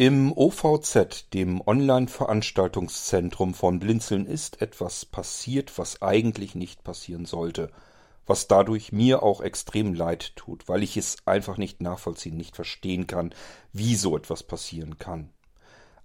[0.00, 7.70] Im OVZ, dem Online-Veranstaltungszentrum von Blinzeln, ist etwas passiert, was eigentlich nicht passieren sollte,
[8.24, 13.08] was dadurch mir auch extrem leid tut, weil ich es einfach nicht nachvollziehen, nicht verstehen
[13.08, 13.34] kann,
[13.74, 15.28] wie so etwas passieren kann.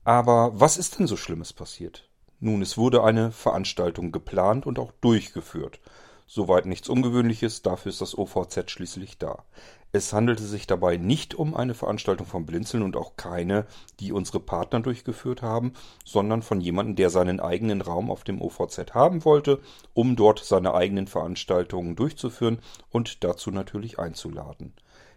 [0.03, 2.09] Aber was ist denn so Schlimmes passiert?
[2.41, 5.79] Nun, es wurde eine Veranstaltung geplant und auch durchgeführt.
[6.27, 9.43] Soweit nichts Ungewöhnliches, dafür ist das OVZ schließlich da.
[9.91, 13.65] Es handelte sich dabei nicht um eine Veranstaltung von Blinzeln und auch keine,
[13.99, 18.93] die unsere Partner durchgeführt haben, sondern von jemandem, der seinen eigenen Raum auf dem OVZ
[18.93, 19.61] haben wollte,
[19.93, 24.73] um dort seine eigenen Veranstaltungen durchzuführen und dazu natürlich einzuladen.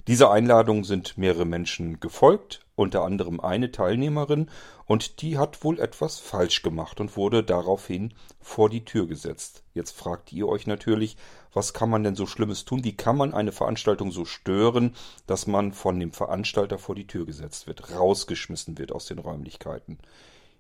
[0.07, 4.49] Dieser Einladung sind mehrere Menschen gefolgt, unter anderem eine Teilnehmerin,
[4.87, 9.65] und die hat wohl etwas falsch gemacht und wurde daraufhin vor die Tür gesetzt.
[9.75, 11.17] Jetzt fragt ihr euch natürlich,
[11.53, 12.85] was kann man denn so Schlimmes tun?
[12.85, 14.95] Wie kann man eine Veranstaltung so stören,
[15.27, 19.99] dass man von dem Veranstalter vor die Tür gesetzt wird, rausgeschmissen wird aus den Räumlichkeiten?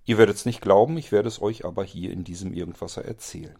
[0.04, 3.56] Ihr werdet es nicht glauben, ich werde es euch aber hier in diesem Irgendwasser erzählen.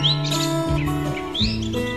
[0.00, 1.87] Musik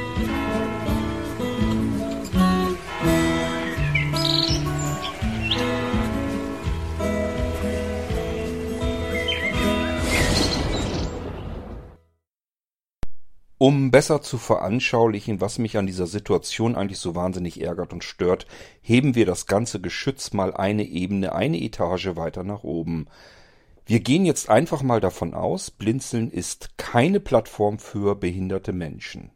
[13.61, 18.47] Um besser zu veranschaulichen, was mich an dieser Situation eigentlich so wahnsinnig ärgert und stört,
[18.81, 23.05] heben wir das ganze Geschütz mal eine Ebene, eine Etage weiter nach oben.
[23.85, 29.29] Wir gehen jetzt einfach mal davon aus, Blinzeln ist keine Plattform für behinderte Menschen.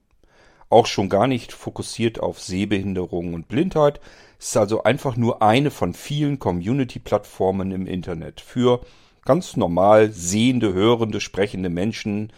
[0.72, 4.02] Auch schon gar nicht fokussiert auf Sehbehinderung und Blindheit.
[4.40, 8.82] Ist also einfach nur eine von vielen Community-Plattformen im Internet für
[9.24, 12.32] ganz normal sehende, hörende, sprechende Menschen,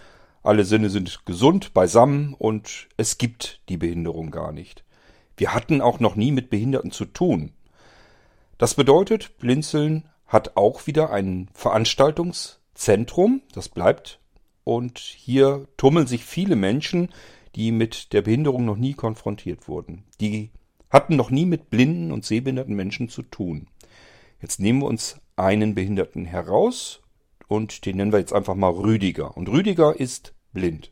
[0.48, 4.84] alle Sinne sind gesund, beisammen und es gibt die Behinderung gar nicht.
[5.36, 7.52] Wir hatten auch noch nie mit Behinderten zu tun.
[8.58, 14.20] Das bedeutet, Blinzeln hat auch wieder ein Veranstaltungszentrum, das bleibt.
[14.64, 17.10] Und hier tummeln sich viele Menschen,
[17.56, 20.04] die mit der Behinderung noch nie konfrontiert wurden.
[20.20, 20.52] Die
[20.90, 23.68] hatten noch nie mit blinden und sehbehinderten Menschen zu tun.
[24.42, 27.02] Jetzt nehmen wir uns einen Behinderten heraus
[27.48, 29.36] und den nennen wir jetzt einfach mal Rüdiger.
[29.38, 30.92] Und Rüdiger ist blind.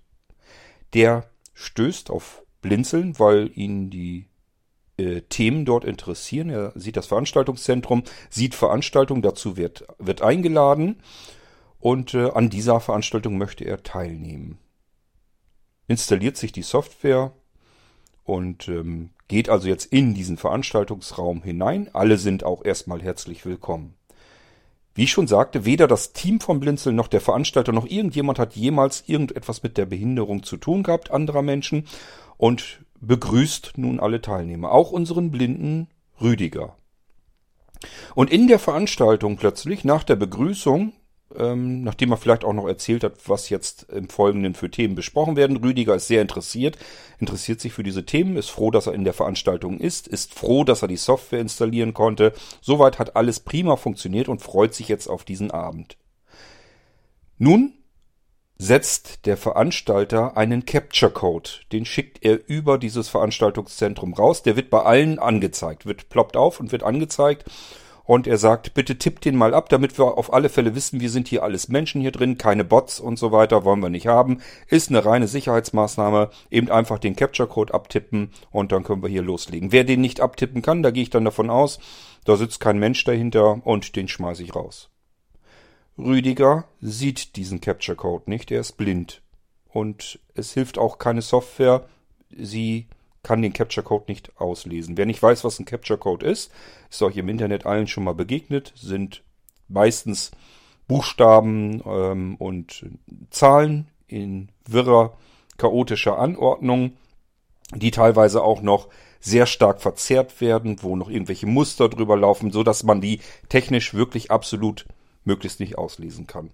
[0.94, 4.28] Der stößt auf Blinzeln, weil ihn die
[4.98, 6.52] äh, Themen dort interessieren.
[6.52, 11.02] Er sieht das Veranstaltungszentrum, sieht Veranstaltungen, dazu wird, wird eingeladen
[11.80, 14.60] und äh, an dieser Veranstaltung möchte er teilnehmen.
[15.88, 17.34] Installiert sich die Software
[18.24, 21.90] und ähm, geht also jetzt in diesen Veranstaltungsraum hinein.
[21.94, 23.96] Alle sind auch erstmal herzlich willkommen.
[24.96, 28.56] Wie ich schon sagte, weder das Team von Blinzeln noch der Veranstalter noch irgendjemand hat
[28.56, 31.86] jemals irgendetwas mit der Behinderung zu tun gehabt anderer Menschen
[32.38, 35.90] und begrüßt nun alle Teilnehmer, auch unseren blinden
[36.22, 36.78] Rüdiger.
[38.16, 40.94] Und in der Veranstaltung plötzlich, nach der Begrüßung,
[41.38, 45.36] ähm, nachdem er vielleicht auch noch erzählt hat, was jetzt im Folgenden für Themen besprochen
[45.36, 45.58] werden.
[45.58, 46.78] Rüdiger ist sehr interessiert,
[47.20, 50.64] interessiert sich für diese Themen, ist froh, dass er in der Veranstaltung ist, ist froh,
[50.64, 52.34] dass er die Software installieren konnte.
[52.62, 55.98] Soweit hat alles prima funktioniert und freut sich jetzt auf diesen Abend.
[57.38, 57.74] Nun
[58.58, 61.50] setzt der Veranstalter einen Capture Code.
[61.74, 64.44] Den schickt er über dieses Veranstaltungszentrum raus.
[64.44, 67.46] Der wird bei allen angezeigt, wird ploppt auf und wird angezeigt
[68.06, 71.10] und er sagt, bitte tippt den mal ab, damit wir auf alle Fälle wissen, wir
[71.10, 74.42] sind hier alles Menschen hier drin, keine Bots und so weiter, wollen wir nicht haben.
[74.68, 79.24] Ist eine reine Sicherheitsmaßnahme, eben einfach den Capture Code abtippen und dann können wir hier
[79.24, 79.72] loslegen.
[79.72, 81.80] Wer den nicht abtippen kann, da gehe ich dann davon aus,
[82.26, 84.90] da sitzt kein Mensch dahinter und den schmeiße ich raus.
[85.98, 89.22] Rüdiger sieht diesen Capture Code nicht, er ist blind.
[89.70, 91.86] Und es hilft auch keine Software,
[92.30, 92.88] sie
[93.26, 94.98] kann den Capture Code nicht auslesen.
[94.98, 96.52] Wer nicht weiß, was ein Capture Code ist,
[96.90, 99.24] ist euch im Internet allen schon mal begegnet, sind
[99.68, 100.32] meistens
[100.88, 102.86] Buchstaben ähm, und
[103.32, 105.18] Zahlen in wirrer,
[105.58, 106.94] chaotischer Anordnung,
[107.74, 112.62] die teilweise auch noch sehr stark verzerrt werden, wo noch irgendwelche Muster drüber laufen, so
[112.62, 114.86] dass man die technisch wirklich absolut
[115.24, 116.52] möglichst nicht auslesen kann.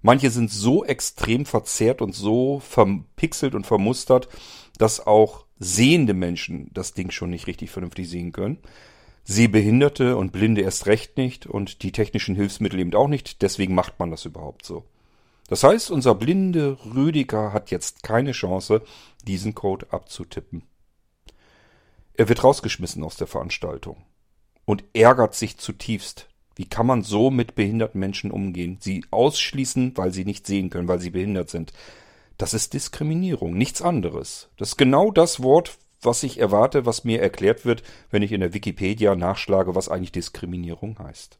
[0.00, 4.28] Manche sind so extrem verzerrt und so verpixelt und vermustert,
[4.78, 8.58] dass auch sehende Menschen das Ding schon nicht richtig vernünftig sehen können.
[9.24, 13.40] Sehbehinderte und Blinde erst recht nicht und die technischen Hilfsmittel eben auch nicht.
[13.42, 14.84] Deswegen macht man das überhaupt so.
[15.48, 18.82] Das heißt, unser blinde Rüdiger hat jetzt keine Chance,
[19.26, 20.62] diesen Code abzutippen.
[22.14, 23.96] Er wird rausgeschmissen aus der Veranstaltung
[24.64, 26.28] und ärgert sich zutiefst.
[26.56, 28.78] Wie kann man so mit behinderten Menschen umgehen?
[28.80, 31.72] Sie ausschließen, weil sie nicht sehen können, weil sie behindert sind.
[32.38, 34.48] Das ist Diskriminierung, nichts anderes.
[34.56, 38.40] Das ist genau das Wort, was ich erwarte, was mir erklärt wird, wenn ich in
[38.40, 41.38] der Wikipedia nachschlage, was eigentlich Diskriminierung heißt.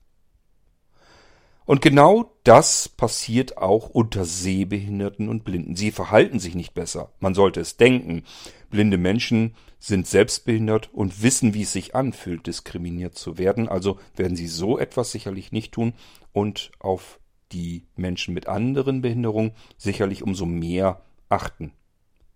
[1.66, 5.76] Und genau das passiert auch unter Sehbehinderten und Blinden.
[5.76, 7.12] Sie verhalten sich nicht besser.
[7.20, 8.24] Man sollte es denken.
[8.70, 13.68] Blinde Menschen sind selbstbehindert und wissen, wie es sich anfühlt, diskriminiert zu werden.
[13.68, 15.94] Also werden sie so etwas sicherlich nicht tun
[16.32, 17.18] und auf
[17.54, 21.72] die Menschen mit anderen Behinderungen sicherlich umso mehr achten.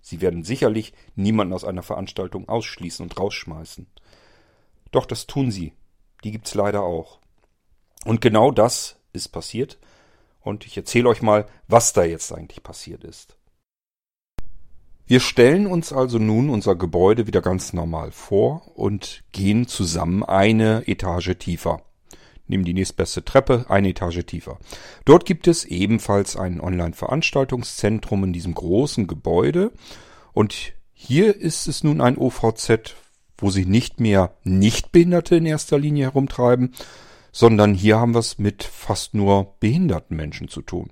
[0.01, 3.87] Sie werden sicherlich niemanden aus einer Veranstaltung ausschließen und rausschmeißen.
[4.91, 5.73] Doch das tun sie.
[6.25, 7.19] Die gibt's leider auch.
[8.05, 9.79] Und genau das ist passiert.
[10.41, 13.37] Und ich erzähle euch mal, was da jetzt eigentlich passiert ist.
[15.07, 20.87] Wir stellen uns also nun unser Gebäude wieder ganz normal vor und gehen zusammen eine
[20.87, 21.83] Etage tiefer.
[22.49, 24.59] Nehmen die nächstbeste Treppe, eine Etage tiefer.
[25.05, 29.73] Dort gibt es ebenfalls ein Online-Veranstaltungszentrum in diesem großen Gebäude.
[30.33, 32.95] Und hier ist es nun ein OVZ,
[33.37, 36.75] wo sich nicht mehr Nichtbehinderte in erster Linie herumtreiben,
[37.33, 40.91] sondern hier haben wir es mit fast nur behinderten Menschen zu tun.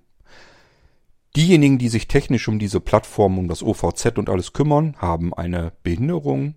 [1.35, 5.73] Diejenigen, die sich technisch um diese Plattform, um das OVZ und alles kümmern, haben eine
[5.83, 6.55] Behinderung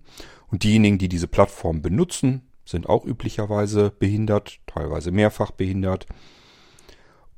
[0.48, 6.06] und diejenigen, die diese Plattform benutzen, sind auch üblicherweise behindert, teilweise mehrfach behindert.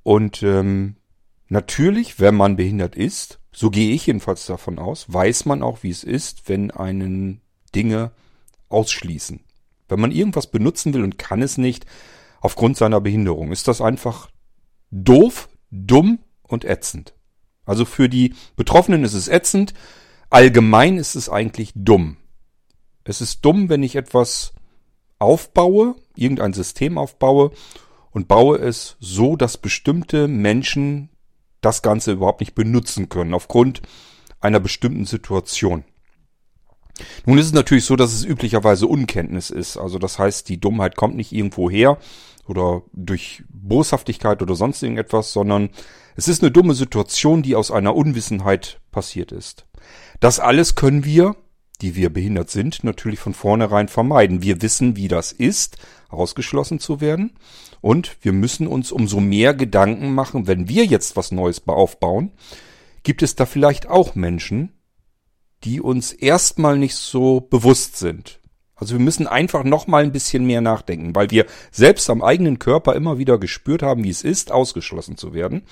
[0.03, 0.97] Und ähm,
[1.49, 5.91] natürlich, wenn man behindert ist, so gehe ich jedenfalls davon aus, weiß man auch, wie
[5.91, 7.41] es ist, wenn einen
[7.75, 8.13] Dinge
[8.69, 9.41] ausschließen.
[9.89, 11.87] Wenn man irgendwas benutzen will und kann es nicht,
[12.43, 13.53] aufgrund seiner Behinderung.
[13.53, 14.29] Ist das einfach
[14.91, 17.15] doof, dumm und ätzend.
[17.65, 19.73] Also für die Betroffenen ist es ätzend,
[20.29, 22.17] allgemein ist es eigentlich dumm.
[23.05, 24.53] Es ist dumm, wenn ich etwas
[25.23, 27.53] aufbaue, irgendein System aufbaue
[28.11, 31.09] und baue es so, dass bestimmte Menschen
[31.61, 33.83] das Ganze überhaupt nicht benutzen können, aufgrund
[34.41, 35.85] einer bestimmten Situation.
[37.25, 39.77] Nun ist es natürlich so, dass es üblicherweise Unkenntnis ist.
[39.79, 41.99] Also das heißt, die Dummheit kommt nicht irgendwo her,
[42.47, 45.71] oder durch Boshaftigkeit oder sonst irgendetwas, sondern
[46.17, 49.67] es ist eine dumme Situation, die aus einer Unwissenheit passiert ist.
[50.21, 51.37] Das alles können wir,
[51.83, 54.43] die wir behindert sind, natürlich von vornherein vermeiden.
[54.43, 55.77] Wir wissen, wie das ist,
[56.09, 57.33] ausgeschlossen zu werden.
[57.81, 62.31] Und wir müssen uns umso mehr Gedanken machen, wenn wir jetzt was Neues aufbauen,
[63.03, 64.73] gibt es da vielleicht auch Menschen,
[65.65, 68.41] die uns erstmal nicht so bewusst sind.
[68.75, 72.59] Also wir müssen einfach noch mal ein bisschen mehr nachdenken, weil wir selbst am eigenen
[72.59, 75.63] Körper immer wieder gespürt haben, wie es ist, ausgeschlossen zu werden.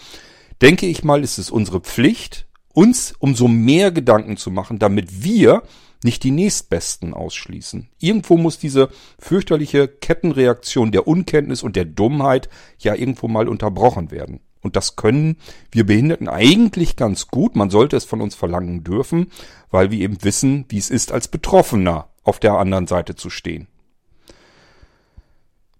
[0.62, 5.62] Denke ich mal, ist es unsere Pflicht, uns umso mehr Gedanken zu machen, damit wir
[6.02, 7.88] nicht die nächstbesten ausschließen.
[7.98, 8.88] Irgendwo muss diese
[9.18, 12.48] fürchterliche Kettenreaktion der Unkenntnis und der Dummheit
[12.78, 14.40] ja irgendwo mal unterbrochen werden.
[14.62, 15.36] Und das können
[15.70, 17.56] wir Behinderten eigentlich ganz gut.
[17.56, 19.30] Man sollte es von uns verlangen dürfen,
[19.70, 23.68] weil wir eben wissen, wie es ist als Betroffener auf der anderen Seite zu stehen.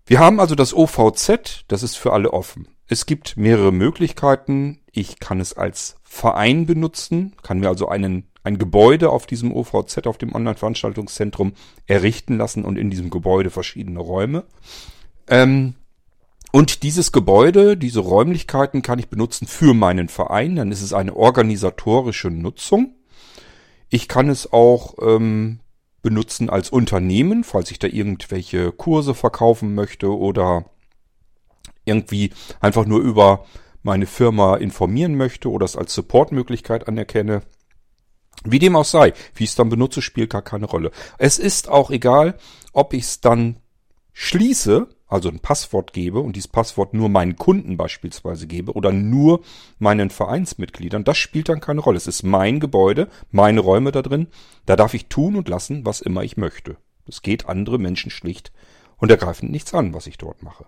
[0.06, 2.68] Wir haben also das OVZ, das ist für alle offen.
[2.88, 4.80] Es gibt mehrere Möglichkeiten.
[4.90, 10.06] Ich kann es als Verein benutzen, kann mir also einen, ein Gebäude auf diesem OVZ,
[10.06, 11.52] auf dem Online-Veranstaltungszentrum
[11.86, 14.44] errichten lassen und in diesem Gebäude verschiedene Räume.
[15.28, 15.74] Ähm,
[16.52, 20.56] und dieses Gebäude, diese Räumlichkeiten kann ich benutzen für meinen Verein.
[20.56, 22.94] Dann ist es eine organisatorische Nutzung.
[23.88, 25.60] Ich kann es auch ähm,
[26.02, 30.64] benutzen als Unternehmen, falls ich da irgendwelche Kurse verkaufen möchte oder
[31.84, 33.46] irgendwie einfach nur über
[33.82, 37.42] meine Firma informieren möchte oder es als Supportmöglichkeit anerkenne.
[38.44, 40.90] Wie dem auch sei, wie ich es dann benutze, spielt gar keine Rolle.
[41.18, 42.38] Es ist auch egal,
[42.72, 43.56] ob ich es dann
[44.12, 49.40] schließe also ein Passwort gebe und dieses Passwort nur meinen Kunden beispielsweise gebe oder nur
[49.80, 51.96] meinen Vereinsmitgliedern, das spielt dann keine Rolle.
[51.96, 54.28] Es ist mein Gebäude, meine Räume da drin.
[54.66, 56.76] Da darf ich tun und lassen, was immer ich möchte.
[57.08, 58.52] Es geht andere Menschen schlicht
[58.98, 60.66] und ergreifend nichts an, was ich dort mache.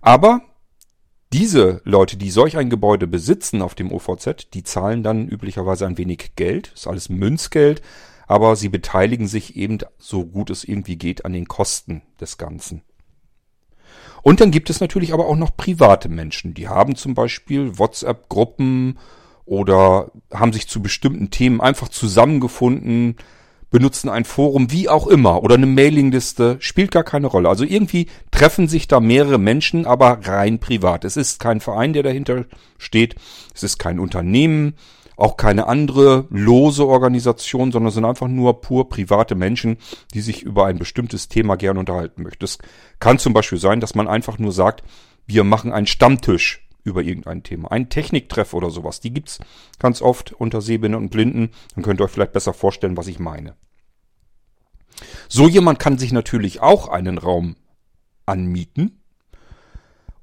[0.00, 0.42] Aber
[1.34, 5.98] diese Leute, die solch ein Gebäude besitzen auf dem OVZ, die zahlen dann üblicherweise ein
[5.98, 7.82] wenig Geld, ist alles Münzgeld,
[8.28, 12.82] aber sie beteiligen sich eben so gut es irgendwie geht an den Kosten des Ganzen.
[14.22, 16.54] Und dann gibt es natürlich aber auch noch private Menschen.
[16.54, 19.00] Die haben zum Beispiel WhatsApp-Gruppen
[19.44, 23.16] oder haben sich zu bestimmten Themen einfach zusammengefunden,
[23.74, 27.48] benutzen ein Forum, wie auch immer, oder eine Mailingliste, spielt gar keine Rolle.
[27.48, 31.04] Also irgendwie treffen sich da mehrere Menschen, aber rein privat.
[31.04, 32.44] Es ist kein Verein, der dahinter
[32.78, 33.16] steht,
[33.52, 34.74] es ist kein Unternehmen,
[35.16, 39.78] auch keine andere lose Organisation, sondern sind einfach nur pur private Menschen,
[40.14, 42.44] die sich über ein bestimmtes Thema gern unterhalten möchten.
[42.44, 42.58] Es
[43.00, 44.84] kann zum Beispiel sein, dass man einfach nur sagt,
[45.26, 47.72] wir machen einen Stammtisch über irgendein Thema.
[47.72, 49.00] Ein Techniktreff oder sowas.
[49.00, 49.40] Die gibt's
[49.78, 51.50] ganz oft unter Sehbehinderten und Blinden.
[51.74, 53.56] Dann könnt ihr euch vielleicht besser vorstellen, was ich meine.
[55.28, 57.56] So jemand kann sich natürlich auch einen Raum
[58.26, 59.00] anmieten.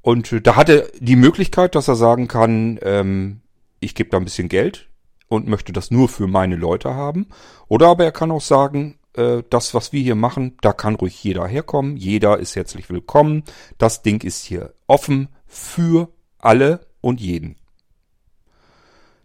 [0.02, 3.42] Und äh, da hat er die Möglichkeit, dass er sagen kann, ähm,
[3.80, 4.88] ich gebe da ein bisschen Geld
[5.28, 7.28] und möchte das nur für meine Leute haben.
[7.68, 11.24] Oder aber er kann auch sagen, äh, das, was wir hier machen, da kann ruhig
[11.24, 11.98] jeder herkommen.
[11.98, 13.44] Jeder ist herzlich willkommen.
[13.78, 16.10] Das Ding ist hier offen für
[16.44, 17.56] alle und jeden.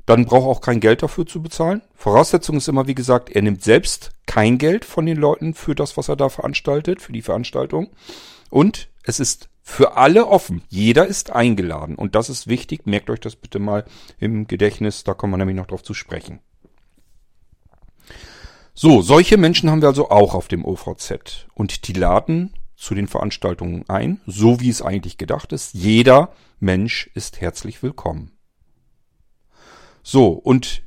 [0.06, 1.82] Dann braucht auch kein Geld dafür zu bezahlen.
[1.96, 5.96] Voraussetzung ist immer, wie gesagt, er nimmt selbst kein Geld von den Leuten für das,
[5.96, 7.90] was er da veranstaltet, für die Veranstaltung.
[8.50, 10.62] Und es ist für alle offen.
[10.68, 11.96] Jeder ist eingeladen.
[11.96, 12.87] Und das ist wichtig.
[12.87, 13.85] Merkt euch das bitte mal
[14.20, 15.02] im Gedächtnis.
[15.02, 16.38] Da kommen wir nämlich noch drauf zu sprechen.
[18.75, 21.46] So, solche Menschen haben wir also auch auf dem OVZ.
[21.54, 25.75] Und die laden zu den Veranstaltungen ein, so wie es eigentlich gedacht ist.
[25.75, 28.33] Jeder Mensch ist herzlich willkommen.
[30.02, 30.83] So, und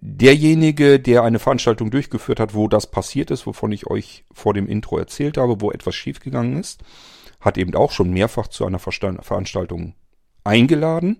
[0.00, 4.66] derjenige, der eine Veranstaltung durchgeführt hat, wo das passiert ist, wovon ich euch vor dem
[4.66, 6.82] Intro erzählt habe, wo etwas schiefgegangen ist,
[7.40, 9.94] hat eben auch schon mehrfach zu einer Veranstaltung
[10.44, 11.18] eingeladen.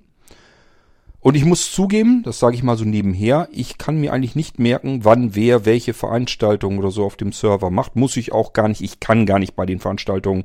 [1.24, 4.58] Und ich muss zugeben, das sage ich mal so nebenher, ich kann mir eigentlich nicht
[4.58, 7.96] merken, wann wer welche Veranstaltung oder so auf dem Server macht.
[7.96, 8.82] Muss ich auch gar nicht.
[8.82, 10.44] Ich kann gar nicht bei den Veranstaltungen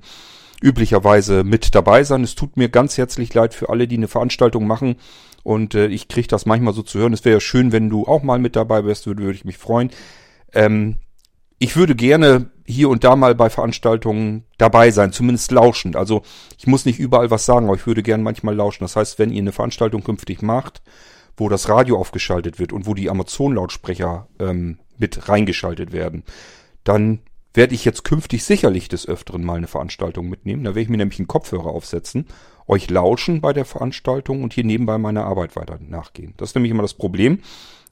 [0.64, 2.24] üblicherweise mit dabei sein.
[2.24, 4.96] Es tut mir ganz herzlich leid für alle, die eine Veranstaltung machen.
[5.44, 7.12] Und äh, ich kriege das manchmal so zu hören.
[7.12, 9.58] Es wäre ja schön, wenn du auch mal mit dabei wärst, würde, würde ich mich
[9.58, 9.90] freuen.
[10.54, 10.96] Ähm,
[11.60, 15.96] ich würde gerne hier und da mal bei Veranstaltungen dabei sein, zumindest lauschend.
[15.96, 16.22] Also
[16.58, 18.84] ich muss nicht überall was sagen, aber ich würde gerne manchmal lauschen.
[18.84, 20.82] Das heißt, wenn ihr eine Veranstaltung künftig macht,
[21.36, 26.24] wo das Radio aufgeschaltet wird und wo die Amazon-Lautsprecher ähm, mit reingeschaltet werden,
[26.84, 27.22] dann
[27.54, 30.64] werde ich jetzt künftig sicherlich des Öfteren mal eine Veranstaltung mitnehmen.
[30.64, 32.28] Da werde ich mir nämlich einen Kopfhörer aufsetzen,
[32.68, 36.36] euch lauschen bei der Veranstaltung und hier nebenbei meiner Arbeit weiter nachgehen.
[36.38, 37.40] Das ist nämlich immer das Problem.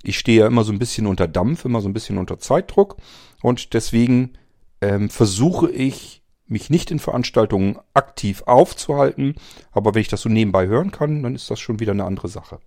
[0.04, 2.98] Ich stehe ja immer so ein bisschen unter Dampf, immer so ein bisschen unter Zeitdruck
[3.42, 4.34] und deswegen
[4.82, 9.36] ähm, versuche ich, mich nicht in Veranstaltungen aktiv aufzuhalten.
[9.72, 12.30] Aber wenn ich das so nebenbei hören kann, dann ist das schon wieder eine andere
[12.30, 12.60] Sache.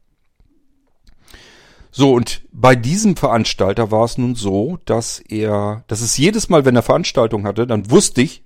[1.93, 6.64] So, und bei diesem Veranstalter war es nun so, dass er, dass es jedes Mal,
[6.64, 8.45] wenn er Veranstaltung hatte, dann wusste ich,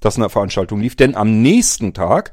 [0.00, 2.32] dass eine Veranstaltung lief, denn am nächsten Tag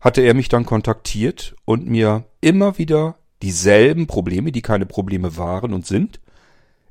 [0.00, 5.74] hatte er mich dann kontaktiert und mir immer wieder dieselben Probleme, die keine Probleme waren
[5.74, 6.20] und sind,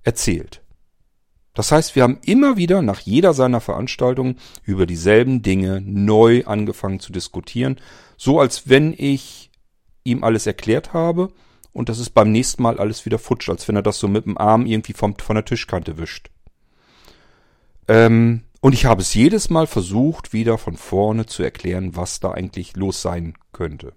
[0.03, 0.62] erzählt.
[1.53, 6.99] Das heißt, wir haben immer wieder nach jeder seiner Veranstaltungen über dieselben Dinge neu angefangen
[6.99, 7.79] zu diskutieren,
[8.17, 9.51] so als wenn ich
[10.03, 11.31] ihm alles erklärt habe
[11.73, 14.25] und das ist beim nächsten Mal alles wieder futsch, als wenn er das so mit
[14.25, 16.29] dem Arm irgendwie vom, von der Tischkante wischt.
[17.87, 22.31] Ähm, und ich habe es jedes Mal versucht, wieder von vorne zu erklären, was da
[22.31, 23.93] eigentlich los sein könnte.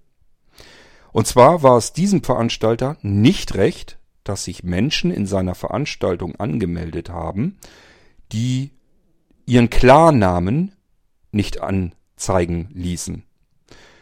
[1.13, 3.99] Und zwar war es diesem Veranstalter nicht recht,
[4.29, 7.59] dass sich Menschen in seiner Veranstaltung angemeldet haben,
[8.33, 8.73] die
[9.47, 10.73] ihren Klarnamen
[11.31, 13.23] nicht anzeigen ließen.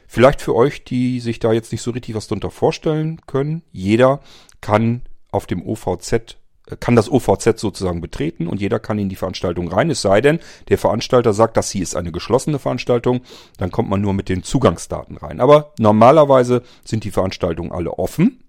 [0.07, 3.63] Vielleicht für euch, die sich da jetzt nicht so richtig was drunter vorstellen können.
[3.73, 4.21] Jeder
[4.61, 9.17] kann auf dem OVZ äh, kann das OVZ sozusagen betreten und jeder kann in die
[9.17, 9.91] Veranstaltung rein.
[9.91, 10.39] Es sei denn,
[10.69, 13.23] der Veranstalter sagt, dass sie ist eine geschlossene Veranstaltung,
[13.59, 15.41] dann kommt man nur mit den Zugangsdaten rein.
[15.41, 18.44] Aber normalerweise sind die Veranstaltungen alle offen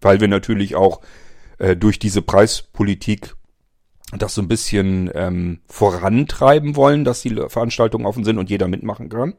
[0.00, 1.00] weil wir natürlich auch
[1.58, 3.34] äh, durch diese Preispolitik
[4.16, 9.10] das so ein bisschen ähm, vorantreiben wollen, dass die Veranstaltungen offen sind und jeder mitmachen
[9.10, 9.34] kann.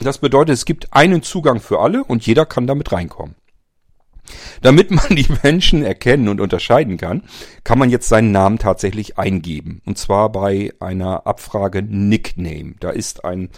[0.00, 3.34] Das bedeutet, es gibt einen Zugang für alle und jeder kann damit reinkommen.
[4.62, 7.22] Damit man die Menschen erkennen und unterscheiden kann,
[7.62, 9.82] kann man jetzt seinen Namen tatsächlich eingeben.
[9.84, 12.74] Und zwar bei einer Abfrage Nickname.
[12.80, 13.50] Da ist ein,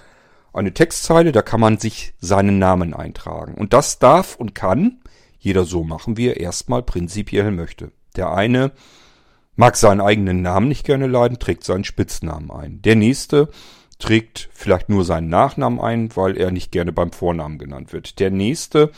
[0.52, 3.54] eine Textzeile, da kann man sich seinen Namen eintragen.
[3.54, 5.00] Und das darf und kann
[5.46, 7.92] jeder so machen, wie er erstmal prinzipiell möchte.
[8.16, 8.72] Der eine
[9.54, 12.82] mag seinen eigenen Namen nicht gerne leiden, trägt seinen Spitznamen ein.
[12.82, 13.48] Der nächste
[14.00, 18.18] trägt vielleicht nur seinen Nachnamen ein, weil er nicht gerne beim Vornamen genannt wird.
[18.18, 18.90] Der nächste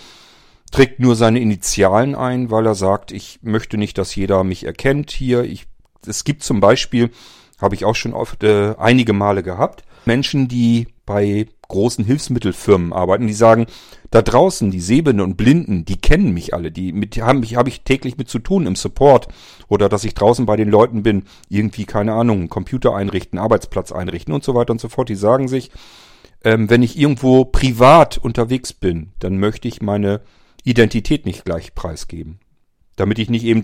[0.73, 5.11] trägt nur seine Initialen ein, weil er sagt, ich möchte nicht, dass jeder mich erkennt
[5.11, 5.45] hier.
[5.45, 5.67] Ich,
[6.07, 7.11] es gibt zum Beispiel,
[7.61, 13.27] habe ich auch schon oft äh, einige Male gehabt, Menschen, die bei großen Hilfsmittelfirmen arbeiten,
[13.27, 13.67] die sagen,
[14.11, 17.69] da draußen, die Sehenden und Blinden, die kennen mich alle, die mit haben mich habe
[17.69, 19.29] ich täglich mit zu tun im Support
[19.69, 24.33] oder dass ich draußen bei den Leuten bin, irgendwie keine Ahnung, Computer einrichten, Arbeitsplatz einrichten
[24.33, 25.11] und so weiter und so fort.
[25.11, 25.71] Die sagen sich,
[26.43, 30.23] ähm, wenn ich irgendwo privat unterwegs bin, dann möchte ich meine
[30.65, 32.41] Identität nicht gleich preisgeben,
[32.97, 33.63] damit ich nicht eben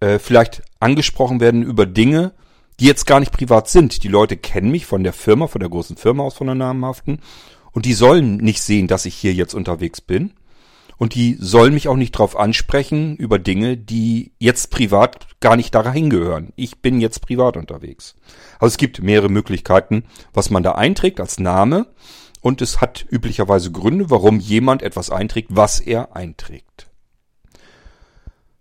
[0.00, 2.32] äh, vielleicht angesprochen werden über Dinge,
[2.80, 4.02] die jetzt gar nicht privat sind.
[4.02, 7.20] Die Leute kennen mich von der Firma, von der großen Firma aus, von der namhaften.
[7.72, 10.32] Und die sollen nicht sehen, dass ich hier jetzt unterwegs bin.
[10.98, 15.74] und die sollen mich auch nicht drauf ansprechen über Dinge, die jetzt privat gar nicht
[15.74, 16.52] da reingehören.
[16.56, 18.16] Ich bin jetzt privat unterwegs.
[18.58, 21.86] Also es gibt mehrere Möglichkeiten, was man da einträgt als Name
[22.40, 26.88] und es hat üblicherweise Gründe, warum jemand etwas einträgt, was er einträgt.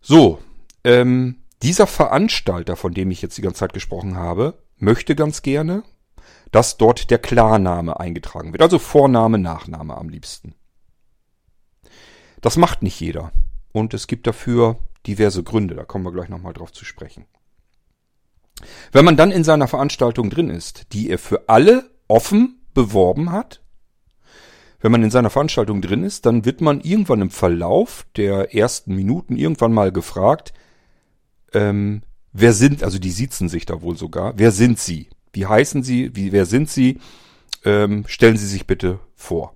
[0.01, 0.39] So,
[0.83, 5.83] ähm, dieser Veranstalter, von dem ich jetzt die ganze Zeit gesprochen habe, möchte ganz gerne,
[6.51, 8.61] dass dort der Klarname eingetragen wird.
[8.61, 10.55] Also Vorname, Nachname am liebsten.
[12.41, 13.31] Das macht nicht jeder.
[13.71, 15.75] Und es gibt dafür diverse Gründe.
[15.75, 17.25] Da kommen wir gleich nochmal drauf zu sprechen.
[18.91, 23.61] Wenn man dann in seiner Veranstaltung drin ist, die er für alle offen beworben hat,
[24.79, 28.95] wenn man in seiner Veranstaltung drin ist, dann wird man irgendwann im Verlauf der ersten
[28.95, 30.53] Minuten irgendwann mal gefragt,
[31.55, 35.09] ähm, wer sind, also die siezen sich da wohl sogar, wer sind sie?
[35.33, 36.15] Wie heißen sie?
[36.15, 36.99] Wie, wer sind sie?
[37.63, 39.55] Ähm, stellen Sie sich bitte vor.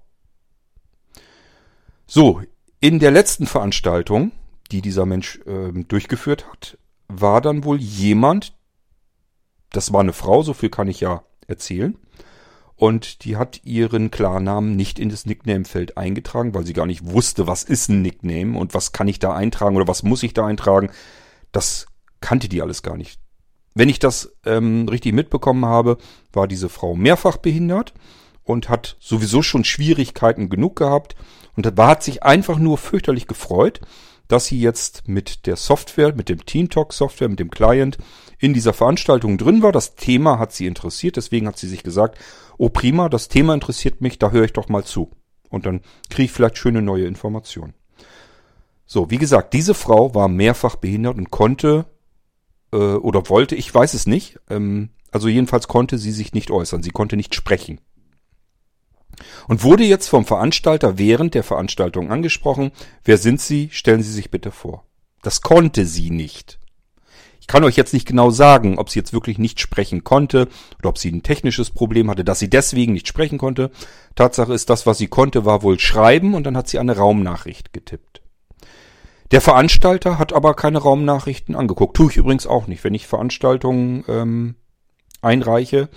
[2.08, 2.42] So,
[2.80, 4.32] in der letzten Veranstaltung,
[4.72, 6.78] die dieser Mensch äh, durchgeführt hat,
[7.08, 8.56] war dann wohl jemand,
[9.72, 11.98] das war eine Frau, so viel kann ich ja erzählen,
[12.76, 17.46] und die hat ihren Klarnamen nicht in das Nickname-Feld eingetragen, weil sie gar nicht wusste,
[17.46, 20.46] was ist ein Nickname und was kann ich da eintragen oder was muss ich da
[20.46, 20.90] eintragen.
[21.52, 21.88] Das
[22.22, 23.20] kannte die alles gar nicht.
[23.76, 25.98] Wenn ich das ähm, richtig mitbekommen habe,
[26.34, 27.94] war diese Frau mehrfach behindert
[28.44, 31.16] und hat sowieso schon Schwierigkeiten genug gehabt
[31.56, 33.82] und hat sich einfach nur fürchterlich gefreut,
[34.28, 37.98] dass sie jetzt mit der Software, mit dem TeamTalk Software, mit dem Client
[38.38, 39.72] in dieser Veranstaltung drin war.
[39.72, 42.18] Das Thema hat sie interessiert, deswegen hat sie sich gesagt,
[42.58, 45.12] oh prima, das Thema interessiert mich, da höre ich doch mal zu.
[45.50, 47.74] Und dann kriege ich vielleicht schöne neue Informationen.
[48.86, 51.86] So, wie gesagt, diese Frau war mehrfach behindert und konnte
[52.72, 56.84] äh, oder wollte, ich weiß es nicht, ähm, also jedenfalls konnte sie sich nicht äußern,
[56.84, 57.82] sie konnte nicht sprechen.
[59.48, 62.72] Und wurde jetzt vom Veranstalter während der Veranstaltung angesprochen,
[63.04, 64.86] wer sind Sie, stellen Sie sich bitte vor.
[65.22, 66.60] Das konnte sie nicht.
[67.42, 70.48] Ich kann euch jetzt nicht genau sagen, ob sie jetzt wirklich nicht sprechen konnte
[70.78, 73.72] oder ob sie ein technisches Problem hatte, dass sie deswegen nicht sprechen konnte.
[74.16, 77.74] Tatsache ist, das, was sie konnte, war wohl schreiben und dann hat sie eine Raumnachricht
[77.74, 78.22] getippt.
[79.32, 81.96] Der Veranstalter hat aber keine Raumnachrichten angeguckt.
[81.96, 82.84] Tue ich übrigens auch nicht.
[82.84, 84.56] Wenn ich Veranstaltungen ähm,
[85.22, 85.90] einreiche,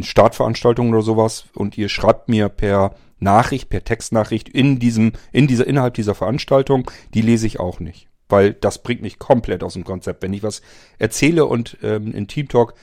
[0.00, 5.66] Startveranstaltung oder sowas und ihr schreibt mir per Nachricht, per Textnachricht in diesem, in dieser,
[5.66, 8.08] innerhalb dieser Veranstaltung, die lese ich auch nicht.
[8.28, 10.22] Weil das bringt mich komplett aus dem Konzept.
[10.22, 10.62] Wenn ich was
[10.98, 12.74] erzähle und ähm, in Teamtalk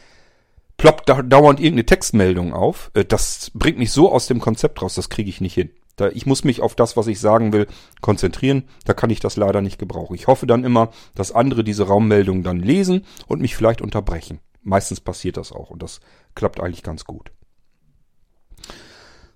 [0.77, 4.95] ploppt da dauernd irgendeine Textmeldung auf, äh, das bringt mich so aus dem Konzept raus,
[4.95, 5.69] das kriege ich nicht hin.
[5.95, 7.67] Da, ich muss mich auf das, was ich sagen will,
[8.01, 8.63] konzentrieren.
[8.84, 10.15] Da kann ich das leider nicht gebrauchen.
[10.15, 14.39] Ich hoffe dann immer, dass andere diese Raummeldungen dann lesen und mich vielleicht unterbrechen.
[14.62, 15.99] Meistens passiert das auch und das
[16.34, 17.31] klappt eigentlich ganz gut.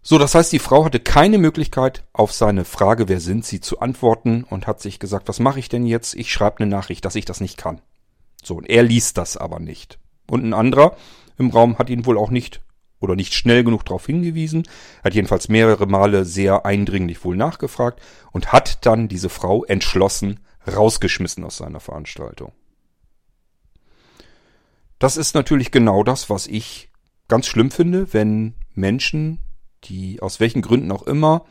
[0.02, 3.80] So, das heißt, die Frau hatte keine Möglichkeit, auf seine Frage, wer sind sie, zu
[3.80, 6.16] antworten und hat sich gesagt, was mache ich denn jetzt?
[6.16, 7.82] Ich schreibe eine Nachricht, dass ich das nicht kann.
[8.44, 10.00] So, und er liest das aber nicht.
[10.28, 10.96] Und ein anderer
[11.38, 12.62] im Raum hat ihn wohl auch nicht
[13.00, 14.64] oder nicht schnell genug darauf hingewiesen,
[15.04, 21.44] hat jedenfalls mehrere Male sehr eindringlich wohl nachgefragt und hat dann diese Frau entschlossen rausgeschmissen
[21.44, 22.52] aus seiner Veranstaltung.
[25.00, 26.90] Das ist natürlich genau das, was ich
[27.30, 29.40] ganz schlimm finde, wenn Menschen,
[29.86, 31.46] die aus welchen Gründen auch immer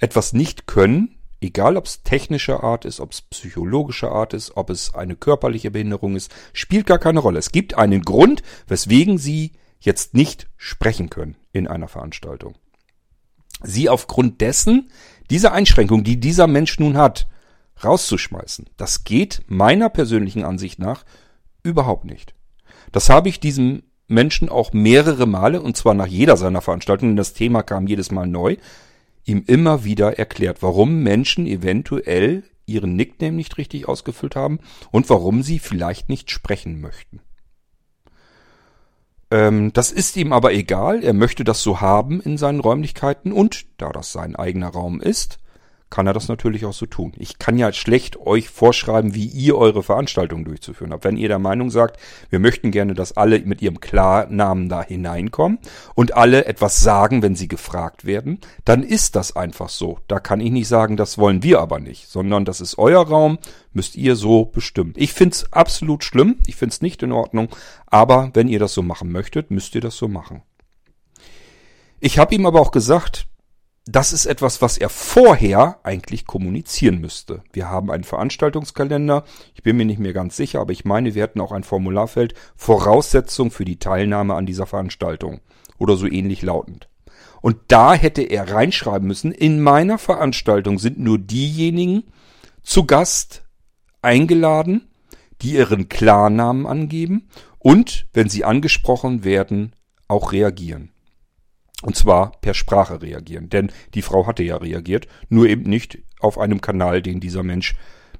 [0.00, 4.70] etwas nicht können, egal ob es technischer Art ist, ob es psychologischer Art ist, ob
[4.70, 7.38] es eine körperliche Behinderung ist, spielt gar keine Rolle.
[7.38, 12.54] Es gibt einen Grund, weswegen sie jetzt nicht sprechen können in einer Veranstaltung.
[13.62, 14.90] Sie aufgrund dessen,
[15.30, 17.26] dieser Einschränkung, die dieser Mensch nun hat,
[17.82, 21.04] rauszuschmeißen, das geht meiner persönlichen Ansicht nach
[21.62, 22.34] überhaupt nicht.
[22.92, 27.32] Das habe ich diesem Menschen auch mehrere Male, und zwar nach jeder seiner Veranstaltungen, das
[27.32, 28.56] Thema kam jedes Mal neu,
[29.24, 34.60] ihm immer wieder erklärt, warum Menschen eventuell ihren Nickname nicht richtig ausgefüllt haben
[34.90, 37.20] und warum sie vielleicht nicht sprechen möchten.
[39.36, 43.66] Ähm, das ist ihm aber egal, er möchte das so haben in seinen Räumlichkeiten und
[43.76, 45.38] da das sein eigener Raum ist,
[45.88, 47.12] kann er das natürlich auch so tun.
[47.16, 51.04] Ich kann ja schlecht euch vorschreiben, wie ihr eure Veranstaltung durchzuführen habt.
[51.04, 55.58] Wenn ihr der Meinung sagt, wir möchten gerne, dass alle mit ihrem Klarnamen da hineinkommen
[55.94, 60.00] und alle etwas sagen, wenn sie gefragt werden, dann ist das einfach so.
[60.08, 63.38] Da kann ich nicht sagen, das wollen wir aber nicht, sondern das ist euer Raum,
[63.72, 64.92] müsst ihr so bestimmen.
[64.96, 67.48] Ich find's absolut schlimm, ich find's nicht in Ordnung,
[67.86, 70.42] aber wenn ihr das so machen möchtet, müsst ihr das so machen.
[72.00, 73.26] Ich habe ihm aber auch gesagt,
[73.88, 77.42] das ist etwas, was er vorher eigentlich kommunizieren müsste.
[77.52, 79.24] Wir haben einen Veranstaltungskalender.
[79.54, 82.34] Ich bin mir nicht mehr ganz sicher, aber ich meine, wir hätten auch ein Formularfeld
[82.56, 85.40] Voraussetzung für die Teilnahme an dieser Veranstaltung
[85.78, 86.88] oder so ähnlich lautend.
[87.40, 92.04] Und da hätte er reinschreiben müssen, in meiner Veranstaltung sind nur diejenigen
[92.64, 93.44] zu Gast
[94.02, 94.88] eingeladen,
[95.42, 97.28] die ihren Klarnamen angeben
[97.60, 99.76] und, wenn sie angesprochen werden,
[100.08, 100.90] auch reagieren.
[101.82, 103.50] Und zwar per Sprache reagieren.
[103.50, 107.74] Denn die Frau hatte ja reagiert, nur eben nicht auf einem Kanal, den dieser Mensch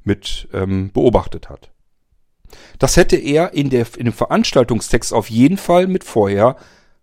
[0.05, 1.71] mit ähm, beobachtet hat.
[2.79, 6.57] Das hätte er in, der, in dem Veranstaltungstext auf jeden Fall mit vorher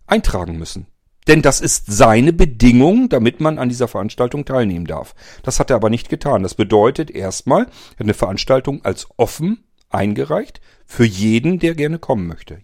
[0.06, 0.86] eintragen müssen.
[1.26, 5.14] Denn das ist seine Bedingung, damit man an dieser Veranstaltung teilnehmen darf.
[5.42, 6.42] Das hat er aber nicht getan.
[6.42, 12.26] Das bedeutet erstmal, er hat eine Veranstaltung als offen eingereicht für jeden, der gerne kommen
[12.26, 12.60] möchte.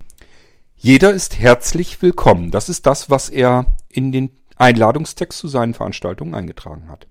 [0.77, 2.51] Jeder ist herzlich willkommen.
[2.51, 7.07] Das ist das, was er in den Einladungstext zu seinen Veranstaltungen eingetragen hat.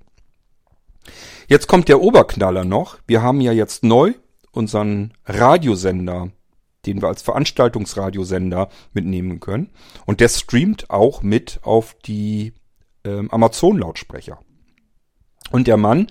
[1.47, 2.99] Jetzt kommt der Oberknaller noch.
[3.07, 4.13] Wir haben ja jetzt neu
[4.51, 6.29] unseren Radiosender,
[6.85, 9.69] den wir als Veranstaltungsradiosender mitnehmen können.
[10.05, 12.53] Und der streamt auch mit auf die
[13.03, 14.39] ähm, Amazon-Lautsprecher.
[15.51, 16.07] Und der Mann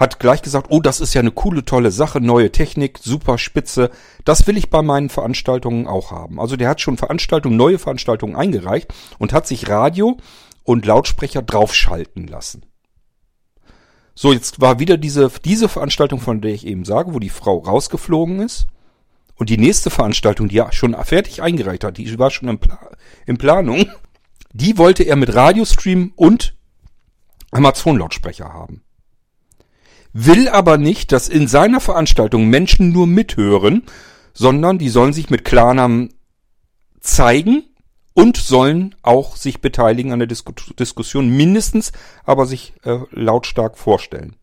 [0.00, 3.90] hat gleich gesagt, oh, das ist ja eine coole, tolle Sache, neue Technik, super spitze.
[4.24, 6.40] Das will ich bei meinen Veranstaltungen auch haben.
[6.40, 10.16] Also der hat schon Veranstaltungen, neue Veranstaltungen eingereicht und hat sich Radio
[10.64, 12.64] und Lautsprecher draufschalten lassen.
[14.14, 17.58] So, jetzt war wieder diese, diese Veranstaltung, von der ich eben sage, wo die Frau
[17.58, 18.66] rausgeflogen ist.
[19.36, 22.78] Und die nächste Veranstaltung, die er schon fertig eingereicht hat, die war schon in, Pla
[23.26, 23.86] in Planung,
[24.52, 26.56] die wollte er mit Radiostream und
[27.50, 28.82] Amazon-Lautsprecher haben
[30.12, 33.84] will aber nicht, dass in seiner Veranstaltung Menschen nur mithören,
[34.32, 36.12] sondern die sollen sich mit Klarnamen
[37.00, 37.64] zeigen
[38.14, 41.92] und sollen auch sich beteiligen an der Disku Diskussion, mindestens
[42.24, 44.36] aber sich äh, lautstark vorstellen.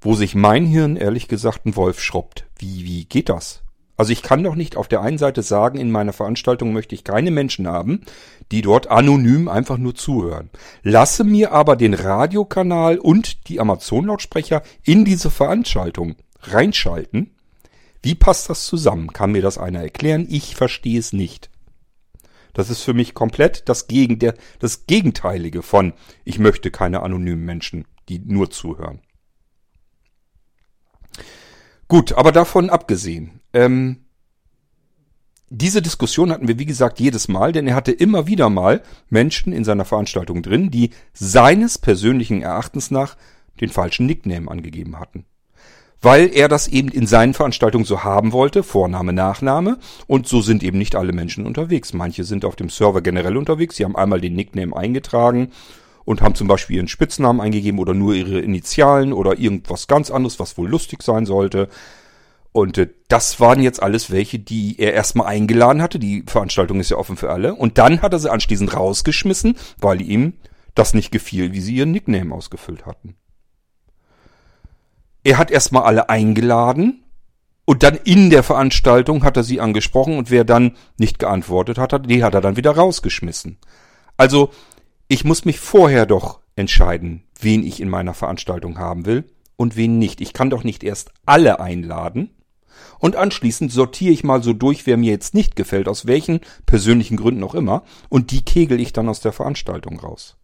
[0.00, 2.46] Wo sich mein Hirn ehrlich gesagt ein Wolf schrubbt.
[2.58, 3.62] Wie, wie geht das?
[3.96, 7.04] Also ich kann doch nicht auf der einen Seite sagen, in meiner Veranstaltung möchte ich
[7.04, 8.02] keine Menschen haben,
[8.52, 10.50] die dort anonym einfach nur zuhören.
[10.82, 17.30] Lasse mir aber den Radiokanal und die Amazon-Lautsprecher in diese Veranstaltung reinschalten.
[18.02, 19.12] Wie passt das zusammen?
[19.12, 20.26] Kann mir das einer erklären?
[20.28, 21.50] Ich verstehe es nicht.
[22.52, 25.92] Das ist für mich komplett das, Gegen, der, das Gegenteilige von
[26.24, 29.00] ich möchte keine anonymen Menschen, die nur zuhören.
[31.88, 33.40] Gut, aber davon abgesehen.
[33.52, 34.06] Ähm,
[35.48, 39.52] diese Diskussion hatten wir, wie gesagt, jedes Mal, denn er hatte immer wieder mal Menschen
[39.52, 43.16] in seiner Veranstaltung drin, die seines persönlichen Erachtens nach
[43.60, 45.24] den falschen Nickname angegeben hatten.
[46.02, 50.62] Weil er das eben in seinen Veranstaltungen so haben wollte, Vorname, Nachname, und so sind
[50.62, 51.94] eben nicht alle Menschen unterwegs.
[51.94, 55.52] Manche sind auf dem Server generell unterwegs, sie haben einmal den Nickname eingetragen
[56.06, 60.38] und haben zum Beispiel ihren Spitznamen eingegeben oder nur ihre Initialen oder irgendwas ganz anderes,
[60.38, 61.68] was wohl lustig sein sollte.
[62.52, 65.98] Und äh, das waren jetzt alles welche, die er erstmal eingeladen hatte.
[65.98, 67.54] Die Veranstaltung ist ja offen für alle.
[67.54, 70.34] Und dann hat er sie anschließend rausgeschmissen, weil ihm
[70.76, 73.16] das nicht gefiel, wie sie ihren Nickname ausgefüllt hatten.
[75.24, 77.02] Er hat erstmal alle eingeladen
[77.64, 82.08] und dann in der Veranstaltung hat er sie angesprochen und wer dann nicht geantwortet hat,
[82.08, 83.58] die hat er dann wieder rausgeschmissen.
[84.16, 84.50] Also,
[85.08, 89.24] ich muss mich vorher doch entscheiden, wen ich in meiner Veranstaltung haben will
[89.56, 90.20] und wen nicht.
[90.20, 92.30] Ich kann doch nicht erst alle einladen
[92.98, 97.16] und anschließend sortiere ich mal so durch, wer mir jetzt nicht gefällt, aus welchen persönlichen
[97.16, 100.36] Gründen auch immer, und die kegel ich dann aus der Veranstaltung raus.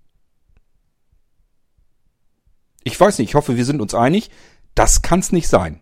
[2.85, 4.31] Ich weiß nicht, ich hoffe, wir sind uns einig,
[4.75, 5.81] das kann's nicht sein.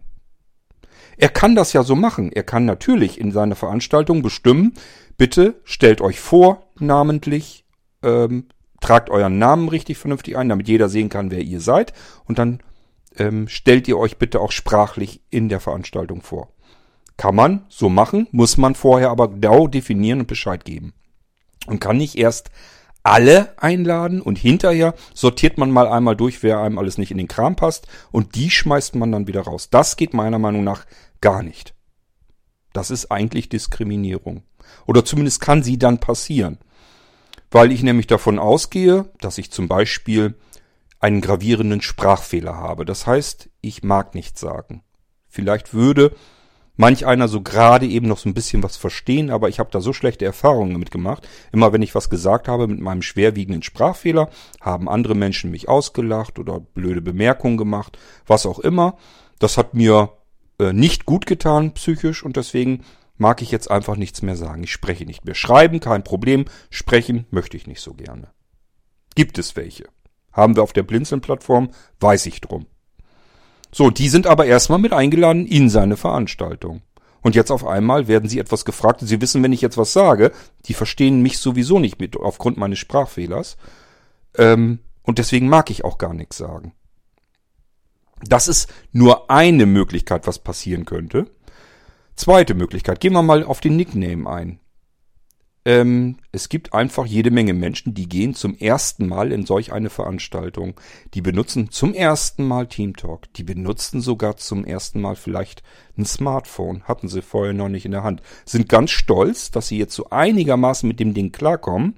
[1.16, 2.32] Er kann das ja so machen.
[2.32, 4.74] Er kann natürlich in seiner Veranstaltung bestimmen,
[5.16, 7.64] bitte stellt euch vor, namentlich,
[8.02, 8.46] ähm,
[8.80, 11.92] tragt euren Namen richtig vernünftig ein, damit jeder sehen kann, wer ihr seid,
[12.24, 12.60] und dann
[13.16, 16.48] ähm, stellt ihr euch bitte auch sprachlich in der Veranstaltung vor.
[17.16, 20.94] Kann man so machen, muss man vorher aber genau definieren und Bescheid geben.
[21.66, 22.50] Und kann nicht erst
[23.02, 27.28] alle einladen und hinterher sortiert man mal einmal durch, wer einem alles nicht in den
[27.28, 29.70] Kram passt und die schmeißt man dann wieder raus.
[29.70, 30.84] Das geht meiner Meinung nach
[31.20, 31.74] gar nicht.
[32.72, 34.42] Das ist eigentlich Diskriminierung.
[34.86, 36.58] Oder zumindest kann sie dann passieren.
[37.50, 40.34] Weil ich nämlich davon ausgehe, dass ich zum Beispiel
[41.00, 42.84] einen gravierenden Sprachfehler habe.
[42.84, 44.82] Das heißt, ich mag nichts sagen.
[45.28, 46.14] Vielleicht würde
[46.76, 49.80] manch einer so gerade eben noch so ein bisschen was verstehen, aber ich habe da
[49.80, 51.28] so schlechte Erfahrungen damit gemacht.
[51.52, 56.38] Immer wenn ich was gesagt habe mit meinem schwerwiegenden Sprachfehler, haben andere Menschen mich ausgelacht
[56.38, 58.96] oder blöde Bemerkungen gemacht, was auch immer.
[59.38, 60.10] Das hat mir
[60.58, 62.84] äh, nicht gut getan psychisch und deswegen
[63.20, 64.64] mag ich jetzt einfach nichts mehr sagen.
[64.64, 65.35] Ich spreche nicht mehr.
[65.35, 66.46] Schreiben, kein Problem.
[66.70, 68.30] Sprechen möchte ich nicht so gerne.
[69.14, 69.85] Gibt es welche?
[70.33, 72.66] Haben wir auf der Blinzeln-Plattform, weiß ich drum.
[73.72, 76.83] So, die sind aber erstmal mit eingeladen in seine Veranstaltung.
[77.20, 80.33] Und jetzt auf einmal werden sie etwas gefragt sie wissen, wenn ich jetzt was sage,
[80.64, 83.59] die verstehen mich sowieso nicht mit aufgrund meines Sprachfehlers.
[84.38, 86.72] Ähm, und deswegen mag ich auch gar nichts sagen.
[88.22, 91.30] Das ist nur eine Möglichkeit, was passieren könnte.
[92.20, 94.61] Zweite Möglichkeit, gehen wir mal auf den Nickname ein.
[95.64, 99.88] Ähm, es gibt einfach jede Menge Menschen, die gehen zum ersten Mal in solch eine
[99.88, 100.78] Veranstaltung.
[101.14, 103.33] Die benutzen zum ersten Mal Teamtalk.
[103.33, 105.62] Die benutzen sogar zum ersten Mal vielleicht
[105.96, 106.83] ein Smartphone.
[106.83, 108.20] Hatten sie vorher noch nicht in der Hand.
[108.44, 111.94] Sind ganz stolz, dass sie jetzt so einigermaßen mit dem Ding klarkommen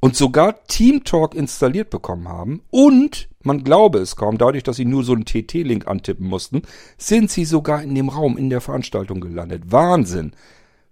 [0.00, 5.04] und sogar Teamtalk installiert bekommen haben und man glaube es kaum, dadurch, dass sie nur
[5.04, 6.62] so einen TT-Link antippen mussten,
[6.98, 9.64] sind sie sogar in dem Raum in der Veranstaltung gelandet.
[9.66, 10.32] Wahnsinn!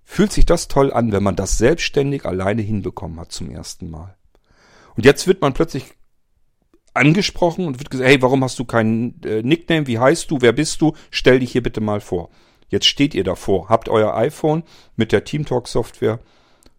[0.04, 4.16] Fühlt sich das toll an, wenn man das selbstständig alleine hinbekommen hat zum ersten Mal.
[4.96, 5.94] Und jetzt wird man plötzlich
[6.92, 9.86] angesprochen und wird gesagt, hey, warum hast du keinen äh, Nickname?
[9.86, 10.38] Wie heißt du?
[10.40, 10.92] Wer bist du?
[11.10, 12.28] Stell dich hier bitte mal vor.
[12.68, 14.64] Jetzt steht ihr davor, habt euer iPhone
[14.96, 16.18] mit der Teamtalk Software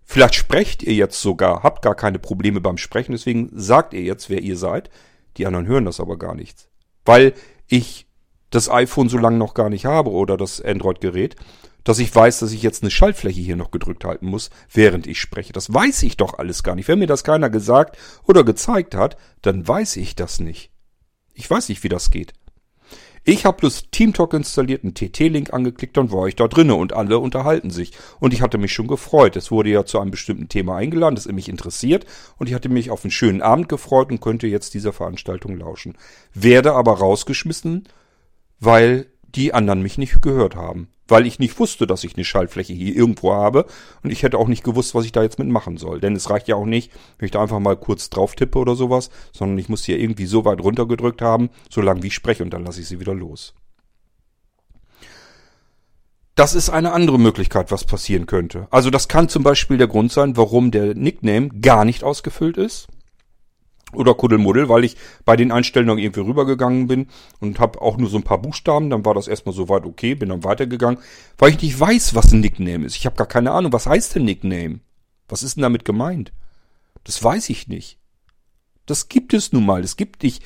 [0.05, 4.29] Vielleicht sprecht ihr jetzt sogar, habt gar keine Probleme beim Sprechen, deswegen sagt ihr jetzt,
[4.29, 4.89] wer ihr seid.
[5.37, 6.69] Die anderen hören das aber gar nichts.
[7.05, 7.33] Weil
[7.67, 8.07] ich
[8.49, 11.35] das iPhone so lange noch gar nicht habe oder das Android-Gerät,
[11.83, 15.19] dass ich weiß, dass ich jetzt eine Schaltfläche hier noch gedrückt halten muss, während ich
[15.19, 15.53] spreche.
[15.53, 16.87] Das weiß ich doch alles gar nicht.
[16.87, 20.71] Wenn mir das keiner gesagt oder gezeigt hat, dann weiß ich das nicht.
[21.33, 22.33] Ich weiß nicht, wie das geht.
[23.25, 27.19] Ich habe bloß TeamTalk installiert, einen TT-Link angeklickt, dann war ich da drinnen und alle
[27.19, 27.93] unterhalten sich.
[28.19, 29.37] Und ich hatte mich schon gefreut.
[29.37, 32.05] Es wurde ja zu einem bestimmten Thema eingeladen, das mich interessiert.
[32.37, 35.95] Und ich hatte mich auf einen schönen Abend gefreut und könnte jetzt dieser Veranstaltung lauschen.
[36.33, 37.87] Werde aber rausgeschmissen,
[38.59, 42.73] weil die anderen mich nicht gehört haben weil ich nicht wusste, dass ich eine Schaltfläche
[42.73, 43.65] hier irgendwo habe
[44.03, 45.99] und ich hätte auch nicht gewusst, was ich da jetzt mitmachen soll.
[45.99, 48.75] Denn es reicht ja auch nicht, wenn ich da einfach mal kurz drauf tippe oder
[48.75, 52.51] sowas, sondern ich muss hier irgendwie so weit runtergedrückt haben, solange wie ich spreche und
[52.51, 53.53] dann lasse ich sie wieder los.
[56.35, 58.67] Das ist eine andere Möglichkeit, was passieren könnte.
[58.71, 62.87] Also das kann zum Beispiel der Grund sein, warum der Nickname gar nicht ausgefüllt ist
[63.95, 67.07] oder Kuddelmuddel, weil ich bei den Einstellungen irgendwie rübergegangen bin
[67.39, 70.29] und habe auch nur so ein paar Buchstaben, dann war das erstmal soweit okay, bin
[70.29, 70.99] dann weitergegangen,
[71.37, 72.95] weil ich nicht weiß, was ein Nickname ist.
[72.95, 74.79] Ich habe gar keine Ahnung, was heißt denn Nickname?
[75.27, 76.33] Was ist denn damit gemeint?
[77.03, 77.97] Das weiß ich nicht.
[78.85, 79.83] Das gibt es nun mal.
[79.83, 80.43] Es gibt nicht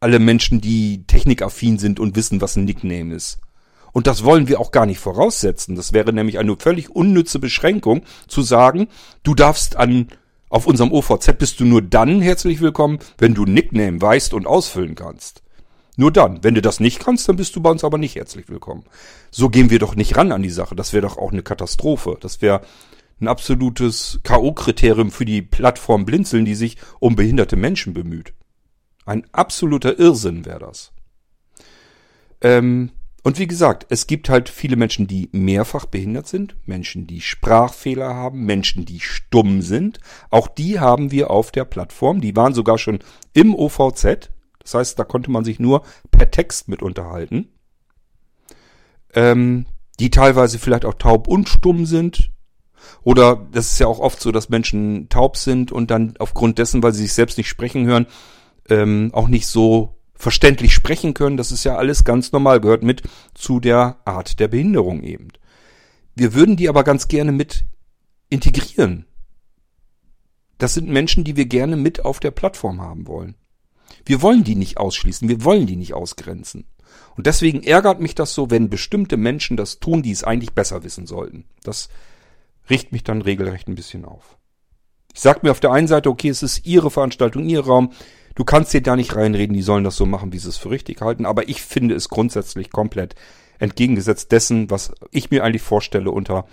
[0.00, 3.38] alle Menschen, die technikaffin sind und wissen, was ein Nickname ist.
[3.92, 5.76] Und das wollen wir auch gar nicht voraussetzen.
[5.76, 8.88] Das wäre nämlich eine völlig unnütze Beschränkung, zu sagen,
[9.22, 10.08] du darfst an
[10.54, 14.94] auf unserem OVZ bist du nur dann herzlich willkommen, wenn du Nickname weißt und ausfüllen
[14.94, 15.42] kannst.
[15.96, 16.44] Nur dann.
[16.44, 18.84] Wenn du das nicht kannst, dann bist du bei uns aber nicht herzlich willkommen.
[19.32, 20.76] So gehen wir doch nicht ran an die Sache.
[20.76, 22.18] Das wäre doch auch eine Katastrophe.
[22.20, 22.60] Das wäre
[23.20, 28.32] ein absolutes K.O.-Kriterium für die Plattform Blinzeln, die sich um behinderte Menschen bemüht.
[29.06, 30.92] Ein absoluter Irrsinn wäre das.
[32.42, 32.92] Ähm,
[33.24, 38.14] und wie gesagt, es gibt halt viele Menschen, die mehrfach behindert sind, Menschen, die Sprachfehler
[38.14, 39.98] haben, Menschen, die stumm sind.
[40.28, 42.20] Auch die haben wir auf der Plattform.
[42.20, 42.98] Die waren sogar schon
[43.32, 44.30] im OVZ.
[44.58, 47.48] Das heißt, da konnte man sich nur per Text mit unterhalten.
[49.14, 49.64] Ähm,
[49.98, 52.30] die teilweise vielleicht auch taub und stumm sind.
[53.04, 56.82] Oder das ist ja auch oft so, dass Menschen taub sind und dann aufgrund dessen,
[56.82, 58.06] weil sie sich selbst nicht sprechen hören,
[58.68, 63.02] ähm, auch nicht so verständlich sprechen können, das ist ja alles ganz normal, gehört mit
[63.34, 65.28] zu der Art der Behinderung eben.
[66.14, 67.64] Wir würden die aber ganz gerne mit
[68.30, 69.06] integrieren.
[70.58, 73.34] Das sind Menschen, die wir gerne mit auf der Plattform haben wollen.
[74.06, 76.66] Wir wollen die nicht ausschließen, wir wollen die nicht ausgrenzen.
[77.16, 80.84] Und deswegen ärgert mich das so, wenn bestimmte Menschen das tun, die es eigentlich besser
[80.84, 81.44] wissen sollten.
[81.62, 81.88] Das
[82.70, 84.36] riecht mich dann regelrecht ein bisschen auf.
[85.12, 87.92] Ich sage mir auf der einen Seite, okay, es ist ihre Veranstaltung, ihr Raum,
[88.34, 90.70] Du kannst dir da nicht reinreden, die sollen das so machen, wie sie es für
[90.70, 93.14] richtig halten, aber ich finde es grundsätzlich komplett
[93.58, 96.46] entgegengesetzt dessen, was ich mir eigentlich vorstelle unter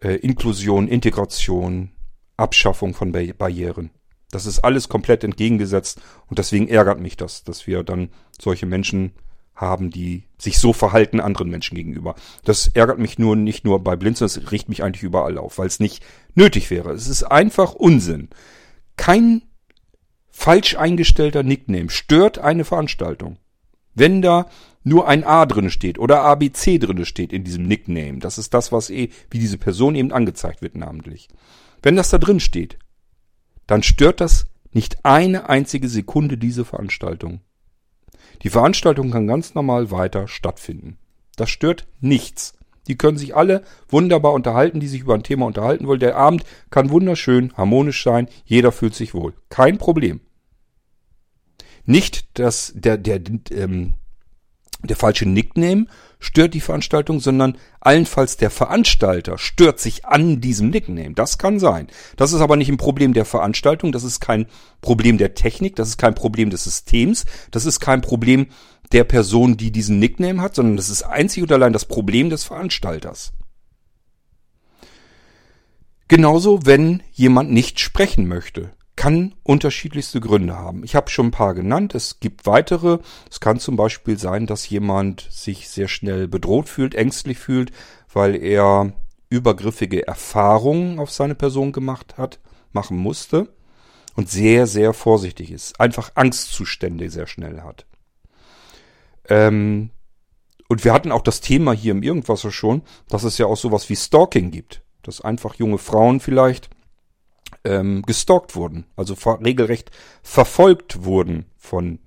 [0.00, 1.90] äh, Inklusion, Integration,
[2.36, 3.90] Abschaffung von Barrieren.
[4.30, 9.12] Das ist alles komplett entgegengesetzt und deswegen ärgert mich das, dass wir dann solche Menschen
[9.54, 12.14] haben, die sich so verhalten anderen Menschen gegenüber.
[12.44, 15.66] Das ärgert mich nur nicht nur bei Blinzeln, das riecht mich eigentlich überall auf, weil
[15.66, 16.92] es nicht nötig wäre.
[16.92, 18.28] Es ist einfach Unsinn.
[18.96, 19.42] Kein
[20.36, 23.38] falsch eingestellter Nickname stört eine Veranstaltung.
[23.94, 24.46] Wenn da
[24.84, 28.70] nur ein A drin steht oder ABC drin steht in diesem Nickname, das ist das,
[28.70, 31.28] was eh, wie diese Person eben angezeigt wird namentlich.
[31.82, 32.78] Wenn das da drin steht,
[33.66, 37.40] dann stört das nicht eine einzige Sekunde diese Veranstaltung.
[38.42, 40.98] Die Veranstaltung kann ganz normal weiter stattfinden.
[41.36, 42.52] Das stört nichts.
[42.88, 45.98] Die können sich alle wunderbar unterhalten, die sich über ein Thema unterhalten wollen.
[45.98, 48.28] Der Abend kann wunderschön, harmonisch sein.
[48.44, 49.32] Jeder fühlt sich wohl.
[49.48, 50.20] Kein Problem.
[51.86, 53.20] Nicht, dass der, der,
[53.50, 53.94] ähm,
[54.82, 55.86] der falsche Nickname
[56.18, 61.14] stört die Veranstaltung, sondern allenfalls der Veranstalter stört sich an diesem Nickname.
[61.14, 61.88] Das kann sein.
[62.16, 64.46] Das ist aber nicht ein Problem der Veranstaltung, das ist kein
[64.80, 68.46] Problem der Technik, das ist kein Problem des Systems, das ist kein Problem
[68.92, 72.44] der Person, die diesen Nickname hat, sondern das ist einzig und allein das Problem des
[72.44, 73.32] Veranstalters.
[76.08, 80.82] Genauso, wenn jemand nicht sprechen möchte kann unterschiedlichste Gründe haben.
[80.82, 81.94] Ich habe schon ein paar genannt.
[81.94, 82.98] Es gibt weitere.
[83.30, 87.72] Es kann zum Beispiel sein, dass jemand sich sehr schnell bedroht fühlt, ängstlich fühlt,
[88.12, 88.92] weil er
[89.28, 92.40] übergriffige Erfahrungen auf seine Person gemacht hat,
[92.72, 93.48] machen musste
[94.14, 95.78] und sehr, sehr vorsichtig ist.
[95.78, 97.86] Einfach Angstzustände sehr schnell hat.
[99.28, 99.90] Ähm,
[100.68, 103.88] und wir hatten auch das Thema hier im Irgendwas schon, dass es ja auch sowas
[103.88, 104.82] wie Stalking gibt.
[105.02, 106.70] Dass einfach junge Frauen vielleicht
[107.66, 109.90] ähm, gestalkt wurden, also regelrecht
[110.22, 111.98] verfolgt wurden von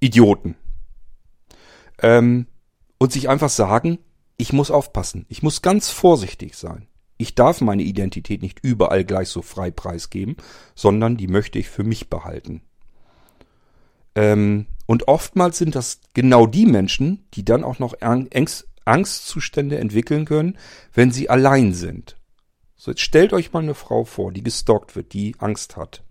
[0.00, 0.56] Idioten.
[2.02, 2.46] Ähm,
[2.98, 3.98] und sich einfach sagen,
[4.38, 6.88] ich muss aufpassen, ich muss ganz vorsichtig sein.
[7.18, 10.36] Ich darf meine Identität nicht überall gleich so frei preisgeben,
[10.74, 12.62] sondern die möchte ich für mich behalten.
[14.14, 20.24] Ähm, und oftmals sind das genau die Menschen, die dann auch noch Angst, Angstzustände entwickeln
[20.24, 20.58] können,
[20.94, 22.16] wenn sie allein sind.
[22.86, 26.04] So, jetzt stellt euch mal eine Frau vor, die gestalkt wird, die Angst hat.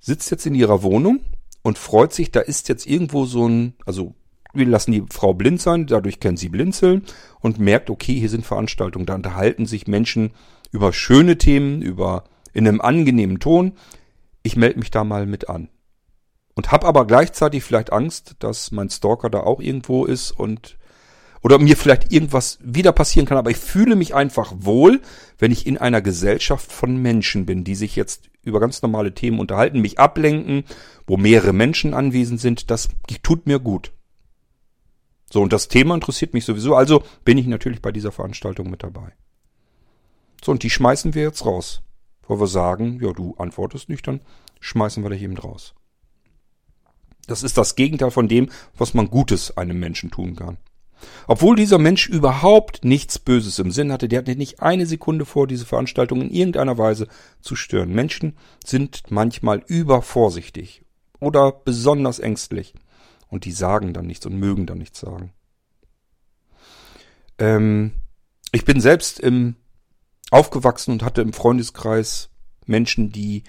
[0.00, 1.20] Sitzt jetzt in ihrer Wohnung
[1.62, 4.14] und freut sich, da ist jetzt irgendwo so ein, also
[4.52, 7.06] wir lassen die Frau blind sein, dadurch können sie blinzeln
[7.40, 10.32] und merkt, okay, hier sind Veranstaltungen, da unterhalten sich Menschen
[10.72, 13.72] über schöne Themen, über in einem angenehmen Ton.
[14.42, 15.70] Ich melde mich da mal mit an.
[16.52, 20.76] Und hab aber gleichzeitig vielleicht Angst, dass mein Stalker da auch irgendwo ist und
[21.42, 25.00] oder mir vielleicht irgendwas wieder passieren kann, aber ich fühle mich einfach wohl,
[25.38, 29.40] wenn ich in einer Gesellschaft von Menschen bin, die sich jetzt über ganz normale Themen
[29.40, 30.64] unterhalten, mich ablenken,
[31.06, 32.88] wo mehrere Menschen anwesend sind, das
[33.22, 33.92] tut mir gut.
[35.32, 38.82] So, und das Thema interessiert mich sowieso, also bin ich natürlich bei dieser Veranstaltung mit
[38.82, 39.12] dabei.
[40.44, 41.82] So, und die schmeißen wir jetzt raus.
[42.28, 44.20] Wo wir sagen, ja, du antwortest nicht, dann
[44.60, 45.74] schmeißen wir dich eben raus.
[47.26, 50.58] Das ist das Gegenteil von dem, was man Gutes einem Menschen tun kann.
[51.26, 55.46] Obwohl dieser Mensch überhaupt nichts Böses im Sinn hatte, der hatte nicht eine Sekunde vor,
[55.46, 57.08] diese Veranstaltung in irgendeiner Weise
[57.40, 57.92] zu stören.
[57.92, 60.82] Menschen sind manchmal übervorsichtig
[61.20, 62.74] oder besonders ängstlich
[63.28, 65.32] und die sagen dann nichts und mögen dann nichts sagen.
[67.38, 67.92] Ähm,
[68.52, 69.56] ich bin selbst im
[70.30, 72.30] aufgewachsen und hatte im Freundeskreis
[72.66, 73.44] Menschen, die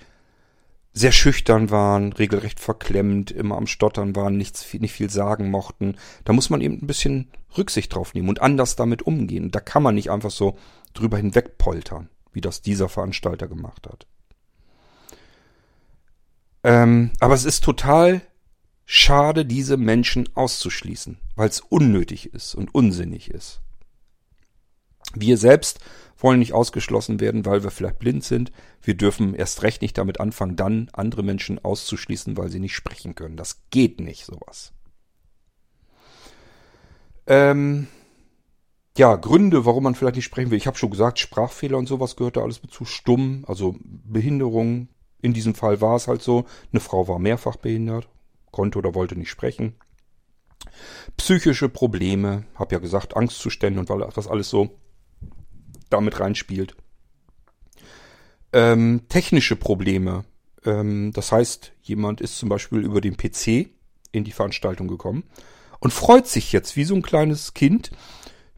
[0.94, 5.98] sehr schüchtern waren, regelrecht verklemmt, immer am Stottern waren, nichts, nicht viel sagen mochten.
[6.24, 9.50] Da muss man eben ein bisschen Rücksicht drauf nehmen und anders damit umgehen.
[9.50, 10.58] Da kann man nicht einfach so
[10.94, 14.06] drüber hinweg poltern, wie das dieser Veranstalter gemacht hat.
[16.64, 18.22] Ähm, aber es ist total
[18.86, 23.62] schade, diese Menschen auszuschließen, weil es unnötig ist und unsinnig ist.
[25.16, 25.80] Wir selbst
[26.24, 28.52] wollen nicht ausgeschlossen werden, weil wir vielleicht blind sind.
[28.82, 33.14] Wir dürfen erst recht nicht damit anfangen, dann andere Menschen auszuschließen, weil sie nicht sprechen
[33.14, 33.38] können.
[33.38, 34.72] Das geht nicht, sowas.
[37.28, 37.88] Ähm,
[38.98, 40.58] ja, Gründe, warum man vielleicht nicht sprechen will.
[40.58, 42.86] Ich habe schon gesagt, Sprachfehler und sowas gehört da alles mit zu.
[42.86, 44.88] Stumm, also Behinderung.
[45.22, 46.46] In diesem Fall war es halt so.
[46.72, 48.08] Eine Frau war mehrfach behindert,
[48.52, 49.76] konnte oder wollte nicht sprechen.
[51.18, 54.80] Psychische Probleme, habe ja gesagt, Angstzustände und das alles so
[55.94, 56.76] damit reinspielt.
[58.54, 60.26] Ähm, technische Probleme.
[60.64, 63.70] Ähm, das heißt, jemand ist zum Beispiel über den PC
[64.12, 65.24] in die Veranstaltung gekommen
[65.80, 67.92] und freut sich jetzt wie so ein kleines Kind,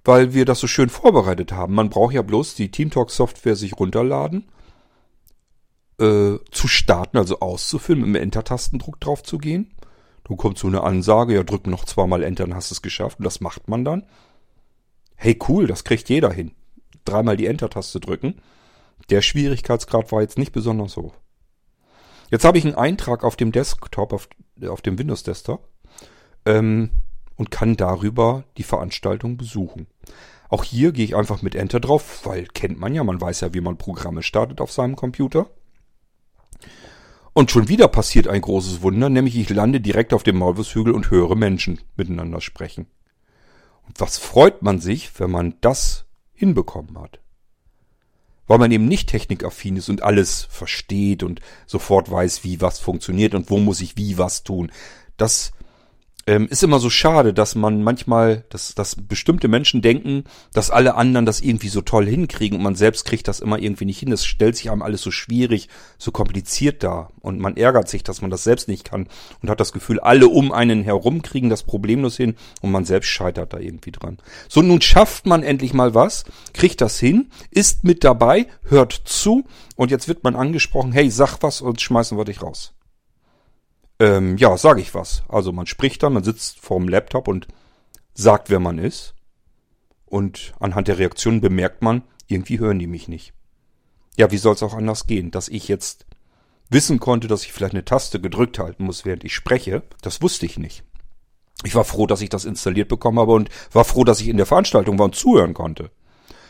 [0.03, 1.73] weil wir das so schön vorbereitet haben.
[1.73, 4.45] Man braucht ja bloß die TeamTalk-Software sich runterladen,
[5.97, 9.73] äh, zu starten, also auszufüllen, mit dem Enter-Tastendruck drauf zu gehen.
[10.25, 13.19] Du kommst so eine Ansage, ja, drück noch zweimal Enter, dann hast du es geschafft.
[13.19, 14.05] Und das macht man dann.
[15.15, 16.51] Hey, cool, das kriegt jeder hin
[17.05, 18.41] dreimal die Enter-Taste drücken.
[19.09, 21.15] Der Schwierigkeitsgrad war jetzt nicht besonders hoch.
[22.31, 24.27] Jetzt habe ich einen Eintrag auf dem Desktop, auf,
[24.67, 25.67] auf dem Windows-Desktop
[26.45, 26.89] ähm,
[27.35, 29.87] und kann darüber die Veranstaltung besuchen.
[30.49, 33.53] Auch hier gehe ich einfach mit Enter drauf, weil kennt man ja, man weiß ja,
[33.53, 35.49] wie man Programme startet auf seinem Computer.
[37.33, 41.09] Und schon wieder passiert ein großes Wunder, nämlich ich lande direkt auf dem Maulwurfshügel und
[41.11, 42.87] höre Menschen miteinander sprechen.
[43.85, 46.04] Und was freut man sich, wenn man das
[46.35, 47.19] hinbekommen hat.
[48.47, 53.33] Weil man eben nicht technikaffin ist und alles versteht und sofort weiß, wie was funktioniert
[53.33, 54.71] und wo muss ich wie was tun.
[55.17, 55.51] Das
[56.27, 60.23] ähm, ist immer so schade, dass man manchmal, dass, dass bestimmte Menschen denken,
[60.53, 63.85] dass alle anderen das irgendwie so toll hinkriegen und man selbst kriegt das immer irgendwie
[63.85, 64.09] nicht hin.
[64.09, 68.21] Das stellt sich einem alles so schwierig, so kompliziert da und man ärgert sich, dass
[68.21, 69.07] man das selbst nicht kann
[69.41, 73.09] und hat das Gefühl, alle um einen herum kriegen das problemlos hin und man selbst
[73.09, 74.17] scheitert da irgendwie dran.
[74.49, 79.45] So, nun schafft man endlich mal was, kriegt das hin, ist mit dabei, hört zu
[79.75, 82.74] und jetzt wird man angesprochen, hey, sag was und schmeißen wir dich raus.
[83.99, 85.23] Ähm, ja, sage ich was.
[85.27, 87.47] Also man spricht dann, man sitzt vorm Laptop und
[88.13, 89.13] sagt, wer man ist.
[90.05, 93.33] Und anhand der Reaktionen bemerkt man, irgendwie hören die mich nicht.
[94.17, 95.31] Ja, wie soll es auch anders gehen?
[95.31, 96.05] Dass ich jetzt
[96.69, 100.45] wissen konnte, dass ich vielleicht eine Taste gedrückt halten muss, während ich spreche, das wusste
[100.45, 100.83] ich nicht.
[101.63, 104.37] Ich war froh, dass ich das installiert bekommen habe und war froh, dass ich in
[104.37, 105.91] der Veranstaltung war und zuhören konnte.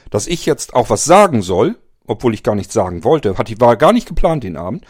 [0.09, 1.77] Dass ich jetzt auch was sagen soll,
[2.07, 4.85] obwohl ich gar nichts sagen wollte, war gar nicht geplant den Abend,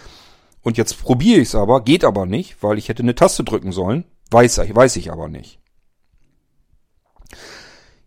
[0.66, 3.72] und jetzt probiere ich es aber, geht aber nicht, weil ich hätte eine Taste drücken
[3.72, 4.04] sollen.
[4.32, 5.60] Weiß, weiß ich aber nicht.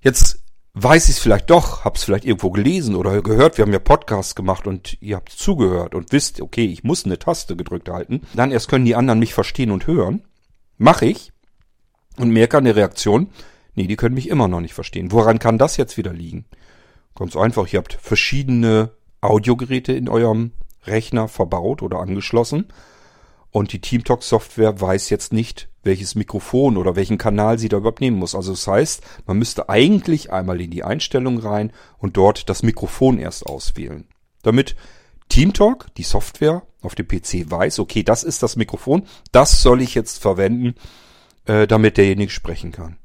[0.00, 0.42] Jetzt
[0.74, 3.59] weiß ich es vielleicht doch, hab's vielleicht irgendwo gelesen oder gehört.
[3.59, 7.20] Wir haben ja Podcasts gemacht und ihr habt zugehört und wisst, okay, ich muss eine
[7.20, 8.22] Taste gedrückt halten.
[8.34, 10.24] Dann erst können die anderen mich verstehen und hören.
[10.78, 11.32] Mache ich
[12.16, 13.30] und merke an der Reaktion,
[13.76, 15.12] nee, die können mich immer noch nicht verstehen.
[15.12, 16.44] Woran kann das jetzt wieder liegen?
[17.14, 18.90] Ganz einfach, ihr habt verschiedene
[19.20, 20.50] Audiogeräte in eurem
[20.85, 22.66] Rechner verbaut oder angeschlossen.
[23.51, 28.18] Und die TeamTalk-Software weiß jetzt nicht, welches Mikrofon oder welchen Kanal sie da überhaupt nehmen
[28.18, 28.35] muss.
[28.35, 33.18] Also das heißt, man müsste eigentlich einmal in die Einstellung rein und dort das Mikrofon
[33.18, 34.07] erst auswählen.
[34.43, 34.76] Damit
[35.31, 39.95] TeamTalk, die Software auf dem PC weiß, okay, das ist das Mikrofon, das soll ich
[39.95, 40.74] jetzt verwenden,
[41.47, 42.99] äh, damit derjenige sprechen kann.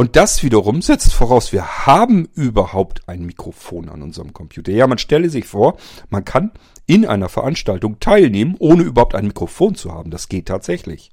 [0.00, 4.72] Und das wiederum setzt voraus, wir haben überhaupt ein Mikrofon an unserem Computer.
[4.72, 5.76] Ja, man stelle sich vor,
[6.08, 6.52] man kann
[6.86, 10.10] in einer Veranstaltung teilnehmen, ohne überhaupt ein Mikrofon zu haben.
[10.10, 11.10] Das geht tatsächlich.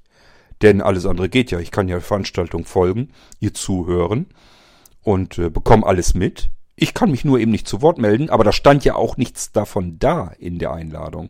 [0.62, 1.60] Denn alles andere geht ja.
[1.60, 3.10] Ich kann ja der Veranstaltung folgen,
[3.40, 4.24] ihr zuhören
[5.02, 6.48] und äh, bekomme alles mit.
[6.74, 9.52] Ich kann mich nur eben nicht zu Wort melden, aber da stand ja auch nichts
[9.52, 11.28] davon da in der Einladung.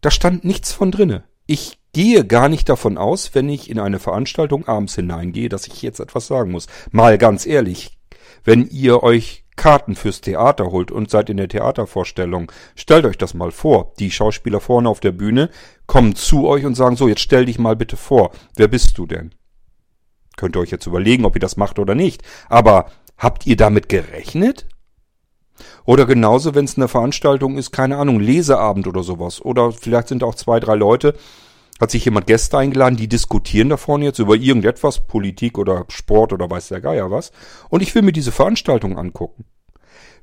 [0.00, 1.24] Da stand nichts von drinne.
[1.44, 5.80] Ich gehe gar nicht davon aus, wenn ich in eine Veranstaltung abends hineingehe, dass ich
[5.80, 6.66] jetzt etwas sagen muss.
[6.90, 7.98] Mal ganz ehrlich,
[8.44, 13.32] wenn ihr euch Karten fürs Theater holt und seid in der Theatervorstellung, stellt euch das
[13.32, 13.94] mal vor.
[13.98, 15.48] Die Schauspieler vorne auf der Bühne
[15.86, 18.30] kommen zu euch und sagen so, jetzt stell dich mal bitte vor.
[18.56, 19.34] Wer bist du denn?
[20.36, 22.22] Könnt ihr euch jetzt überlegen, ob ihr das macht oder nicht.
[22.50, 24.66] Aber habt ihr damit gerechnet?
[25.86, 29.40] Oder genauso, wenn es eine Veranstaltung ist, keine Ahnung, Leseabend oder sowas.
[29.40, 31.14] Oder vielleicht sind auch zwei, drei Leute,
[31.80, 36.32] hat sich jemand Gäste eingeladen, die diskutieren da vorne jetzt über irgendetwas, Politik oder Sport
[36.32, 37.32] oder weiß der Geier was.
[37.68, 39.44] Und ich will mir diese Veranstaltung angucken.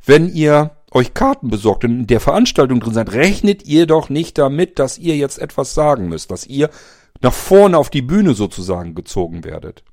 [0.06, 4.38] Wenn ihr euch Karten besorgt und in der Veranstaltung drin seid, rechnet ihr doch nicht
[4.38, 6.70] damit, dass ihr jetzt etwas sagen müsst, dass ihr
[7.22, 9.84] nach vorne auf die Bühne sozusagen gezogen werdet.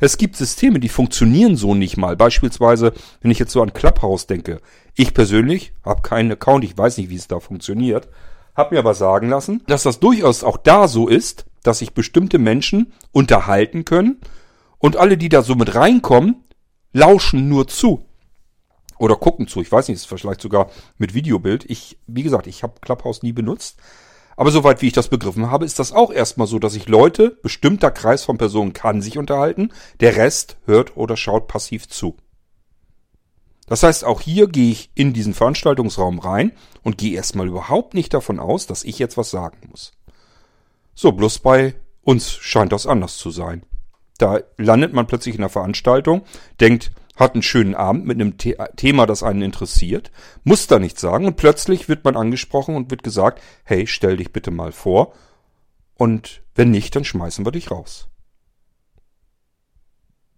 [0.00, 2.16] Es gibt Systeme, die funktionieren so nicht mal.
[2.16, 4.60] Beispielsweise, wenn ich jetzt so an Clubhouse denke.
[4.94, 8.08] Ich persönlich habe keinen Account, ich weiß nicht, wie es da funktioniert.
[8.54, 12.38] Hab mir aber sagen lassen, dass das durchaus auch da so ist, dass sich bestimmte
[12.38, 14.20] Menschen unterhalten können
[14.78, 16.44] und alle, die da so mit reinkommen,
[16.92, 18.04] lauschen nur zu.
[18.98, 19.60] Oder gucken zu.
[19.60, 21.64] Ich weiß nicht, ist vielleicht sogar mit Videobild.
[21.68, 23.78] Ich, wie gesagt, ich habe Clubhouse nie benutzt.
[24.36, 27.38] Aber soweit wie ich das begriffen habe, ist das auch erstmal so, dass sich Leute,
[27.42, 29.70] bestimmter Kreis von Personen kann sich unterhalten,
[30.00, 32.16] der Rest hört oder schaut passiv zu.
[33.70, 36.50] Das heißt, auch hier gehe ich in diesen Veranstaltungsraum rein
[36.82, 39.92] und gehe erstmal überhaupt nicht davon aus, dass ich jetzt was sagen muss.
[40.92, 43.62] So, bloß bei uns scheint das anders zu sein.
[44.18, 46.22] Da landet man plötzlich in einer Veranstaltung,
[46.58, 50.10] denkt, hat einen schönen Abend mit einem The Thema, das einen interessiert,
[50.42, 54.32] muss da nichts sagen und plötzlich wird man angesprochen und wird gesagt, hey, stell dich
[54.32, 55.12] bitte mal vor
[55.94, 58.09] und wenn nicht, dann schmeißen wir dich raus.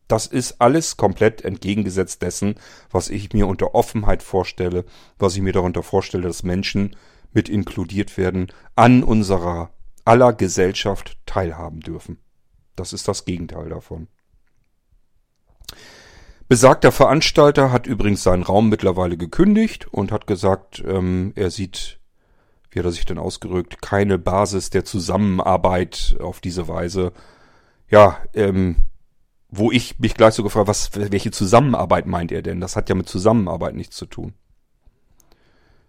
[0.09, 2.57] Das ist alles komplett entgegengesetzt dessen,
[2.91, 4.85] was ich mir unter Offenheit vorstelle,
[5.19, 6.97] was ich mir darunter vorstelle, dass Menschen
[7.33, 9.71] mit inkludiert werden, an unserer
[10.05, 12.19] aller Gesellschaft teilhaben dürfen.
[12.77, 14.09] Das ist das Gegenteil davon.
[16.49, 21.99] Besagter Veranstalter hat übrigens seinen Raum mittlerweile gekündigt und hat gesagt, ähm, er sieht,
[22.71, 27.13] wie hat er sich denn ausgerückt, keine Basis der Zusammenarbeit auf diese Weise.
[27.89, 28.77] Ja, ähm,
[29.55, 32.61] wo ich mich gleich so gefragt, was, welche Zusammenarbeit meint er denn?
[32.61, 34.33] Das hat ja mit Zusammenarbeit nichts zu tun.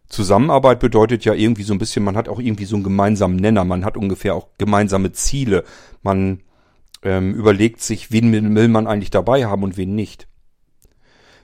[0.09, 3.63] Zusammenarbeit bedeutet ja irgendwie so ein bisschen, man hat auch irgendwie so einen gemeinsamen Nenner,
[3.63, 5.63] man hat ungefähr auch gemeinsame Ziele,
[6.03, 6.41] man
[7.03, 10.27] ähm, überlegt sich, wen will man eigentlich dabei haben und wen nicht.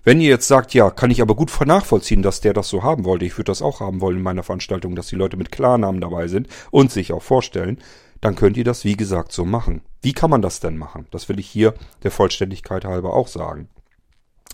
[0.04, 3.06] Wenn ihr jetzt sagt, ja, kann ich aber gut nachvollziehen, dass der das so haben
[3.06, 6.02] wollte, ich würde das auch haben wollen in meiner Veranstaltung, dass die Leute mit Klarnamen
[6.02, 7.80] dabei sind und sich auch vorstellen,
[8.20, 9.82] dann könnt ihr das wie gesagt so machen.
[10.02, 11.08] Wie kann man das denn machen?
[11.12, 11.74] Das will ich hier
[12.04, 13.70] der Vollständigkeit halber auch sagen.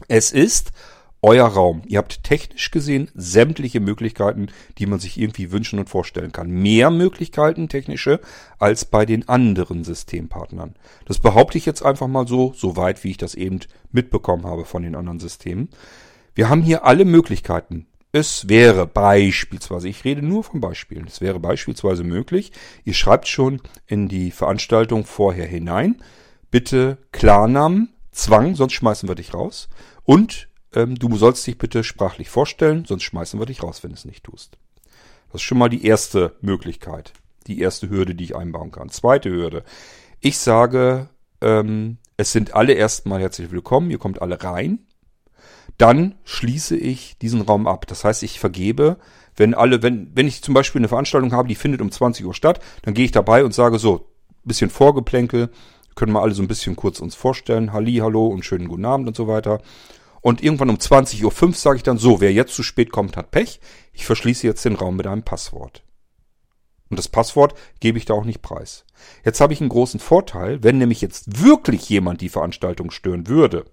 [0.07, 0.71] Es ist
[1.21, 1.81] euer Raum.
[1.87, 6.49] Ihr habt technisch gesehen sämtliche Möglichkeiten, die man sich irgendwie wünschen und vorstellen kann.
[6.49, 8.19] Mehr Möglichkeiten technische
[8.59, 10.75] als bei den anderen Systempartnern.
[11.05, 13.59] Das behaupte ich jetzt einfach mal so, so weit wie ich das eben
[13.91, 15.69] mitbekommen habe von den anderen Systemen.
[16.35, 17.87] Wir haben hier alle Möglichkeiten.
[18.17, 22.53] Es wäre beispielsweise, ich rede nur von Beispielen, es wäre beispielsweise möglich,
[22.85, 26.01] ihr schreibt schon in die Veranstaltung vorher hinein,
[26.49, 29.67] bitte Klarnamen, Zwang, sonst schmeißen wir dich raus.
[30.05, 33.95] Und ähm, du sollst dich bitte sprachlich vorstellen, sonst schmeißen wir dich raus, wenn du
[33.95, 34.57] es nicht tust.
[35.33, 37.11] Das ist schon mal die erste Möglichkeit,
[37.47, 38.87] die erste Hürde, die ich einbauen kann.
[38.87, 39.65] Zweite Hürde.
[40.21, 41.09] Ich sage,
[41.41, 44.87] ähm, es sind alle erstmal herzlich willkommen, ihr kommt alle rein.
[45.77, 47.87] Dann schließe ich diesen Raum ab.
[47.87, 48.97] Das heißt, ich vergebe,
[49.35, 52.33] wenn alle, wenn, wenn ich zum Beispiel eine Veranstaltung habe, die findet um 20 Uhr
[52.33, 54.07] statt, dann gehe ich dabei und sage so,
[54.45, 55.49] bisschen Vorgeplänkel,
[55.95, 59.07] können wir alle so ein bisschen kurz uns vorstellen, Halli, hallo und schönen guten Abend
[59.07, 59.61] und so weiter.
[60.21, 63.31] Und irgendwann um 20.05 Uhr sage ich dann so, wer jetzt zu spät kommt, hat
[63.31, 63.59] Pech.
[63.93, 65.83] Ich verschließe jetzt den Raum mit einem Passwort.
[66.89, 68.85] Und das Passwort gebe ich da auch nicht preis.
[69.23, 73.65] Jetzt habe ich einen großen Vorteil, wenn nämlich jetzt wirklich jemand die Veranstaltung stören würde.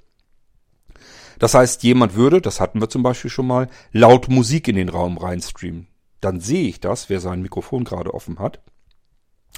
[1.38, 4.88] Das heißt, jemand würde, das hatten wir zum Beispiel schon mal, laut Musik in den
[4.88, 5.88] Raum reinstreamen.
[6.20, 8.60] Dann sehe ich das, wer sein Mikrofon gerade offen hat,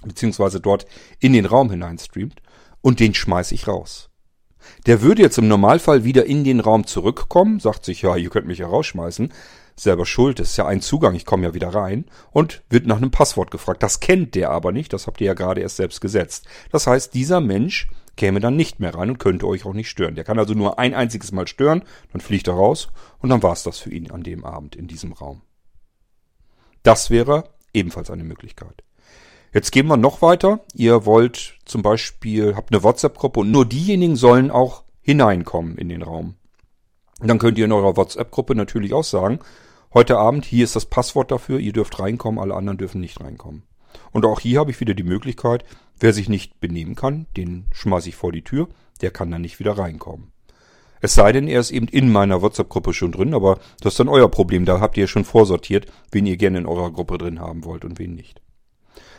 [0.04, 0.86] beziehungsweise dort
[1.20, 2.40] in den Raum hineinstreamt,
[2.80, 4.10] und den schmeiße ich raus.
[4.86, 8.46] Der würde jetzt im Normalfall wieder in den Raum zurückkommen, sagt sich, ja, ihr könnt
[8.46, 9.32] mich ja rausschmeißen,
[9.76, 13.10] selber schuld, ist ja ein Zugang, ich komme ja wieder rein und wird nach einem
[13.10, 13.82] Passwort gefragt.
[13.82, 16.46] Das kennt der aber nicht, das habt ihr ja gerade erst selbst gesetzt.
[16.70, 20.14] Das heißt, dieser Mensch käme dann nicht mehr rein und könnte euch auch nicht stören.
[20.14, 22.88] Der kann also nur ein einziges Mal stören, dann fliegt er raus
[23.18, 25.42] und dann war's das für ihn an dem Abend in diesem Raum.
[26.82, 28.84] Das wäre ebenfalls eine Möglichkeit.
[29.52, 30.60] Jetzt gehen wir noch weiter.
[30.74, 36.02] Ihr wollt zum Beispiel, habt eine WhatsApp-Gruppe und nur diejenigen sollen auch hineinkommen in den
[36.02, 36.34] Raum.
[37.20, 39.38] dann könnt ihr in eurer WhatsApp-Gruppe natürlich auch sagen,
[39.94, 43.62] heute Abend, hier ist das Passwort dafür, ihr dürft reinkommen, alle anderen dürfen nicht reinkommen.
[44.10, 45.64] Und auch hier habe ich wieder die Möglichkeit,
[45.98, 48.68] wer sich nicht benehmen kann, den schmeiße ich vor die Tür,
[49.00, 50.32] der kann dann nicht wieder reinkommen.
[51.00, 54.08] Es sei denn, er ist eben in meiner WhatsApp-Gruppe schon drin, aber das ist dann
[54.08, 54.64] euer Problem.
[54.64, 57.98] Da habt ihr schon vorsortiert, wen ihr gerne in eurer Gruppe drin haben wollt und
[57.98, 58.40] wen nicht.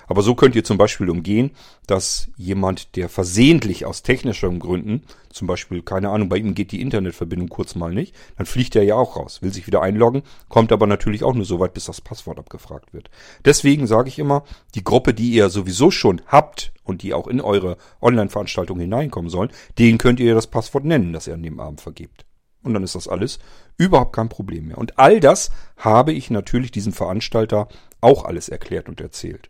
[0.07, 1.51] Aber so könnt ihr zum Beispiel umgehen,
[1.87, 6.81] dass jemand, der versehentlich aus technischen Gründen, zum Beispiel, keine Ahnung, bei ihm geht die
[6.81, 10.71] Internetverbindung kurz mal nicht, dann fliegt er ja auch raus, will sich wieder einloggen, kommt
[10.71, 13.09] aber natürlich auch nur so weit, bis das Passwort abgefragt wird.
[13.43, 14.43] Deswegen sage ich immer,
[14.75, 19.51] die Gruppe, die ihr sowieso schon habt und die auch in eure Online-Veranstaltung hineinkommen sollen,
[19.77, 22.25] denen könnt ihr das Passwort nennen, das ihr an dem Abend vergebt.
[22.65, 23.39] Und dann ist das alles
[23.77, 24.79] überhaupt kein Problem mehr.
[24.79, 27.67] Und all das habe ich natürlich diesem Veranstalter
[28.01, 29.49] auch alles erklärt und erzählt.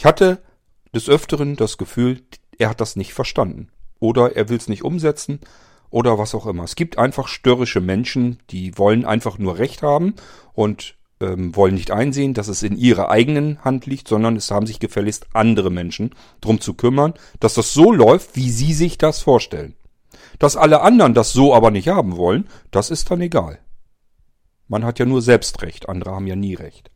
[0.00, 0.38] Ich hatte
[0.94, 2.22] des Öfteren das Gefühl,
[2.56, 3.68] er hat das nicht verstanden.
[3.98, 5.40] Oder er will es nicht umsetzen
[5.90, 6.64] oder was auch immer.
[6.64, 10.14] Es gibt einfach störrische Menschen, die wollen einfach nur Recht haben
[10.54, 14.66] und ähm, wollen nicht einsehen, dass es in ihrer eigenen Hand liegt, sondern es haben
[14.66, 19.20] sich gefälligst andere Menschen drum zu kümmern, dass das so läuft, wie sie sich das
[19.20, 19.74] vorstellen.
[20.38, 23.58] Dass alle anderen das so aber nicht haben wollen, das ist dann egal.
[24.66, 26.90] Man hat ja nur selbst Recht, andere haben ja nie Recht.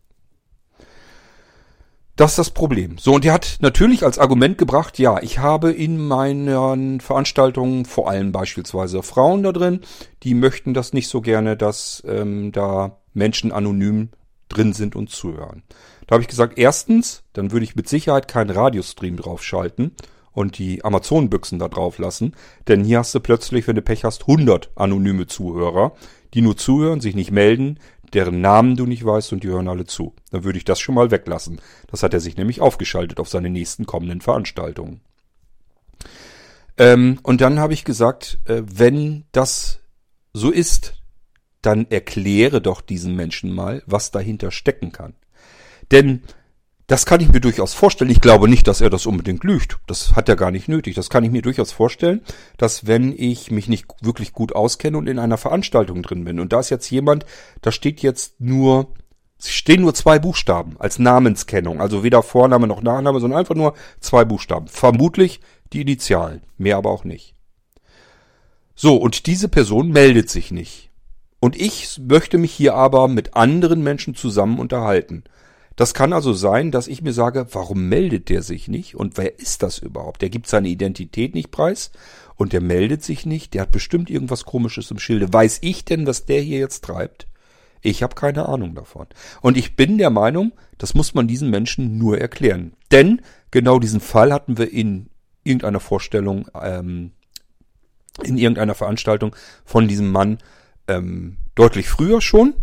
[2.17, 2.97] Das ist das Problem.
[2.97, 8.09] So, und er hat natürlich als Argument gebracht, ja, ich habe in meinen Veranstaltungen vor
[8.09, 9.81] allem beispielsweise Frauen da drin,
[10.23, 14.11] die möchten das nicht so gerne, dass ähm, da Menschen anonym
[14.49, 15.65] drin sind und zuhören.
[16.07, 19.93] Da habe ich gesagt, erstens, dann würde ich mit Sicherheit keinen Radiostream draufschalten
[20.31, 22.37] und die Amazon-Büchsen da drauf lassen,
[22.69, 25.93] denn hier hast du plötzlich, wenn du Pech hast, 100 anonyme Zuhörer,
[26.35, 27.79] die nur zuhören, sich nicht melden,
[28.15, 30.15] deren Namen du nicht weißt und die hören alle zu.
[30.31, 31.61] Dann würde ich das schon mal weglassen.
[31.91, 35.01] Das hat er sich nämlich aufgeschaltet auf seine nächsten kommenden Veranstaltungen.
[36.77, 39.81] Ähm, und dann habe ich gesagt, äh, wenn das
[40.33, 40.95] so ist,
[41.63, 45.15] dann erkläre doch diesen Menschen mal, was dahinter stecken kann.
[45.91, 46.23] Denn
[46.87, 48.11] das kann ich mir durchaus vorstellen.
[48.11, 49.79] Ich glaube nicht, dass er das unbedingt lügt.
[49.87, 50.95] Das hat er gar nicht nötig.
[50.95, 52.21] Das kann ich mir durchaus vorstellen,
[52.59, 56.53] dass wenn ich mich nicht wirklich gut auskenne und in einer Veranstaltung drin bin und
[56.53, 57.25] da ist jetzt jemand,
[57.63, 58.93] da steht jetzt nur,
[59.39, 61.81] stehen nur zwei Buchstaben als Namenskennung.
[61.81, 64.69] Also weder Vorname noch Nachname, sondern einfach nur zwei Buchstaben.
[64.69, 65.41] Vermutlich
[65.73, 66.43] die Initialen.
[66.59, 67.35] Mehr aber auch nicht.
[68.75, 70.91] So, und diese Person meldet sich nicht.
[71.41, 75.25] Und ich möchte mich hier aber mit anderen Menschen zusammen unterhalten.
[75.77, 79.39] Das kann also sein, dass ich mir sage, warum meldet der sich nicht und wer
[79.39, 80.23] ist das überhaupt?
[80.23, 81.91] Der gibt seine Identität nicht preis
[82.37, 85.33] und der meldet sich nicht, der hat bestimmt irgendwas komisches im Schilde.
[85.33, 87.27] Weiß ich denn, was der hier jetzt treibt?
[87.83, 89.07] Ich habe keine Ahnung davon.
[89.43, 92.73] Und ich bin der Meinung, das muss man diesen Menschen nur erklären.
[92.91, 93.21] Denn
[93.51, 95.11] genau diesen Fall hatten wir in
[95.43, 97.13] irgendeiner Vorstellung, ähm,
[98.23, 100.39] in irgendeiner Veranstaltung von diesem Mann
[100.89, 102.55] ähm, deutlich früher schon.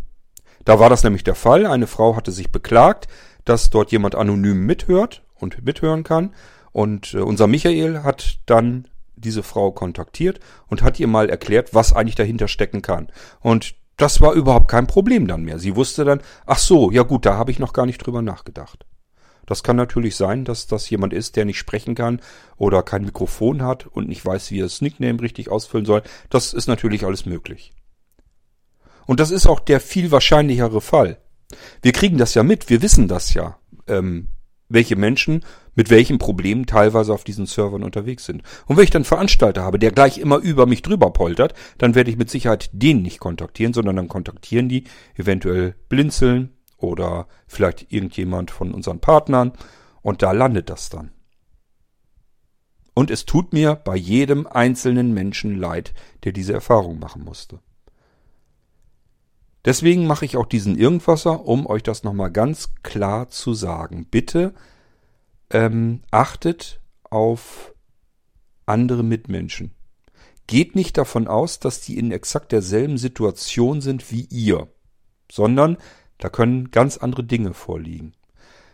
[0.66, 1.66] Da war das nämlich der Fall.
[1.66, 3.07] Eine Frau hatte sich beklagt,
[3.45, 6.34] dass dort jemand anonym mithört und mithören kann.
[6.72, 11.93] Und äh, unser Michael hat dann diese Frau kontaktiert und hat ihr mal erklärt, was
[11.93, 13.09] eigentlich dahinter stecken kann.
[13.39, 15.59] Und das war überhaupt kein Problem dann mehr.
[15.59, 18.86] Sie wusste dann, ach so, ja gut, da habe ich noch gar nicht drüber nachgedacht.
[19.45, 22.22] Das kann natürlich sein, dass das jemand ist, der nicht sprechen kann
[22.57, 26.03] oder kein Mikrofon hat und nicht weiß, wie er das Nickname richtig ausfüllen soll.
[26.30, 27.74] Das ist natürlich alles möglich.
[29.06, 31.18] Und das ist auch der viel wahrscheinlichere Fall.
[31.82, 34.30] Wir kriegen das ja mit, wir wissen das ja, ähm,
[34.70, 35.43] welche Menschen
[35.76, 38.43] mit welchen Problemen teilweise auf diesen Servern unterwegs sind.
[38.66, 42.10] Und wenn ich dann Veranstalter habe, der gleich immer über mich drüber poltert, dann werde
[42.10, 44.86] ich mit Sicherheit den nicht kontaktieren, sondern dann kontaktieren die
[45.16, 49.54] eventuell Blinzeln oder vielleicht irgendjemand von unseren Partnern
[50.02, 51.12] und da landet das dann.
[52.93, 55.93] Und es tut mir bei jedem einzelnen Menschen leid,
[56.26, 57.60] der diese Erfahrung machen musste.
[59.66, 64.07] Deswegen mache ich auch diesen Irgendwasser, um euch das nochmal ganz klar zu sagen.
[64.09, 64.53] Bitte
[65.51, 67.74] ähm, achtet auf
[68.66, 69.72] andere Mitmenschen.
[70.47, 74.68] Geht nicht davon aus, dass die in exakt derselben Situation sind wie ihr,
[75.32, 75.78] sondern
[76.18, 78.14] da können ganz andere Dinge vorliegen.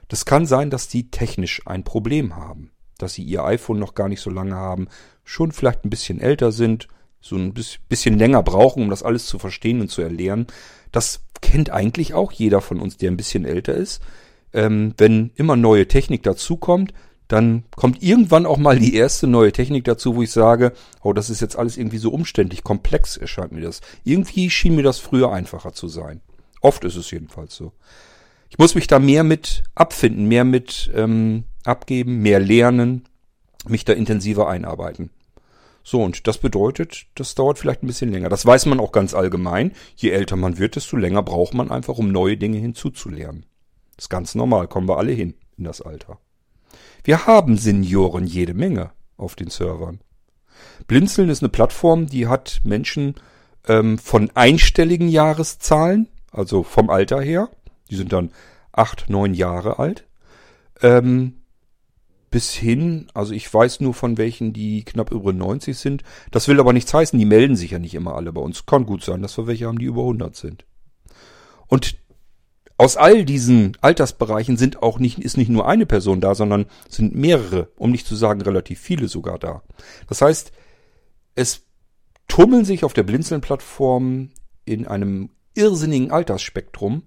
[0.07, 4.07] Das kann sein, dass die technisch ein Problem haben, dass sie ihr iPhone noch gar
[4.07, 4.87] nicht so lange haben,
[5.23, 6.87] schon vielleicht ein bisschen älter sind,
[7.19, 10.47] so ein bisschen länger brauchen, um das alles zu verstehen und zu erlernen.
[10.91, 14.01] Das kennt eigentlich auch jeder von uns, der ein bisschen älter ist
[14.53, 16.93] ähm, wenn immer neue Technik dazukommt,
[17.27, 20.71] dann kommt irgendwann auch mal die erste neue Technik dazu, wo ich sage,
[21.03, 23.81] oh, das ist jetzt alles irgendwie so umständlich, komplex erscheint mir das.
[24.05, 26.21] Irgendwie schien mir das früher einfacher zu sein.
[26.61, 27.73] Oft ist es jedenfalls so.
[28.49, 33.03] Ich muss mich da mehr mit abfinden, mehr mit ähm, abgeben, mehr lernen,
[33.67, 35.09] mich da intensiver einarbeiten.
[35.89, 38.27] So, und das bedeutet, das dauert vielleicht ein bisschen länger.
[38.27, 39.71] Das weiß man auch ganz allgemein.
[39.95, 43.45] Je älter man wird, desto länger braucht man einfach, um neue Dinge hinzuzulernen.
[43.95, 46.19] Das ist ganz normal, kommen wir alle hin in das Alter.
[47.05, 50.01] Wir haben Senioren jede Menge auf den Servern.
[50.87, 53.15] Blinzeln ist eine Plattform, die hat Menschen
[53.65, 57.49] ähm, von einstelligen Jahreszahlen, also vom Alter her,
[57.89, 58.31] die sind dann
[58.73, 60.05] acht, neun Jahre alt,
[60.81, 61.35] ähm,
[62.29, 66.03] bis hin, also ich weiß nur von welchen, die knapp über 90 sind.
[66.31, 68.65] Das will aber nichts heißen, die melden sich ja nicht immer alle bei uns.
[68.65, 70.65] Kann gut sein, dass wir welche haben, die über 100 sind.
[71.67, 71.97] Und
[72.77, 77.15] aus all diesen Altersbereichen sind auch nicht, ist nicht nur eine Person da, sondern sind
[77.15, 79.63] mehrere, um nicht zu sagen relativ viele sogar da.
[80.07, 80.51] Das heißt,
[81.33, 81.65] es
[82.27, 84.29] tummeln sich auf der Blinzeln-Plattform
[84.65, 87.03] in einem irrsinnigen Altersspektrum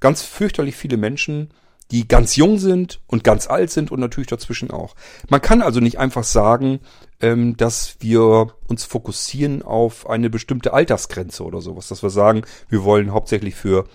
[0.00, 1.50] ganz fürchterlich viele Menschen,
[1.90, 4.94] die ganz jung sind und ganz alt sind und natürlich dazwischen auch.
[5.28, 6.80] Man kann also nicht einfach sagen,
[7.20, 12.84] ähm, dass wir uns fokussieren auf eine bestimmte Altersgrenze oder sowas, dass wir sagen, wir
[12.84, 13.86] wollen hauptsächlich für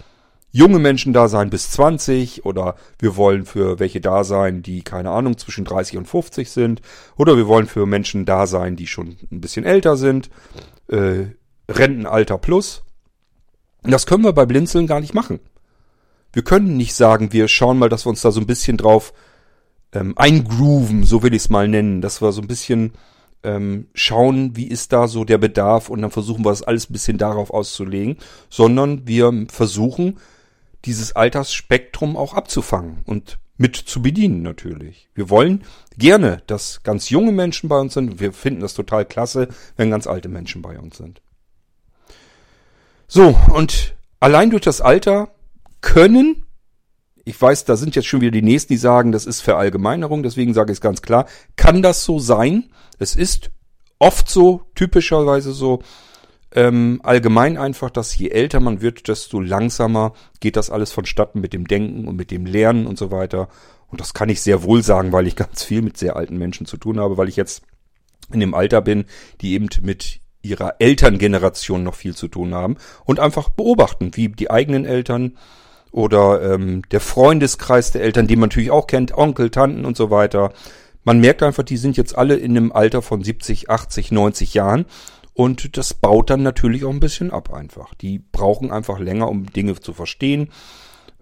[0.52, 5.10] junge Menschen da sein bis 20 oder wir wollen für welche da sein, die keine
[5.10, 6.82] Ahnung zwischen 30 und 50 sind
[7.18, 10.30] oder wir wollen für Menschen da sein, die schon ein bisschen älter sind,
[10.88, 11.26] äh,
[11.70, 12.84] Rentenalter plus.
[13.82, 15.40] Das können wir bei Blinzeln gar nicht machen.
[16.34, 19.14] Wir können nicht sagen, wir schauen mal, dass wir uns da so ein bisschen drauf
[19.94, 22.94] ähm, eingrooven, so will ich es mal nennen, dass wir so ein bisschen
[23.44, 26.94] ähm, schauen, wie ist da so der Bedarf und dann versuchen wir das alles ein
[26.94, 28.18] bisschen darauf auszulegen,
[28.50, 30.18] sondern wir versuchen
[30.86, 35.10] dieses Altersspektrum auch abzufangen und mit zu bedienen natürlich.
[35.14, 35.64] Wir wollen
[35.98, 38.20] gerne, dass ganz junge Menschen bei uns sind.
[38.20, 41.22] Wir finden das total klasse, wenn ganz alte Menschen bei uns sind.
[43.08, 45.30] So, und allein durch das Alter
[45.84, 46.46] können,
[47.26, 50.56] ich weiß, da sind jetzt schon wieder die Nächsten, die sagen, das ist Verallgemeinerung, deswegen
[50.56, 52.72] sage ich es ganz klar, kann das so sein?
[52.98, 53.52] Es ist
[54.00, 55.84] oft so, typischerweise so,
[56.56, 61.54] ähm, allgemein einfach, dass je älter man wird, desto langsamer geht das alles vonstatten mit
[61.54, 63.50] dem Denken und mit dem Lernen und so weiter.
[63.88, 66.66] Und das kann ich sehr wohl sagen, weil ich ganz viel mit sehr alten Menschen
[66.66, 67.64] zu tun habe, weil ich jetzt
[68.32, 69.06] in dem Alter bin,
[69.42, 74.52] die eben mit ihrer Elterngeneration noch viel zu tun haben und einfach beobachten, wie die
[74.52, 75.38] eigenen Eltern
[75.94, 80.10] oder ähm, der Freundeskreis der Eltern, die man natürlich auch kennt, Onkel, Tanten und so
[80.10, 80.52] weiter.
[81.04, 84.86] Man merkt einfach, die sind jetzt alle in einem Alter von 70, 80, 90 Jahren
[85.34, 87.94] und das baut dann natürlich auch ein bisschen ab einfach.
[87.94, 90.50] Die brauchen einfach länger, um Dinge zu verstehen.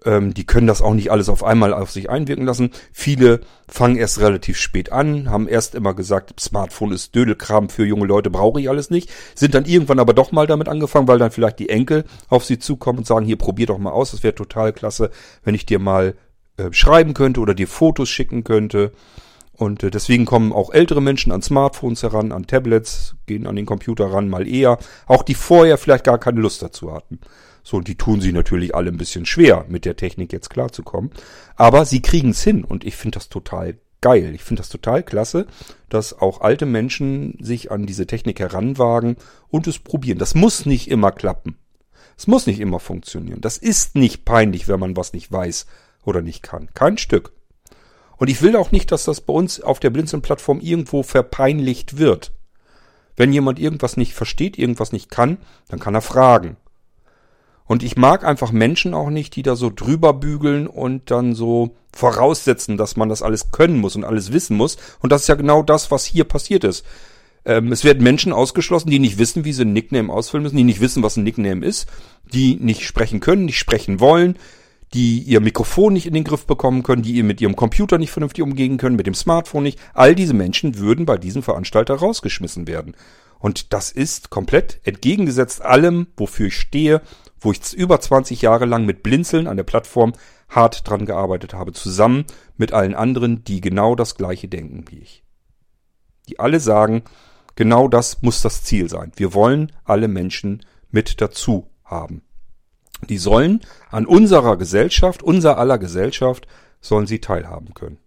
[0.04, 2.70] Ähm, die können das auch nicht alles auf einmal auf sich einwirken lassen.
[2.92, 8.06] Viele fangen erst relativ spät an, haben erst immer gesagt, Smartphone ist Dödelkram für junge
[8.06, 9.10] Leute, brauche ich alles nicht.
[9.34, 12.58] Sind dann irgendwann aber doch mal damit angefangen, weil dann vielleicht die Enkel auf sie
[12.58, 15.10] zukommen und sagen, hier probier doch mal aus, das wäre total klasse,
[15.44, 16.14] wenn ich dir mal
[16.56, 18.92] äh, schreiben könnte oder dir Fotos schicken könnte.
[19.52, 23.66] Und äh, deswegen kommen auch ältere Menschen an Smartphones heran, an Tablets, gehen an den
[23.66, 24.78] Computer ran, mal eher.
[25.06, 27.20] Auch die vorher vielleicht gar keine Lust dazu hatten.
[27.62, 31.10] So, und die tun sie natürlich alle ein bisschen schwer, mit der Technik jetzt klarzukommen.
[31.54, 34.34] Aber sie kriegen es hin und ich finde das total geil.
[34.34, 35.46] Ich finde das total klasse,
[35.88, 39.16] dass auch alte Menschen sich an diese Technik heranwagen
[39.48, 40.18] und es probieren.
[40.18, 41.56] Das muss nicht immer klappen.
[42.18, 43.40] Es muss nicht immer funktionieren.
[43.40, 45.66] Das ist nicht peinlich, wenn man was nicht weiß
[46.04, 46.68] oder nicht kann.
[46.74, 47.32] Kein Stück.
[48.16, 52.32] Und ich will auch nicht, dass das bei uns auf der Blinzeln-Plattform irgendwo verpeinlicht wird.
[53.16, 55.38] Wenn jemand irgendwas nicht versteht, irgendwas nicht kann,
[55.68, 56.56] dann kann er fragen.
[57.72, 61.74] Und ich mag einfach Menschen auch nicht, die da so drüber bügeln und dann so
[61.90, 64.76] voraussetzen, dass man das alles können muss und alles wissen muss.
[65.00, 66.84] Und das ist ja genau das, was hier passiert ist.
[67.46, 70.64] Ähm, es werden Menschen ausgeschlossen, die nicht wissen, wie sie ein Nickname ausfüllen müssen, die
[70.64, 71.88] nicht wissen, was ein Nickname ist,
[72.30, 74.36] die nicht sprechen können, nicht sprechen wollen,
[74.92, 78.10] die ihr Mikrofon nicht in den Griff bekommen können, die ihr mit ihrem Computer nicht
[78.10, 79.78] vernünftig umgehen können, mit dem Smartphone nicht.
[79.94, 82.94] All diese Menschen würden bei diesem Veranstalter rausgeschmissen werden.
[83.38, 87.00] Und das ist komplett entgegengesetzt allem, wofür ich stehe,
[87.42, 90.12] wo ich über 20 Jahre lang mit Blinzeln an der Plattform
[90.48, 92.24] hart dran gearbeitet habe, zusammen
[92.56, 95.24] mit allen anderen, die genau das gleiche denken wie ich.
[96.28, 97.02] Die alle sagen,
[97.56, 99.12] genau das muss das Ziel sein.
[99.16, 102.22] Wir wollen alle Menschen mit dazu haben.
[103.08, 106.46] Die sollen an unserer Gesellschaft, unser aller Gesellschaft,
[106.80, 107.98] sollen sie teilhaben können.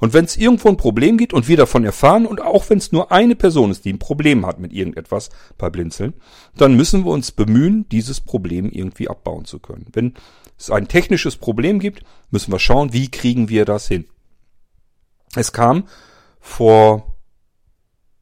[0.00, 2.90] Und wenn es irgendwo ein Problem gibt und wir davon erfahren und auch wenn es
[2.90, 5.28] nur eine Person ist, die ein Problem hat mit irgendetwas
[5.58, 6.14] bei Blinzeln,
[6.56, 9.86] dann müssen wir uns bemühen, dieses Problem irgendwie abbauen zu können.
[9.92, 10.14] Wenn
[10.58, 14.06] es ein technisches Problem gibt, müssen wir schauen, wie kriegen wir das hin.
[15.36, 15.84] Es kam
[16.40, 17.16] vor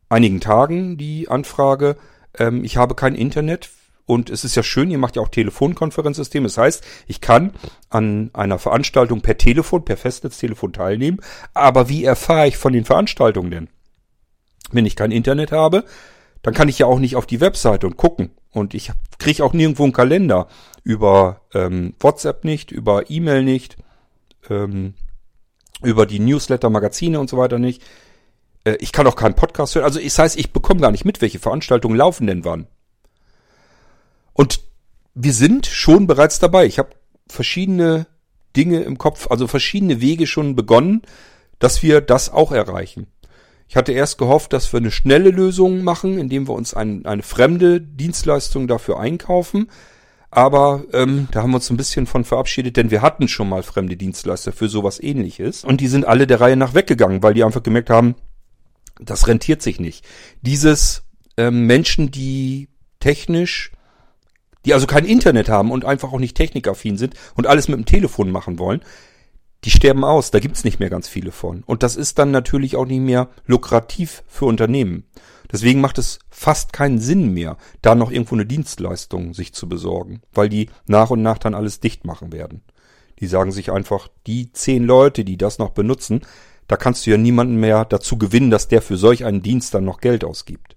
[0.09, 1.97] einigen Tagen die Anfrage,
[2.39, 3.71] ähm, ich habe kein Internet
[4.09, 6.47] und es ist ja schön, ihr macht ja auch Telefonkonferenzsysteme.
[6.47, 7.53] Das heißt, ich kann
[7.91, 11.21] an einer Veranstaltung per Telefon, per Festnetztelefon teilnehmen.
[11.53, 13.69] Aber wie erfahre ich von den Veranstaltungen denn?
[14.73, 15.85] Wenn ich kein Internet habe,
[16.41, 18.31] dann kann ich ja auch nicht auf die Webseite und gucken.
[18.51, 20.49] Und ich kriege auch nirgendwo einen Kalender.
[20.83, 23.77] Über ähm, WhatsApp nicht, über E-Mail nicht,
[24.49, 24.95] ähm,
[25.83, 27.83] über die Newsletter, Magazine und so weiter nicht.
[28.65, 29.85] Äh, ich kann auch keinen Podcast hören.
[29.85, 32.69] Also das heißt, ich bekomme gar nicht mit, welche Veranstaltungen laufen denn wann.
[34.39, 34.61] Und
[35.15, 36.65] wir sind schon bereits dabei.
[36.65, 36.91] Ich habe
[37.29, 38.07] verschiedene
[38.57, 41.03] Dinge im Kopf, also verschiedene Wege schon begonnen,
[41.59, 43.09] dass wir das auch erreichen.
[43.67, 47.25] Ich hatte erst gehofft, dass wir eine schnelle Lösung machen, indem wir uns ein, eine
[47.25, 49.73] fremde Dienstleistung dafür einkaufen.
[50.31, 53.65] Aber ähm, da haben wir uns ein bisschen von verabschiedet, denn wir hatten schon mal
[53.65, 55.65] fremde Dienstleister für sowas ähnliches.
[55.65, 58.15] Und die sind alle der Reihe nach weggegangen, weil die einfach gemerkt haben,
[59.01, 60.07] das rentiert sich nicht.
[60.43, 61.03] Dieses
[61.37, 62.69] ähm, Menschen, die
[63.01, 63.73] technisch
[64.65, 67.87] die also kein Internet haben und einfach auch nicht technikaffin sind und alles mit dem
[67.87, 68.81] Telefon machen wollen,
[69.65, 70.31] die sterben aus.
[70.31, 71.63] Da gibt's nicht mehr ganz viele von.
[71.65, 75.05] Und das ist dann natürlich auch nicht mehr lukrativ für Unternehmen.
[75.51, 80.21] Deswegen macht es fast keinen Sinn mehr, da noch irgendwo eine Dienstleistung sich zu besorgen,
[80.33, 82.63] weil die nach und nach dann alles dicht machen werden.
[83.21, 86.21] Die sagen sich einfach, die zehn Leute, die das noch benutzen,
[86.69, 89.85] da kannst du ja niemanden mehr dazu gewinnen, dass der für solch einen Dienst dann
[89.85, 90.77] noch Geld ausgibt.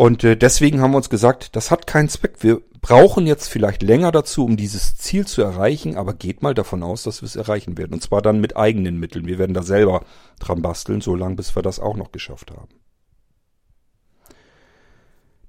[0.00, 2.36] Und äh, deswegen haben wir uns gesagt, das hat keinen Zweck.
[2.40, 6.82] Wir brauchen jetzt vielleicht länger dazu, um dieses Ziel zu erreichen, aber geht mal davon
[6.82, 7.92] aus, dass wir es erreichen werden.
[7.92, 9.26] Und zwar dann mit eigenen Mitteln.
[9.26, 10.06] Wir werden da selber
[10.38, 12.70] dran basteln, so lange bis wir das auch noch geschafft haben.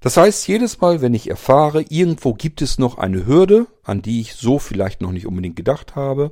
[0.00, 4.20] Das heißt, jedes Mal, wenn ich erfahre, irgendwo gibt es noch eine Hürde, an die
[4.20, 6.30] ich so vielleicht noch nicht unbedingt gedacht habe,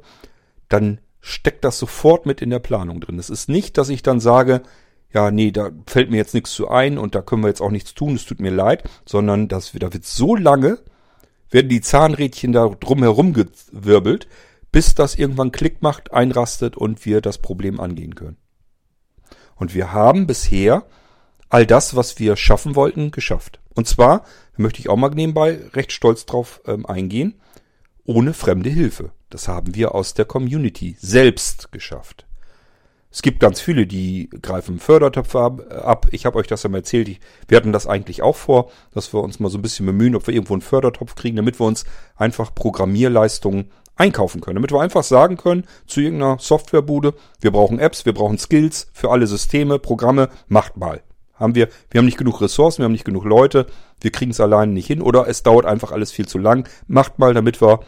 [0.68, 3.18] dann steckt das sofort mit in der Planung drin.
[3.18, 4.60] Es ist nicht, dass ich dann sage,
[5.12, 7.70] ja, nee, da fällt mir jetzt nichts zu ein und da können wir jetzt auch
[7.70, 10.78] nichts tun, es tut mir leid, sondern das, da wird so lange,
[11.50, 14.28] werden die Zahnrädchen da drumherum gewirbelt,
[14.70, 18.36] bis das irgendwann Klick macht, einrastet und wir das Problem angehen können.
[19.56, 20.84] Und wir haben bisher
[21.48, 23.60] all das, was wir schaffen wollten, geschafft.
[23.74, 24.24] Und zwar,
[24.56, 27.40] möchte ich auch mal nebenbei recht stolz drauf ähm, eingehen,
[28.04, 29.10] ohne fremde Hilfe.
[29.28, 32.26] Das haben wir aus der Community selbst geschafft.
[33.12, 35.40] Es gibt ganz viele, die greifen Fördertöpfe
[35.82, 36.06] ab.
[36.12, 37.18] Ich habe euch das ja mal erzählt.
[37.48, 40.28] Wir hatten das eigentlich auch vor, dass wir uns mal so ein bisschen bemühen, ob
[40.28, 41.84] wir irgendwo einen Fördertopf kriegen, damit wir uns
[42.14, 44.56] einfach Programmierleistungen einkaufen können.
[44.56, 49.10] Damit wir einfach sagen können zu irgendeiner Softwarebude, wir brauchen Apps, wir brauchen Skills für
[49.10, 51.02] alle Systeme, Programme, macht mal.
[51.34, 53.66] Haben wir, wir haben nicht genug Ressourcen, wir haben nicht genug Leute,
[54.00, 56.68] wir kriegen es alleine nicht hin oder es dauert einfach alles viel zu lang.
[56.86, 57.80] Macht mal, damit wir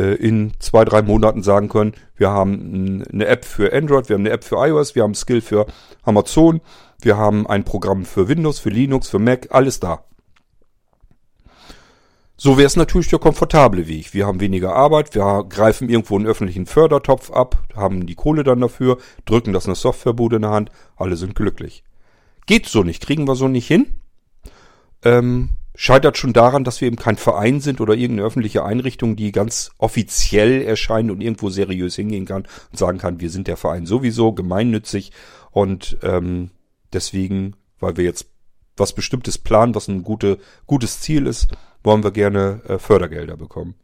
[0.00, 4.30] in zwei, drei Monaten sagen können, wir haben eine App für Android, wir haben eine
[4.30, 5.66] App für iOS, wir haben Skill für
[6.02, 6.60] Amazon,
[7.00, 10.04] wir haben ein Programm für Windows, für Linux, für Mac, alles da.
[12.38, 14.12] So wäre es natürlich der komfortable Weg.
[14.12, 18.60] Wir haben weniger Arbeit, wir greifen irgendwo einen öffentlichen Fördertopf ab, haben die Kohle dann
[18.60, 21.82] dafür, drücken das eine Softwarebude in der Hand, alle sind glücklich.
[22.44, 24.00] Geht so nicht, kriegen wir so nicht hin.
[25.02, 29.30] Ähm, scheitert schon daran, dass wir eben kein Verein sind oder irgendeine öffentliche Einrichtung, die
[29.30, 33.86] ganz offiziell erscheint und irgendwo seriös hingehen kann und sagen kann, wir sind der Verein
[33.86, 35.12] sowieso gemeinnützig
[35.50, 36.50] und ähm,
[36.92, 38.26] deswegen, weil wir jetzt
[38.76, 41.48] was Bestimmtes planen, was ein gute, gutes Ziel ist,
[41.82, 43.74] wollen wir gerne äh, Fördergelder bekommen.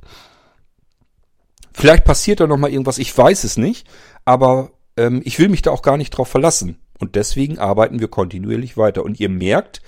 [1.73, 3.87] Vielleicht passiert da nochmal irgendwas, ich weiß es nicht,
[4.25, 6.79] aber ähm, ich will mich da auch gar nicht drauf verlassen.
[6.99, 9.05] Und deswegen arbeiten wir kontinuierlich weiter.
[9.05, 9.83] Und ihr merkt,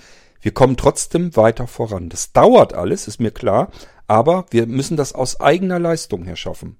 [0.45, 2.09] wir kommen trotzdem weiter voran.
[2.09, 3.71] Das dauert alles, ist mir klar,
[4.05, 6.77] aber wir müssen das aus eigener Leistung her schaffen.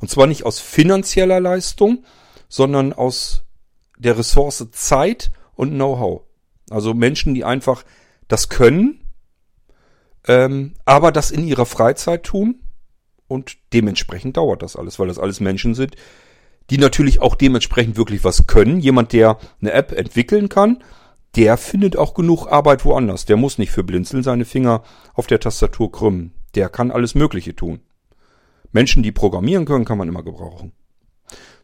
[0.00, 2.04] Und zwar nicht aus finanzieller Leistung,
[2.48, 3.42] sondern aus
[3.98, 6.22] der Ressource Zeit und Know-how.
[6.70, 7.84] Also Menschen, die einfach
[8.26, 9.04] das können
[10.28, 12.60] ähm, aber das in ihrer Freizeit tun
[13.26, 15.96] und dementsprechend dauert das alles, weil das alles Menschen sind,
[16.70, 18.78] die natürlich auch dementsprechend wirklich was können.
[18.78, 20.82] Jemand, der eine App entwickeln kann,
[21.36, 23.24] der findet auch genug Arbeit woanders.
[23.26, 24.82] Der muss nicht für Blinzeln seine Finger
[25.14, 26.32] auf der Tastatur krümmen.
[26.54, 27.80] Der kann alles Mögliche tun.
[28.72, 30.72] Menschen, die programmieren können, kann man immer gebrauchen.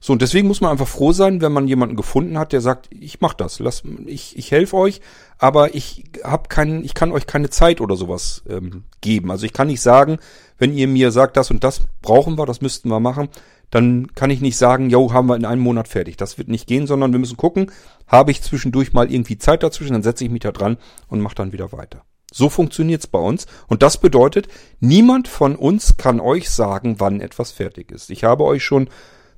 [0.00, 2.88] So, und deswegen muss man einfach froh sein, wenn man jemanden gefunden hat, der sagt,
[2.90, 5.00] ich mach das, lass, ich, ich helfe euch,
[5.38, 9.30] aber ich hab keinen, ich kann euch keine Zeit oder sowas ähm, geben.
[9.30, 10.18] Also ich kann nicht sagen,
[10.58, 13.30] wenn ihr mir sagt, das und das brauchen wir, das müssten wir machen,
[13.70, 16.18] dann kann ich nicht sagen, jo, haben wir in einem Monat fertig.
[16.18, 17.72] Das wird nicht gehen, sondern wir müssen gucken,
[18.06, 20.76] habe ich zwischendurch mal irgendwie Zeit dazwischen, dann setze ich mich da dran
[21.08, 22.04] und mache dann wieder weiter.
[22.32, 23.46] So funktioniert's bei uns.
[23.68, 24.48] Und das bedeutet,
[24.80, 28.10] niemand von uns kann euch sagen, wann etwas fertig ist.
[28.10, 28.88] Ich habe euch schon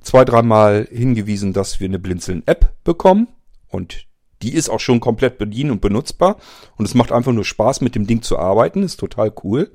[0.01, 3.29] zwei, dreimal hingewiesen, dass wir eine Blinzeln-App bekommen
[3.69, 4.07] und
[4.43, 6.37] die ist auch schon komplett bedient und benutzbar
[6.77, 9.73] und es macht einfach nur Spaß, mit dem Ding zu arbeiten, ist total cool.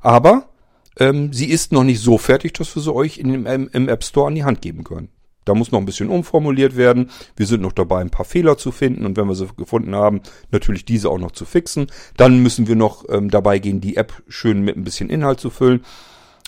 [0.00, 0.50] Aber
[0.98, 4.04] ähm, sie ist noch nicht so fertig, dass wir sie euch in, im, im App
[4.04, 5.08] Store an die Hand geben können.
[5.44, 7.10] Da muss noch ein bisschen umformuliert werden.
[7.36, 10.20] Wir sind noch dabei, ein paar Fehler zu finden und wenn wir sie gefunden haben,
[10.50, 11.86] natürlich diese auch noch zu fixen.
[12.16, 15.50] Dann müssen wir noch ähm, dabei gehen, die App schön mit ein bisschen Inhalt zu
[15.50, 15.82] füllen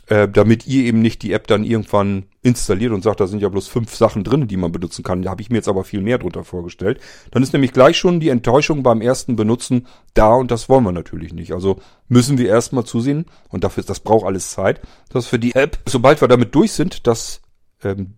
[0.09, 3.49] äh, damit ihr eben nicht die App dann irgendwann installiert und sagt, da sind ja
[3.49, 5.23] bloß fünf Sachen drin, die man benutzen kann.
[5.23, 7.01] Da habe ich mir jetzt aber viel mehr drunter vorgestellt.
[7.31, 10.93] Dann ist nämlich gleich schon die Enttäuschung beim ersten Benutzen da und das wollen wir
[10.93, 11.53] natürlich nicht.
[11.53, 15.79] Also müssen wir erstmal zusehen und dafür das braucht alles Zeit, dass für die App,
[15.87, 17.41] sobald wir damit durch sind, dass
[17.85, 18.15] ähm,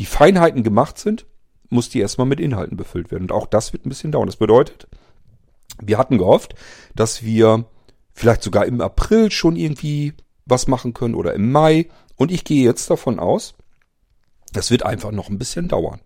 [0.00, 1.26] die Feinheiten gemacht sind,
[1.68, 3.24] muss die erstmal mit Inhalten befüllt werden.
[3.24, 4.26] Und auch das wird ein bisschen dauern.
[4.26, 4.88] Das bedeutet,
[5.78, 6.54] wir hatten gehofft,
[6.94, 7.66] dass wir
[8.14, 10.14] vielleicht sogar im April schon irgendwie
[10.46, 11.90] was machen können oder im Mai.
[12.16, 13.54] Und ich gehe jetzt davon aus,
[14.54, 16.00] das wird einfach noch ein bisschen dauern.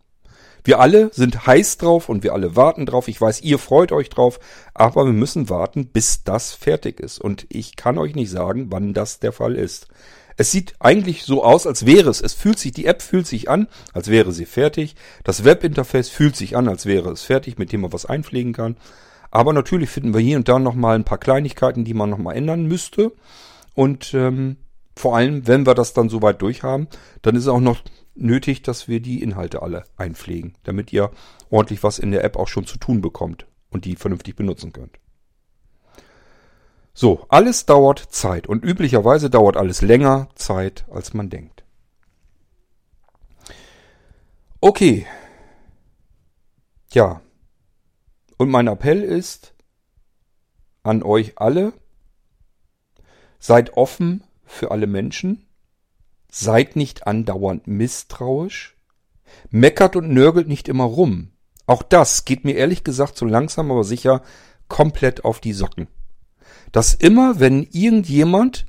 [0.64, 3.06] Wir alle sind heiß drauf und wir alle warten drauf.
[3.06, 4.40] Ich weiß, ihr freut euch drauf,
[4.74, 7.20] aber wir müssen warten, bis das fertig ist.
[7.20, 9.86] Und ich kann euch nicht sagen, wann das der Fall ist.
[10.36, 12.20] Es sieht eigentlich so aus, als wäre es.
[12.20, 14.96] Es fühlt sich, die App fühlt sich an, als wäre sie fertig.
[15.22, 18.76] Das Webinterface fühlt sich an, als wäre es fertig, mit dem man was einpflegen kann.
[19.30, 22.66] Aber natürlich finden wir hier und da nochmal ein paar Kleinigkeiten, die man nochmal ändern
[22.66, 23.12] müsste.
[23.74, 24.56] Und ähm,
[24.96, 26.88] vor allem, wenn wir das dann soweit durch haben,
[27.22, 27.82] dann ist es auch noch
[28.14, 31.10] nötig, dass wir die Inhalte alle einpflegen, damit ihr
[31.50, 34.98] ordentlich was in der App auch schon zu tun bekommt und die vernünftig benutzen könnt.
[36.94, 41.64] So, alles dauert Zeit und üblicherweise dauert alles länger Zeit, als man denkt.
[44.60, 45.06] Okay.
[46.92, 47.20] Ja.
[48.38, 49.54] Und mein Appell ist
[50.82, 51.72] an euch alle,
[53.46, 55.46] Seid offen für alle Menschen.
[56.30, 58.74] Seid nicht andauernd misstrauisch.
[59.50, 61.32] Meckert und nörgelt nicht immer rum.
[61.66, 64.22] Auch das geht mir ehrlich gesagt so langsam aber sicher
[64.68, 65.88] komplett auf die Socken.
[66.72, 68.66] Dass immer, wenn irgendjemand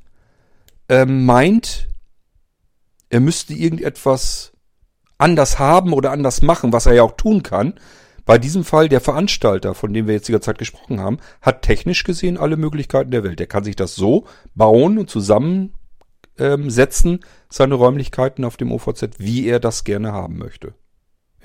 [0.89, 1.87] äh, meint,
[3.09, 4.51] er müsste irgendetwas
[5.17, 7.75] anders haben oder anders machen, was er ja auch tun kann,
[8.25, 12.03] bei diesem Fall der Veranstalter, von dem wir jetzt die Zeit gesprochen haben, hat technisch
[12.03, 13.39] gesehen alle Möglichkeiten der Welt.
[13.39, 14.25] Er kann sich das so
[14.55, 15.71] bauen und zusammensetzen,
[16.37, 17.19] ähm,
[17.49, 20.73] seine Räumlichkeiten auf dem OVZ, wie er das gerne haben möchte.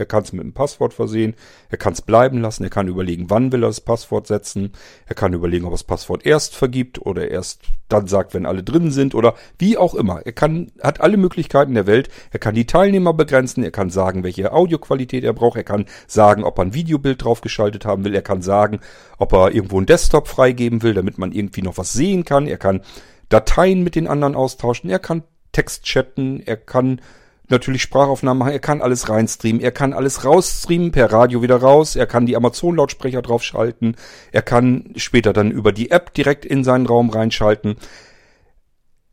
[0.01, 1.35] Er kann es mit einem Passwort versehen.
[1.69, 2.65] Er kann es bleiben lassen.
[2.65, 4.73] Er kann überlegen, wann will er das Passwort setzen.
[5.07, 8.63] Er kann überlegen, ob er das Passwort erst vergibt oder erst dann sagt, wenn alle
[8.63, 10.23] drin sind oder wie auch immer.
[10.25, 12.09] Er kann, hat alle Möglichkeiten der Welt.
[12.31, 13.63] Er kann die Teilnehmer begrenzen.
[13.63, 15.57] Er kann sagen, welche Audioqualität er braucht.
[15.57, 18.15] Er kann sagen, ob er ein Videobild draufgeschaltet haben will.
[18.15, 18.81] Er kann sagen,
[19.19, 22.47] ob er irgendwo einen Desktop freigeben will, damit man irgendwie noch was sehen kann.
[22.47, 22.81] Er kann
[23.29, 24.91] Dateien mit den anderen austauschen.
[24.91, 25.23] Er kann
[25.53, 26.41] Text chatten.
[26.45, 27.01] Er kann
[27.51, 31.97] natürlich Sprachaufnahmen machen, er kann alles reinstreamen, er kann alles rausstreamen, per Radio wieder raus,
[31.97, 33.97] er kann die Amazon-Lautsprecher draufschalten,
[34.33, 37.77] er kann später dann über die App direkt in seinen Raum reinschalten.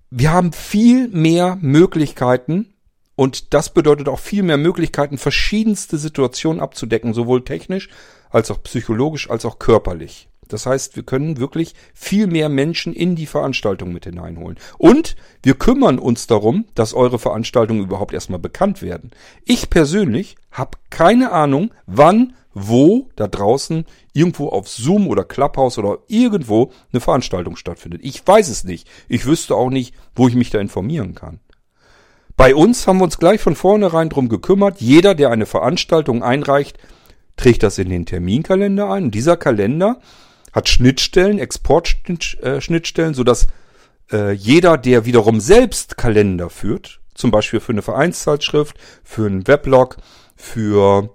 [0.09, 2.73] Wir haben viel mehr Möglichkeiten
[3.15, 7.89] und das bedeutet auch viel mehr Möglichkeiten, verschiedenste Situationen abzudecken, sowohl technisch
[8.29, 10.29] als auch psychologisch als auch körperlich.
[10.47, 14.57] Das heißt, wir können wirklich viel mehr Menschen in die Veranstaltung mit hineinholen.
[14.77, 19.11] Und wir kümmern uns darum, dass eure Veranstaltungen überhaupt erstmal bekannt werden.
[19.45, 25.99] Ich persönlich habe keine Ahnung, wann, wo da draußen irgendwo auf Zoom oder Clubhouse oder
[26.07, 28.01] irgendwo eine Veranstaltung stattfindet.
[28.03, 28.87] Ich weiß es nicht.
[29.07, 31.39] Ich wüsste auch nicht, wo ich mich da informieren kann.
[32.35, 34.79] Bei uns haben wir uns gleich von vornherein drum gekümmert.
[34.79, 36.77] Jeder, der eine Veranstaltung einreicht,
[37.35, 39.05] trägt das in den Terminkalender ein.
[39.05, 39.99] Und dieser Kalender
[40.57, 43.47] hat Schnittstellen, Exportschnittstellen, sodass
[44.11, 49.97] äh, jeder, der wiederum selbst Kalender führt, zum Beispiel für eine Vereinszeitschrift, für einen Weblog,
[50.35, 51.11] für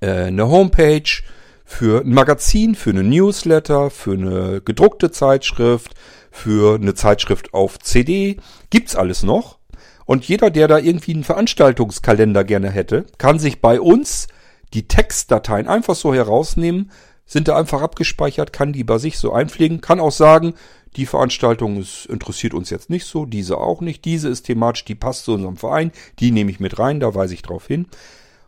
[0.00, 1.22] äh, eine Homepage,
[1.66, 5.94] für ein Magazin, für eine Newsletter, für eine gedruckte Zeitschrift,
[6.30, 8.38] für eine Zeitschrift auf CD,
[8.70, 9.58] gibt's alles noch.
[10.06, 14.26] Und jeder, der da irgendwie einen Veranstaltungskalender gerne hätte, kann sich bei uns
[14.72, 16.90] die Textdateien einfach so herausnehmen,
[17.28, 20.54] sind da einfach abgespeichert, kann die bei sich so einpflegen, kann auch sagen,
[20.96, 24.94] die Veranstaltung ist, interessiert uns jetzt nicht so, diese auch nicht, diese ist thematisch, die
[24.96, 27.86] passt zu unserem Verein, die nehme ich mit rein, da weise ich drauf hin.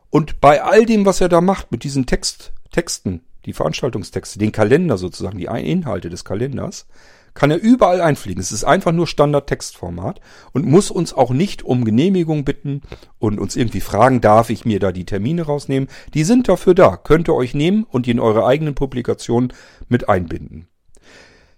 [0.09, 4.51] Und bei all dem, was er da macht, mit diesen Text, Texten, die Veranstaltungstexte, den
[4.51, 6.87] Kalender sozusagen, die Inhalte des Kalenders,
[7.35, 8.41] kann er überall einfliegen.
[8.41, 10.21] Es ist einfach nur Standard-Textformat
[10.53, 12.83] und muss uns auch nicht um Genehmigung bitten
[13.19, 15.89] und uns irgendwie fragen, darf ich mir da die Termine rausnehmen.
[16.15, 19.53] Die sind dafür da, könnt ihr euch nehmen und die in eure eigenen Publikationen
[19.89, 20.69] mit einbinden.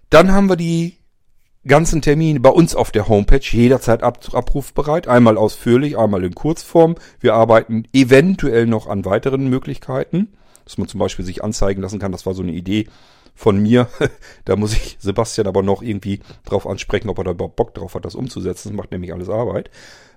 [0.09, 0.97] Dann haben wir die
[1.65, 5.07] ganzen Termine bei uns auf der Homepage jederzeit ab, abrufbereit.
[5.07, 6.95] Einmal ausführlich, einmal in Kurzform.
[7.19, 10.33] Wir arbeiten eventuell noch an weiteren Möglichkeiten,
[10.65, 12.11] dass man zum Beispiel sich anzeigen lassen kann.
[12.11, 12.87] Das war so eine Idee,
[13.35, 13.87] von mir.
[14.45, 17.95] da muss ich Sebastian aber noch irgendwie drauf ansprechen, ob er da überhaupt Bock drauf
[17.95, 18.69] hat, das umzusetzen.
[18.69, 19.69] Das macht nämlich alles Arbeit.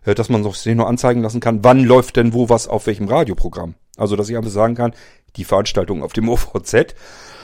[0.07, 3.09] Äh, dass man sich nur anzeigen lassen kann, wann läuft denn wo was auf welchem
[3.09, 3.75] Radioprogramm.
[3.97, 4.95] Also, dass ich einfach sagen kann,
[5.37, 6.95] die Veranstaltung auf dem OVZ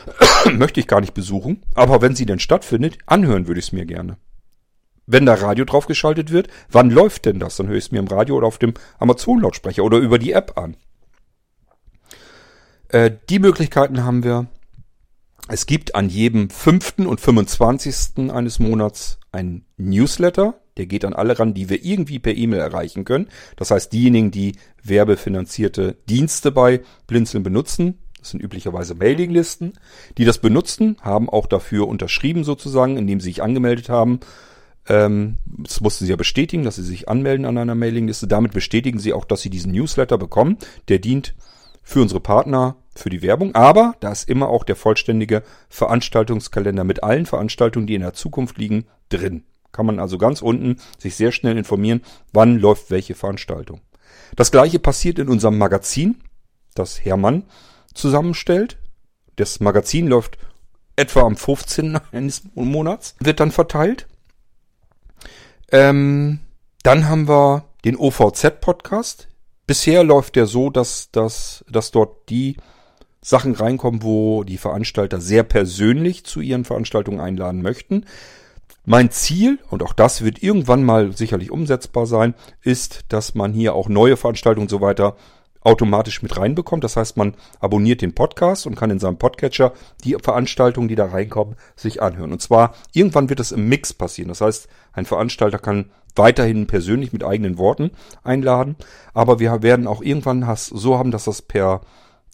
[0.53, 3.85] möchte ich gar nicht besuchen, aber wenn sie denn stattfindet, anhören würde ich es mir
[3.85, 4.17] gerne.
[5.07, 7.57] Wenn da Radio draufgeschaltet wird, wann läuft denn das?
[7.57, 10.57] Dann höre ich es mir im Radio oder auf dem Amazon-Lautsprecher oder über die App
[10.57, 10.77] an.
[12.89, 14.47] Äh, die Möglichkeiten haben wir.
[15.53, 18.31] Es gibt an jedem fünften und 25.
[18.31, 20.55] eines Monats ein Newsletter.
[20.79, 23.29] Der geht an alle ran, die wir irgendwie per E-Mail erreichen können.
[23.57, 29.75] Das heißt, diejenigen, die werbefinanzierte Dienste bei Blinzeln benutzen, das sind üblicherweise Mailinglisten,
[30.17, 34.21] die das benutzen, haben auch dafür unterschrieben sozusagen, indem sie sich angemeldet haben.
[34.89, 38.27] Ähm, das mussten sie ja bestätigen, dass sie sich anmelden an einer Mailingliste.
[38.27, 40.57] Damit bestätigen sie auch, dass sie diesen Newsletter bekommen.
[40.89, 41.35] Der dient
[41.93, 47.03] für unsere Partner für die Werbung, aber da ist immer auch der vollständige Veranstaltungskalender mit
[47.03, 49.45] allen Veranstaltungen, die in der Zukunft liegen, drin.
[49.73, 53.81] Kann man also ganz unten sich sehr schnell informieren, wann läuft welche Veranstaltung.
[54.37, 56.17] Das gleiche passiert in unserem Magazin,
[56.75, 57.45] das Hermann
[57.95, 58.79] zusammenstellt.
[59.37, 60.39] Das Magazin läuft
[60.97, 61.99] etwa am 15.
[62.13, 64.07] eines Monats, wird dann verteilt.
[65.71, 66.41] Ähm,
[66.83, 69.29] dann haben wir den OVZ-Podcast.
[69.67, 72.57] Bisher läuft der so, dass, dass, dass dort die
[73.21, 78.05] Sachen reinkommen, wo die Veranstalter sehr persönlich zu ihren Veranstaltungen einladen möchten.
[78.85, 83.75] Mein Ziel, und auch das wird irgendwann mal sicherlich umsetzbar sein, ist, dass man hier
[83.75, 85.17] auch neue Veranstaltungen und so weiter
[85.65, 86.85] automatisch mit reinbekommt.
[86.85, 89.73] Das heißt, man abonniert den Podcast und kann in seinem Podcatcher
[90.05, 92.33] die Veranstaltungen, die da reinkommen, sich anhören.
[92.33, 94.29] Und zwar irgendwann wird es im Mix passieren.
[94.29, 97.91] Das heißt, ein Veranstalter kann weiterhin persönlich mit eigenen Worten
[98.23, 98.77] einladen,
[99.15, 101.81] aber wir werden auch irgendwann so haben, dass das per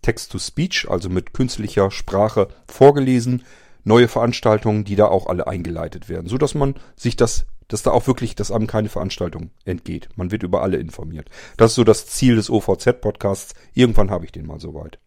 [0.02, 3.44] Text-to-Speech, also mit künstlicher Sprache vorgelesen,
[3.84, 7.90] neue Veranstaltungen, die da auch alle eingeleitet werden, so dass man sich das, dass da
[7.90, 10.08] auch wirklich, dass einem keine Veranstaltung entgeht.
[10.16, 11.28] Man wird über alle informiert.
[11.56, 13.54] Das ist so das Ziel des OVZ-Podcasts.
[13.74, 14.98] Irgendwann habe ich den mal soweit.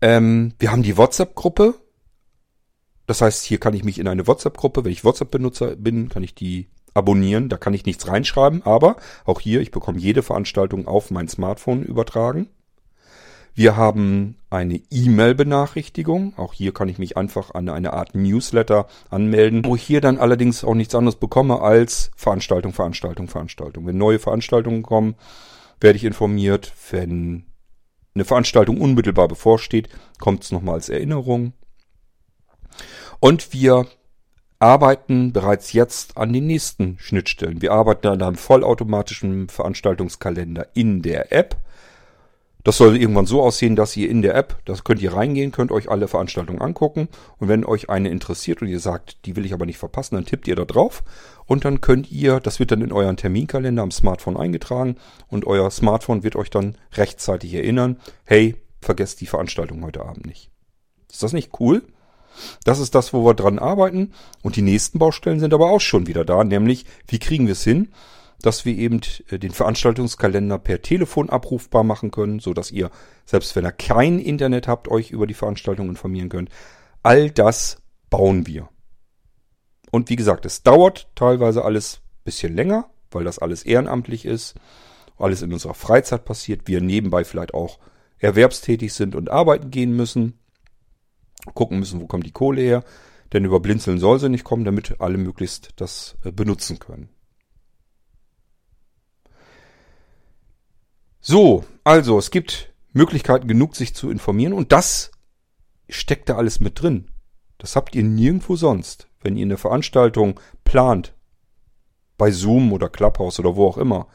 [0.00, 1.74] Ähm, wir haben die WhatsApp-Gruppe.
[3.06, 6.34] Das heißt, hier kann ich mich in eine WhatsApp-Gruppe, wenn ich WhatsApp-Benutzer bin, kann ich
[6.34, 11.10] die abonnieren, da kann ich nichts reinschreiben, aber auch hier, ich bekomme jede Veranstaltung auf
[11.10, 12.48] mein Smartphone übertragen.
[13.56, 16.34] Wir haben eine E-Mail-Benachrichtigung.
[16.36, 20.18] Auch hier kann ich mich einfach an eine Art Newsletter anmelden, wo ich hier dann
[20.18, 23.86] allerdings auch nichts anderes bekomme als Veranstaltung, Veranstaltung, Veranstaltung.
[23.86, 25.14] Wenn neue Veranstaltungen kommen,
[25.80, 26.74] werde ich informiert.
[26.90, 27.46] Wenn
[28.14, 29.88] eine Veranstaltung unmittelbar bevorsteht,
[30.18, 31.54] kommt es nochmal als Erinnerung.
[33.20, 33.86] Und wir
[34.58, 37.62] arbeiten bereits jetzt an den nächsten Schnittstellen.
[37.62, 41.56] Wir arbeiten an einem vollautomatischen Veranstaltungskalender in der App.
[42.66, 45.70] Das soll irgendwann so aussehen, dass ihr in der App, das könnt ihr reingehen, könnt
[45.70, 47.06] euch alle Veranstaltungen angucken
[47.38, 50.26] und wenn euch eine interessiert und ihr sagt, die will ich aber nicht verpassen, dann
[50.26, 51.04] tippt ihr da drauf
[51.44, 54.96] und dann könnt ihr, das wird dann in euren Terminkalender am Smartphone eingetragen
[55.28, 60.50] und euer Smartphone wird euch dann rechtzeitig erinnern, hey, vergesst die Veranstaltung heute Abend nicht.
[61.08, 61.84] Ist das nicht cool?
[62.64, 64.12] Das ist das, wo wir dran arbeiten.
[64.42, 67.62] Und die nächsten Baustellen sind aber auch schon wieder da, nämlich wie kriegen wir es
[67.62, 67.92] hin,
[68.42, 72.90] dass wir eben äh, den Veranstaltungskalender per Telefon abrufbar machen können, so dass ihr,
[73.24, 76.50] selbst wenn ihr kein Internet habt, euch über die Veranstaltung informieren könnt.
[77.02, 78.68] All das bauen wir.
[79.90, 84.54] Und wie gesagt, es dauert teilweise alles bisschen länger, weil das alles ehrenamtlich ist,
[85.16, 87.78] alles in unserer Freizeit passiert, wir nebenbei vielleicht auch
[88.18, 90.38] erwerbstätig sind und arbeiten gehen müssen
[91.54, 92.84] gucken müssen, wo kommt die Kohle her.
[93.32, 97.08] Denn über Blinzeln soll sie nicht kommen, damit alle möglichst das äh, benutzen können.
[101.28, 105.10] So, also es gibt Möglichkeiten genug, sich zu informieren und das
[105.88, 107.10] steckt da alles mit drin.
[107.58, 109.08] Das habt ihr nirgendwo sonst.
[109.22, 111.16] Wenn ihr eine Veranstaltung plant,
[112.16, 114.06] bei Zoom oder Clubhouse oder wo auch immer,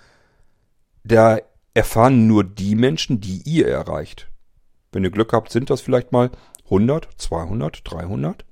[1.04, 1.40] da
[1.74, 4.32] erfahren nur die Menschen, die ihr erreicht.
[4.94, 6.32] Wenn ihr Glück habt, sind das vielleicht mal
[6.64, 8.46] 100, 200, 300.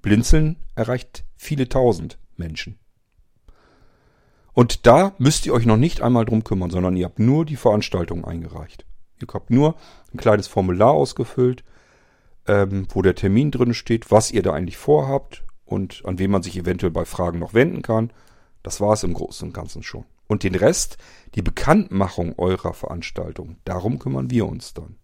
[0.00, 2.78] Blinzeln erreicht viele tausend Menschen.
[4.58, 7.54] Und da müsst ihr euch noch nicht einmal drum kümmern, sondern ihr habt nur die
[7.54, 8.86] Veranstaltung eingereicht.
[9.22, 9.76] Ihr habt nur
[10.12, 11.62] ein kleines Formular ausgefüllt,
[12.48, 16.42] ähm, wo der Termin drin steht, was ihr da eigentlich vorhabt und an wen man
[16.42, 18.12] sich eventuell bei Fragen noch wenden kann.
[18.64, 20.06] Das war es im Großen und Ganzen schon.
[20.26, 20.98] Und den Rest,
[21.36, 24.96] die Bekanntmachung eurer Veranstaltung, darum kümmern wir uns dann.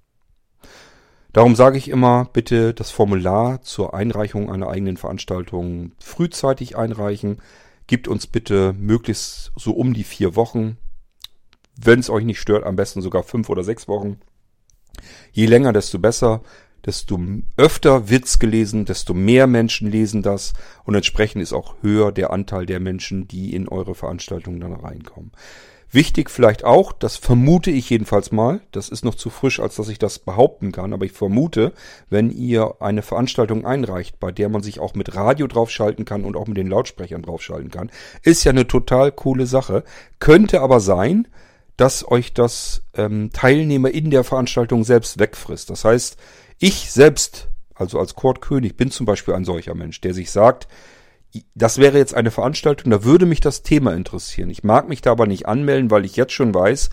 [1.33, 7.39] Darum sage ich immer, bitte das Formular zur Einreichung einer eigenen Veranstaltung frühzeitig einreichen.
[7.87, 10.79] Gibt uns bitte möglichst so um die vier Wochen.
[11.77, 14.21] Wenn es euch nicht stört, am besten sogar fünf oder sechs Wochen.
[15.33, 16.43] Je länger, desto besser.
[16.87, 17.19] Desto
[17.57, 20.53] öfter wird's gelesen, desto mehr Menschen lesen das
[20.85, 25.33] und entsprechend ist auch höher der Anteil der Menschen, die in eure Veranstaltung dann reinkommen.
[25.95, 29.89] Wichtig vielleicht auch, das vermute ich jedenfalls mal, das ist noch zu frisch, als dass
[29.89, 31.73] ich das behaupten kann, aber ich vermute,
[32.11, 36.35] wenn ihr eine Veranstaltung einreicht, bei der man sich auch mit Radio draufschalten kann und
[36.35, 37.93] auch mit den Lautsprechern draufschalten kann,
[38.25, 39.85] ist ja eine total coole Sache.
[40.19, 41.29] Könnte aber sein,
[41.77, 45.71] dass euch das ähm, Teilnehmer in der Veranstaltung selbst wegfrisst.
[45.71, 46.17] Das heißt,
[46.59, 50.67] ich selbst, also als Kurt bin zum Beispiel ein solcher Mensch, der sich sagt,
[51.55, 54.51] das wäre jetzt eine Veranstaltung, da würde mich das Thema interessieren.
[54.51, 56.91] Ich mag mich da aber nicht anmelden, weil ich jetzt schon weiß,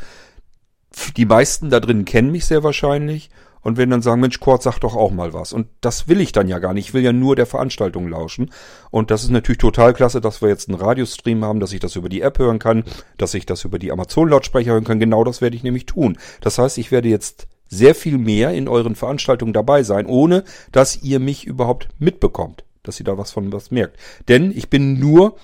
[1.15, 3.29] die meisten da drin kennen mich sehr wahrscheinlich
[3.61, 5.53] und wenn dann sagen, Mensch, Kurt, sag doch auch mal was.
[5.53, 6.87] Und das will ich dann ja gar nicht.
[6.87, 8.51] Ich will ja nur der Veranstaltung lauschen.
[8.89, 11.95] Und das ist natürlich total klasse, dass wir jetzt einen Radiostream haben, dass ich das
[11.95, 12.83] über die App hören kann,
[13.17, 14.99] dass ich das über die Amazon-Lautsprecher hören kann.
[14.99, 16.17] Genau das werde ich nämlich tun.
[16.41, 21.01] Das heißt, ich werde jetzt sehr viel mehr in euren Veranstaltungen dabei sein, ohne dass
[21.03, 23.97] ihr mich überhaupt mitbekommt dass ihr da was von was merkt.
[24.27, 25.35] Denn ich bin nur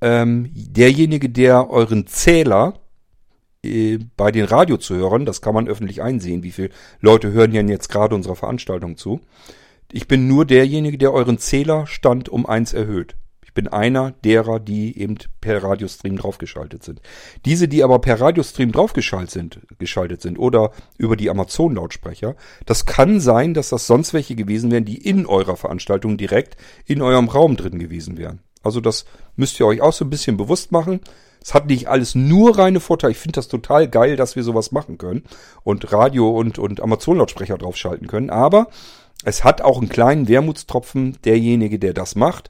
[0.00, 2.74] ähm, derjenige, der euren Zähler
[3.64, 6.70] äh, bei den Radiozuhörern, das kann man öffentlich einsehen, wie viele
[7.00, 9.20] Leute hören denn jetzt gerade unserer Veranstaltung zu.
[9.90, 13.14] Ich bin nur derjenige, der euren Zählerstand um eins erhöht.
[13.52, 17.02] Ich bin einer derer, die eben per Radiostream draufgeschaltet sind.
[17.44, 22.34] Diese, die aber per Radiostream draufgeschaltet sind, geschaltet sind oder über die Amazon-Lautsprecher,
[22.64, 27.02] das kann sein, dass das sonst welche gewesen wären, die in eurer Veranstaltung direkt in
[27.02, 28.40] eurem Raum drin gewesen wären.
[28.62, 29.04] Also das
[29.36, 31.00] müsst ihr euch auch so ein bisschen bewusst machen.
[31.42, 33.12] Es hat nicht alles nur reine Vorteile.
[33.12, 35.24] Ich finde das total geil, dass wir sowas machen können
[35.62, 38.30] und Radio und, und Amazon-Lautsprecher draufschalten können.
[38.30, 38.68] Aber
[39.26, 42.48] es hat auch einen kleinen Wermutstropfen, derjenige, der das macht,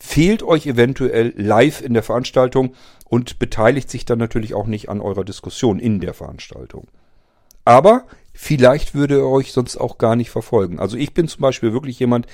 [0.00, 2.74] fehlt euch eventuell live in der Veranstaltung
[3.04, 6.88] und beteiligt sich dann natürlich auch nicht an eurer Diskussion in der Veranstaltung.
[7.64, 10.80] Aber vielleicht würde er euch sonst auch gar nicht verfolgen.
[10.80, 12.26] Also ich bin zum Beispiel wirklich jemand,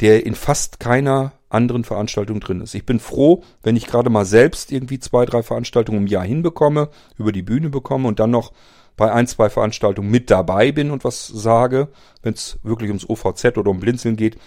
[0.00, 2.74] der in fast keiner anderen Veranstaltung drin ist.
[2.74, 6.88] Ich bin froh, wenn ich gerade mal selbst irgendwie zwei, drei Veranstaltungen im Jahr hinbekomme,
[7.18, 8.52] über die Bühne bekomme und dann noch
[8.96, 11.88] bei ein, zwei Veranstaltungen mit dabei bin und was sage,
[12.22, 14.38] wenn es wirklich ums OVZ oder um Blinzeln geht.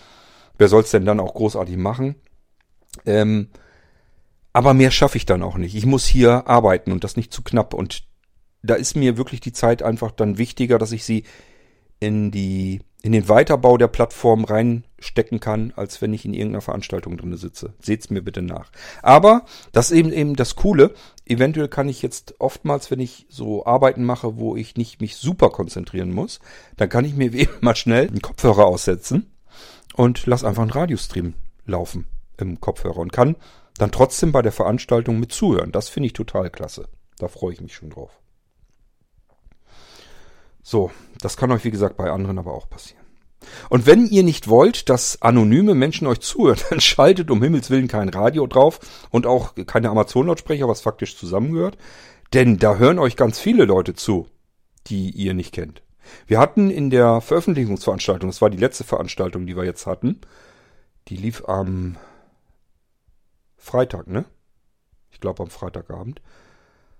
[0.57, 2.15] Wer soll es denn dann auch großartig machen?
[3.05, 3.49] Ähm,
[4.53, 5.75] Aber mehr schaffe ich dann auch nicht.
[5.75, 7.73] Ich muss hier arbeiten und das nicht zu knapp.
[7.73, 8.03] Und
[8.63, 11.23] da ist mir wirklich die Zeit einfach dann wichtiger, dass ich sie
[11.99, 17.17] in die in den Weiterbau der Plattform reinstecken kann, als wenn ich in irgendeiner Veranstaltung
[17.17, 17.75] drinne sitze.
[17.79, 18.71] Seht's mir bitte nach.
[19.03, 20.95] Aber das ist eben eben das Coole.
[21.23, 25.51] Eventuell kann ich jetzt oftmals, wenn ich so Arbeiten mache, wo ich nicht mich super
[25.51, 26.39] konzentrieren muss,
[26.77, 29.31] dann kann ich mir eben mal schnell einen Kopfhörer aussetzen
[29.95, 31.35] und lass einfach einen Radiostream
[31.67, 33.35] laufen im Kopfhörer und kann
[33.77, 35.71] dann trotzdem bei der Veranstaltung mit zuhören.
[35.71, 36.87] Das finde ich total klasse.
[37.17, 38.19] Da freue ich mich schon drauf.
[40.63, 40.91] So,
[41.21, 43.05] das kann euch wie gesagt bei anderen aber auch passieren.
[43.69, 47.87] Und wenn ihr nicht wollt, dass anonyme Menschen euch zuhören, dann schaltet um Himmels Willen
[47.87, 48.79] kein Radio drauf
[49.11, 51.77] und auch keine Amazon-Lautsprecher, was faktisch zusammengehört.
[52.33, 54.27] Denn da hören euch ganz viele Leute zu,
[54.87, 55.83] die ihr nicht kennt.
[56.27, 60.21] Wir hatten in der Veröffentlichungsveranstaltung, das war die letzte Veranstaltung, die wir jetzt hatten,
[61.07, 61.97] die lief am
[63.65, 64.25] Freitag, ne?
[65.11, 66.21] Ich glaube am Freitagabend.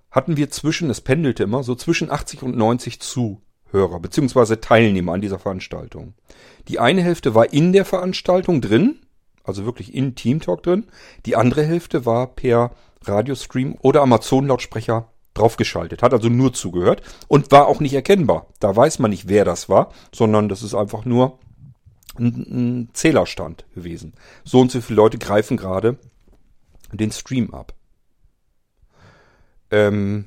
[0.10, 4.56] Hatten wir zwischen, es pendelte immer, so zwischen 80 und 90 zu Hörer bzw.
[4.58, 6.16] Teilnehmer an dieser Veranstaltung.
[6.68, 9.00] Die eine Hälfte war in der Veranstaltung drin,
[9.44, 10.88] also wirklich in Teamtalk drin.
[11.26, 12.72] Die andere Hälfte war per
[13.04, 18.48] Radiostream oder Amazon-Lautsprecher draufgeschaltet, hat also nur zugehört und war auch nicht erkennbar.
[18.60, 21.38] Da weiß man nicht, wer das war, sondern das ist einfach nur
[22.18, 24.14] ein, ein Zählerstand gewesen.
[24.44, 26.00] So und so viele Leute greifen gerade
[26.92, 27.74] den Stream ab.
[29.72, 30.26] Ähm,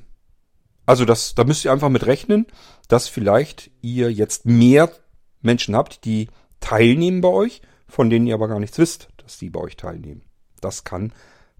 [0.87, 2.47] also das, da müsst ihr einfach mit rechnen,
[2.89, 4.91] dass vielleicht ihr jetzt mehr
[5.43, 6.29] Menschen habt, die
[6.61, 10.23] teilnehmen bei euch, von denen ihr aber gar nichts wisst, dass die bei euch teilnehmen.
[10.61, 11.13] Das kann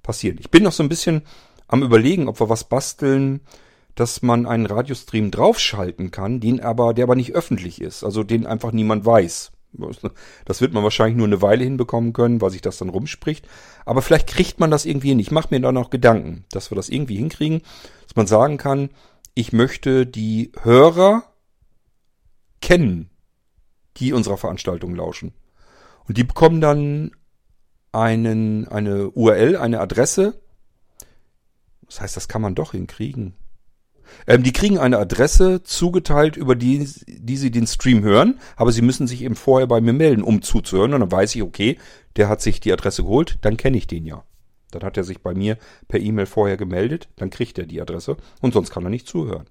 [0.03, 0.39] passieren.
[0.41, 1.23] Ich bin noch so ein bisschen
[1.67, 3.41] am überlegen, ob wir was basteln,
[3.95, 8.47] dass man einen Radiostream draufschalten kann, den aber, der aber nicht öffentlich ist, also den
[8.47, 9.53] einfach niemand weiß.
[10.45, 13.47] Das wird man wahrscheinlich nur eine Weile hinbekommen können, weil sich das dann rumspricht.
[13.85, 15.19] Aber vielleicht kriegt man das irgendwie hin.
[15.19, 17.63] Ich mache mir da noch Gedanken, dass wir das irgendwie hinkriegen,
[18.07, 18.91] dass man sagen kann,
[19.35, 21.23] ich möchte die Hörer
[22.61, 23.11] kennen,
[23.99, 25.33] die unserer Veranstaltung lauschen.
[26.07, 27.13] Und die bekommen dann
[27.93, 30.41] einen, eine URL, eine Adresse.
[31.87, 33.35] Das heißt, das kann man doch hinkriegen.
[34.27, 38.83] Ähm, die kriegen eine Adresse zugeteilt, über die, die sie den Stream hören, aber sie
[38.83, 40.95] müssen sich eben vorher bei mir melden, um zuzuhören.
[40.95, 41.79] Und dann weiß ich, okay,
[42.17, 44.25] der hat sich die Adresse geholt, dann kenne ich den ja.
[44.71, 45.57] Dann hat er sich bei mir
[45.89, 49.47] per E-Mail vorher gemeldet, dann kriegt er die Adresse und sonst kann er nicht zuhören.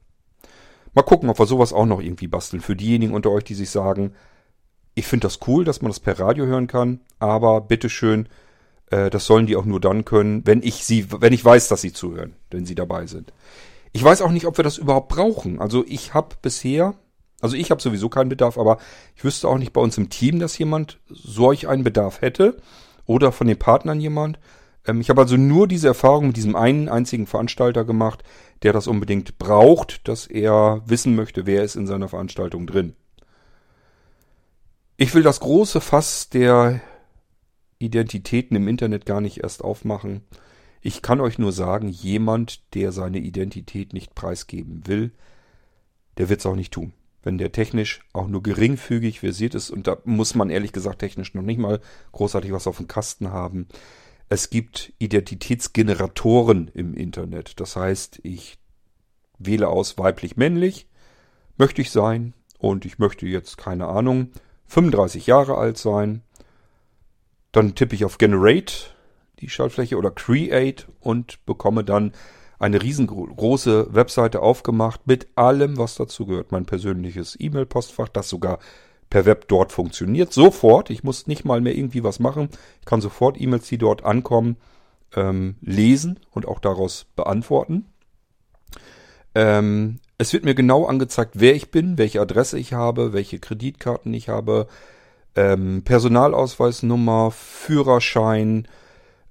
[0.94, 2.62] Mal gucken, ob wir sowas auch noch irgendwie basteln.
[2.62, 4.14] Für diejenigen unter euch, die sich sagen,
[4.96, 8.28] ich finde das cool, dass man das per Radio hören kann, aber bitteschön,
[8.90, 11.82] äh, das sollen die auch nur dann können, wenn ich sie, wenn ich weiß, dass
[11.82, 13.32] sie zuhören, wenn sie dabei sind.
[13.94, 15.60] Ich weiß auch nicht, ob wir das überhaupt brauchen.
[15.60, 16.96] Also ich habe bisher,
[17.42, 18.78] also ich habe sowieso keinen Bedarf, aber
[19.16, 22.58] ich wüsste auch nicht bei uns im Team, dass jemand solch einen Bedarf hätte
[23.06, 24.40] oder von den Partnern jemand.
[24.86, 28.24] Ähm, ich habe also nur diese Erfahrung mit diesem einen einzigen Veranstalter gemacht,
[28.64, 32.96] der das unbedingt braucht, dass er wissen möchte, wer ist in seiner Veranstaltung drin.
[34.98, 36.82] Ich will das große Fass der
[37.78, 40.24] Identitäten im Internet gar nicht erst aufmachen.
[40.88, 45.12] Ich kann euch nur sagen, jemand, der seine Identität nicht preisgeben will,
[46.18, 46.94] der wird es auch nicht tun.
[47.24, 51.34] Wenn der technisch auch nur geringfügig versiert ist, und da muss man ehrlich gesagt technisch
[51.34, 51.82] noch nicht mal
[52.14, 53.68] großartig was auf dem Kasten haben,
[54.30, 57.60] es gibt Identitätsgeneratoren im Internet.
[57.60, 58.58] Das heißt, ich
[59.40, 60.88] wähle aus weiblich-männlich,
[61.58, 64.32] möchte ich sein und ich möchte jetzt, keine Ahnung,
[64.68, 66.22] 35 Jahre alt sein.
[67.52, 68.96] Dann tippe ich auf Generate,
[69.40, 72.14] die Schaltfläche, oder Create und bekomme dann
[72.60, 76.52] eine riesengroße Webseite aufgemacht mit allem, was dazu gehört.
[76.52, 78.60] Mein persönliches E-Mail-Postfach, das sogar
[79.10, 80.34] per Web dort funktioniert.
[80.34, 80.90] Sofort.
[80.90, 82.50] Ich muss nicht mal mehr irgendwie was machen.
[82.80, 84.58] Ich kann sofort E-Mails, die dort ankommen,
[85.16, 87.86] ähm, lesen und auch daraus beantworten.
[89.36, 94.14] Ähm, es wird mir genau angezeigt, wer ich bin, welche Adresse ich habe, welche Kreditkarten
[94.14, 94.68] ich habe,
[95.36, 98.68] ähm, Personalausweisnummer, Führerschein,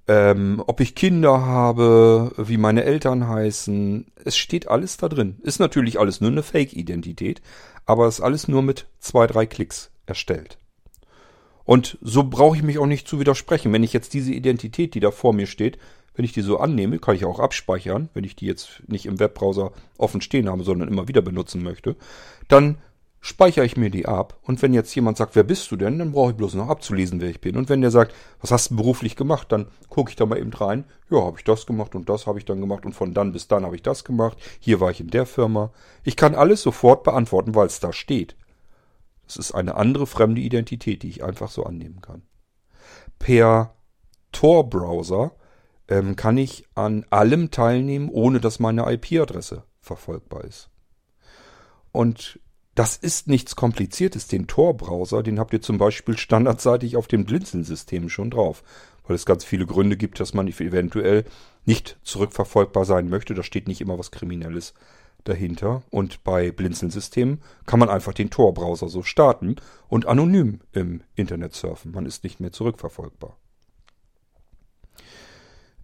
[0.07, 4.05] ähm, ob ich Kinder habe, wie meine Eltern heißen.
[4.23, 5.37] Es steht alles da drin.
[5.43, 7.41] Ist natürlich alles nur eine Fake-Identität,
[7.85, 10.57] aber ist alles nur mit zwei, drei Klicks erstellt.
[11.65, 13.73] Und so brauche ich mich auch nicht zu widersprechen.
[13.73, 15.77] Wenn ich jetzt diese Identität, die da vor mir steht,
[16.15, 19.19] wenn ich die so annehme, kann ich auch abspeichern, wenn ich die jetzt nicht im
[19.19, 21.95] Webbrowser offen stehen habe, sondern immer wieder benutzen möchte,
[22.47, 22.77] dann
[23.27, 24.39] speichere ich mir die ab.
[24.41, 27.19] Und wenn jetzt jemand sagt, wer bist du denn, dann brauche ich bloß noch abzulesen,
[27.19, 27.57] wer ich bin.
[27.57, 30.53] Und wenn der sagt, was hast du beruflich gemacht, dann gucke ich da mal eben
[30.53, 30.85] rein.
[31.09, 33.49] Ja, habe ich das gemacht und das habe ich dann gemacht und von dann bis
[33.49, 34.37] dann habe ich das gemacht.
[34.61, 35.73] Hier war ich in der Firma.
[36.05, 38.37] Ich kann alles sofort beantworten, weil es da steht.
[39.27, 42.21] Es ist eine andere fremde Identität, die ich einfach so annehmen kann.
[43.19, 43.75] Per
[44.31, 45.33] Tor-Browser
[45.89, 50.69] ähm, kann ich an allem teilnehmen, ohne dass meine IP-Adresse verfolgbar ist.
[51.91, 52.39] Und
[52.77, 54.27] das ist nichts Kompliziertes.
[54.27, 58.63] Den Tor-Browser, den habt ihr zum Beispiel standardseitig auf dem Blinzeln-System schon drauf.
[59.07, 61.25] Weil es ganz viele Gründe gibt, dass man eventuell
[61.65, 63.33] nicht zurückverfolgbar sein möchte.
[63.33, 64.75] Da steht nicht immer was Kriminelles
[65.23, 65.81] dahinter.
[65.89, 69.55] Und bei Blinzeln-Systemen kann man einfach den Tor-Browser so starten
[69.87, 71.93] und anonym im Internet surfen.
[71.93, 73.37] Man ist nicht mehr zurückverfolgbar.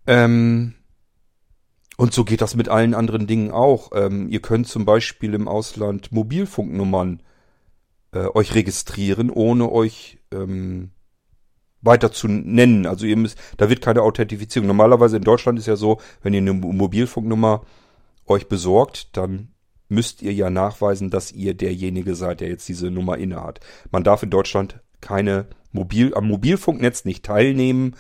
[0.06, 0.76] Ähm,
[1.98, 3.92] und so geht das mit allen anderen Dingen auch.
[3.94, 7.22] Ähm, ihr könnt zum Beispiel im Ausland Mobilfunknummern
[8.14, 10.92] äh, euch registrieren, ohne euch ähm,
[11.82, 12.86] weiter zu nennen.
[12.86, 14.68] Also ihr müsst, da wird keine Authentifizierung.
[14.68, 17.64] Normalerweise in Deutschland ist ja so, wenn ihr eine Mobilfunknummer
[18.26, 19.50] euch besorgt, dann
[19.90, 23.60] müsst ihr ja nachweisen, dass ihr derjenige seid, der jetzt diese Nummer innehat.
[23.92, 27.96] Man darf in Deutschland keine Mobil, am Mobilfunknetz nicht teilnehmen,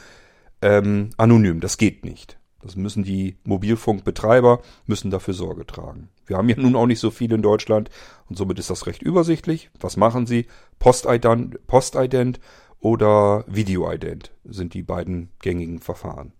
[0.61, 1.60] ähm, anonym.
[1.60, 2.40] Das geht nicht.
[2.64, 6.10] Das müssen die Mobilfunkbetreiber, müssen dafür Sorge tragen.
[6.26, 7.90] Wir haben ja nun auch nicht so viel in Deutschland
[8.30, 9.69] und somit ist das recht übersichtlich.
[9.80, 10.48] Was machen sie?
[10.80, 12.40] Postident, Postident
[12.80, 16.31] oder Videoident sind die beiden gängigen Verfahren.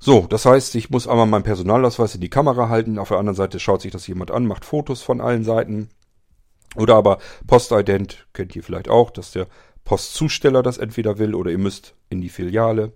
[0.00, 3.36] So, das heißt, ich muss einmal meinen Personalausweis in die Kamera halten, auf der anderen
[3.36, 5.90] Seite schaut sich das jemand an, macht Fotos von allen Seiten.
[6.76, 9.46] Oder aber Postident kennt ihr vielleicht auch, dass der
[9.84, 12.92] Postzusteller das entweder will oder ihr müsst in die Filiale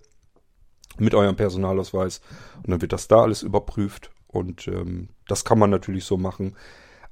[0.99, 2.21] mit eurem Personalausweis
[2.57, 6.55] und dann wird das da alles überprüft und ähm, das kann man natürlich so machen.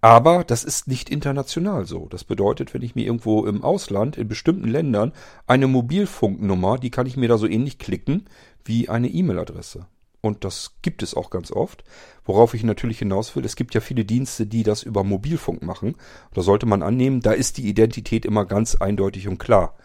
[0.02, 2.08] Aber das ist nicht international so.
[2.10, 5.14] Das bedeutet, wenn ich mir irgendwo im Ausland, in bestimmten Ländern,
[5.45, 8.26] eine Mobilfunknummer, die kann ich mir da so ähnlich klicken
[8.66, 9.86] wie eine E-Mail-Adresse.
[10.22, 11.84] Und das gibt es auch ganz oft.
[12.26, 15.95] Worauf ich natürlich hinaus will, es gibt ja viele Dienste, die das über Mobilfunk machen.
[16.34, 19.76] Da sollte man annehmen, da ist die Identität immer ganz eindeutig und klar.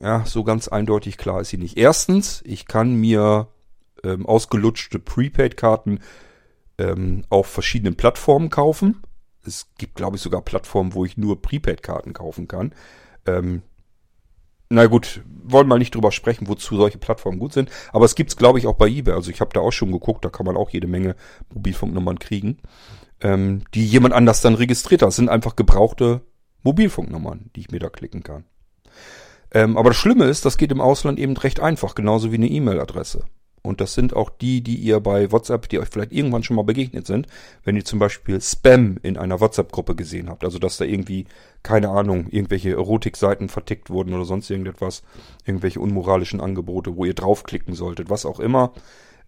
[0.00, 1.78] Ja, so ganz eindeutig klar ist sie nicht.
[1.78, 3.48] Erstens, ich kann mir
[4.04, 6.00] ähm, ausgelutschte Prepaid-Karten
[6.78, 9.02] ähm, auf verschiedenen Plattformen kaufen.
[9.46, 12.74] Es gibt, glaube ich, sogar Plattformen, wo ich nur Prepaid-Karten kaufen kann.
[13.26, 13.62] Ähm,
[14.68, 17.70] na gut, wollen mal nicht drüber sprechen, wozu solche Plattformen gut sind.
[17.92, 19.14] Aber es gibt's, glaube ich, auch bei eBay.
[19.14, 21.14] Also ich habe da auch schon geguckt, da kann man auch jede Menge
[21.54, 22.58] Mobilfunknummern kriegen,
[23.20, 25.08] ähm, die jemand anders dann registriert hat.
[25.08, 26.22] Das sind einfach gebrauchte
[26.64, 28.44] Mobilfunknummern, die ich mir da klicken kann.
[29.52, 32.48] Ähm, aber das Schlimme ist, das geht im Ausland eben recht einfach, genauso wie eine
[32.48, 33.24] E-Mail-Adresse.
[33.66, 36.62] Und das sind auch die, die ihr bei WhatsApp, die euch vielleicht irgendwann schon mal
[36.62, 37.26] begegnet sind,
[37.64, 40.44] wenn ihr zum Beispiel Spam in einer WhatsApp-Gruppe gesehen habt.
[40.44, 41.26] Also dass da irgendwie,
[41.64, 45.02] keine Ahnung, irgendwelche Erotikseiten vertickt wurden oder sonst irgendetwas,
[45.44, 48.72] irgendwelche unmoralischen Angebote, wo ihr draufklicken solltet, was auch immer.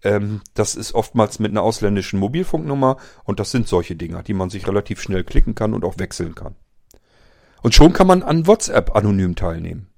[0.04, 4.50] Ähm, das ist oftmals mit einer ausländischen Mobilfunknummer und das sind solche Dinger, die man
[4.50, 6.54] sich relativ schnell klicken kann und auch wechseln kann.
[7.60, 9.88] Und schon kann man an WhatsApp anonym teilnehmen.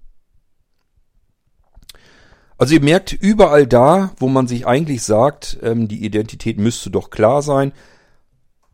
[2.60, 7.08] Also ihr merkt, überall da, wo man sich eigentlich sagt, ähm, die Identität müsste doch
[7.08, 7.72] klar sein,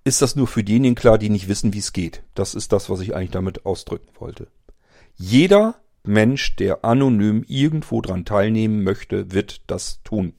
[0.02, 2.24] ist das nur für diejenigen klar, die nicht wissen, wie es geht.
[2.34, 4.48] Das ist das, was ich eigentlich damit ausdrücken wollte.
[5.14, 10.34] Jeder Mensch, der anonym irgendwo dran teilnehmen möchte, wird das tun.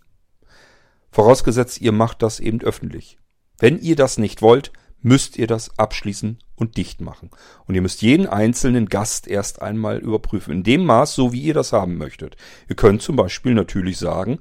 [1.10, 3.18] Vorausgesetzt, ihr macht das eben öffentlich.
[3.60, 4.74] Wenn ihr das nicht wollt,
[5.08, 7.32] müsst ihr das abschließen und dicht machen.
[7.66, 10.54] Und ihr müsst jeden einzelnen Gast erst einmal überprüfen.
[10.54, 12.36] In dem Maß, so wie ihr das haben möchtet.
[12.68, 14.40] Ihr könnt zum Beispiel natürlich sagen,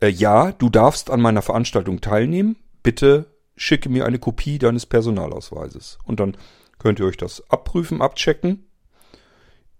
[0.00, 2.56] äh, ja, du darfst an meiner Veranstaltung teilnehmen.
[2.82, 3.26] Bitte
[3.56, 5.98] schicke mir eine Kopie deines Personalausweises.
[6.04, 6.36] Und dann
[6.78, 8.66] könnt ihr euch das abprüfen, abchecken.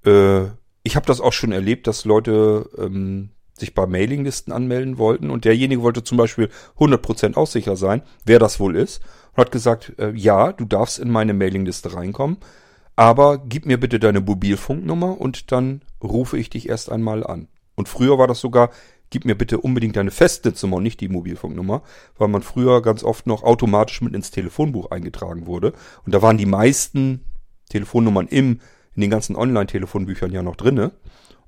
[0.06, 0.44] Äh,
[0.84, 5.44] ich habe das auch schon erlebt, dass Leute ähm, sich bei Mailinglisten anmelden wollten und
[5.44, 9.01] derjenige wollte zum Beispiel 100% aussicher sein, wer das wohl ist
[9.32, 12.39] und hat gesagt, äh, ja, du darfst in meine Mailingliste reinkommen,
[12.97, 17.48] aber gib mir bitte deine Mobilfunknummer und dann rufe ich dich erst einmal an.
[17.74, 18.70] Und früher war das sogar,
[19.10, 21.82] gib mir bitte unbedingt deine Festnetznummer und nicht die Mobilfunknummer,
[22.18, 25.72] weil man früher ganz oft noch automatisch mit ins Telefonbuch eingetragen wurde.
[26.05, 27.24] Und da waren die meisten
[27.68, 28.60] Telefonnummern im,
[28.94, 30.93] in den ganzen Online-Telefonbüchern ja noch drinne.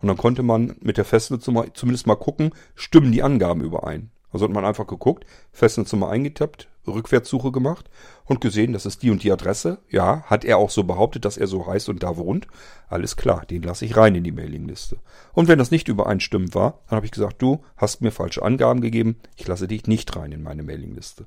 [0.06, 4.12] Und dann konnte man mit der Festnetznummer zumindest mal gucken, stimmen die Angaben überein.
[4.30, 7.90] Also hat man einfach geguckt, Festnetznummer eingetippt, Rückwärtssuche gemacht
[8.24, 9.78] und gesehen, das ist die und die Adresse.
[9.90, 12.46] Ja, hat er auch so behauptet, dass er so heißt und da wohnt.
[12.88, 14.98] Alles klar, den lasse ich rein in die Mailingliste.
[15.32, 18.82] Und wenn das nicht übereinstimmend war, dann habe ich gesagt, du hast mir falsche Angaben
[18.82, 21.26] gegeben, ich lasse dich nicht rein in meine Mailingliste.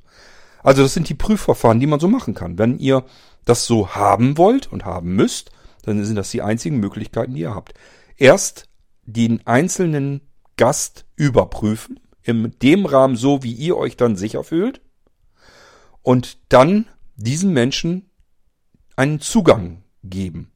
[0.64, 2.57] Also das sind die Prüfverfahren, die man so machen kann.
[2.57, 3.03] Wenn ihr
[3.43, 5.51] das so haben wollt und haben müsst,
[5.84, 7.73] dann sind das die einzigen Möglichkeiten, die ihr habt.
[8.15, 8.68] Erst
[9.14, 10.22] den einzelnen
[10.57, 14.81] Gast überprüfen, in dem Rahmen so, wie ihr euch dann sicher fühlt
[16.02, 18.10] und dann diesem Menschen
[18.95, 20.52] einen Zugang geben.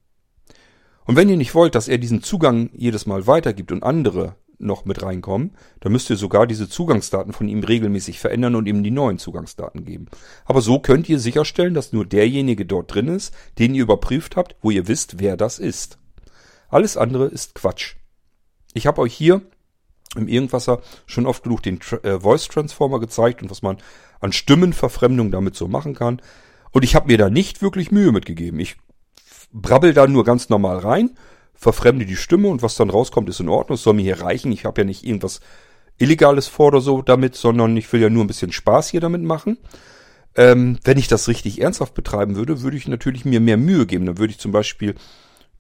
[1.06, 4.86] Und wenn ihr nicht wollt, dass er diesen Zugang jedes Mal weitergibt und andere noch
[4.86, 5.52] mit reinkommen,
[5.82, 9.84] dann müsst ihr sogar diese Zugangsdaten von ihm regelmäßig verändern und ihm die neuen Zugangsdaten
[9.84, 10.08] geben.
[10.46, 14.56] Aber so könnt ihr sicherstellen, dass nur derjenige dort drin ist, den ihr überprüft habt,
[14.62, 15.98] wo ihr wisst, wer das ist.
[16.70, 17.96] Alles andere ist Quatsch.
[18.74, 19.41] Ich habe euch hier
[20.16, 23.78] im Irgendwasser schon oft genug den äh, Voice Transformer gezeigt und was man
[24.20, 26.22] an Stimmenverfremdung damit so machen kann.
[26.72, 28.60] Und ich habe mir da nicht wirklich Mühe mitgegeben.
[28.60, 28.78] Ich
[29.52, 31.12] brabbel da nur ganz normal rein,
[31.54, 33.76] verfremde die Stimme und was dann rauskommt, ist in Ordnung.
[33.76, 34.52] Es soll mir hier reichen.
[34.52, 35.40] Ich habe ja nicht irgendwas
[35.98, 39.22] Illegales vor oder so damit, sondern ich will ja nur ein bisschen Spaß hier damit
[39.22, 39.58] machen.
[40.36, 44.08] Ähm, wenn ich das richtig ernsthaft betreiben würde, würde ich natürlich mir mehr Mühe geben.
[44.08, 44.95] Dann würde ich zum Beispiel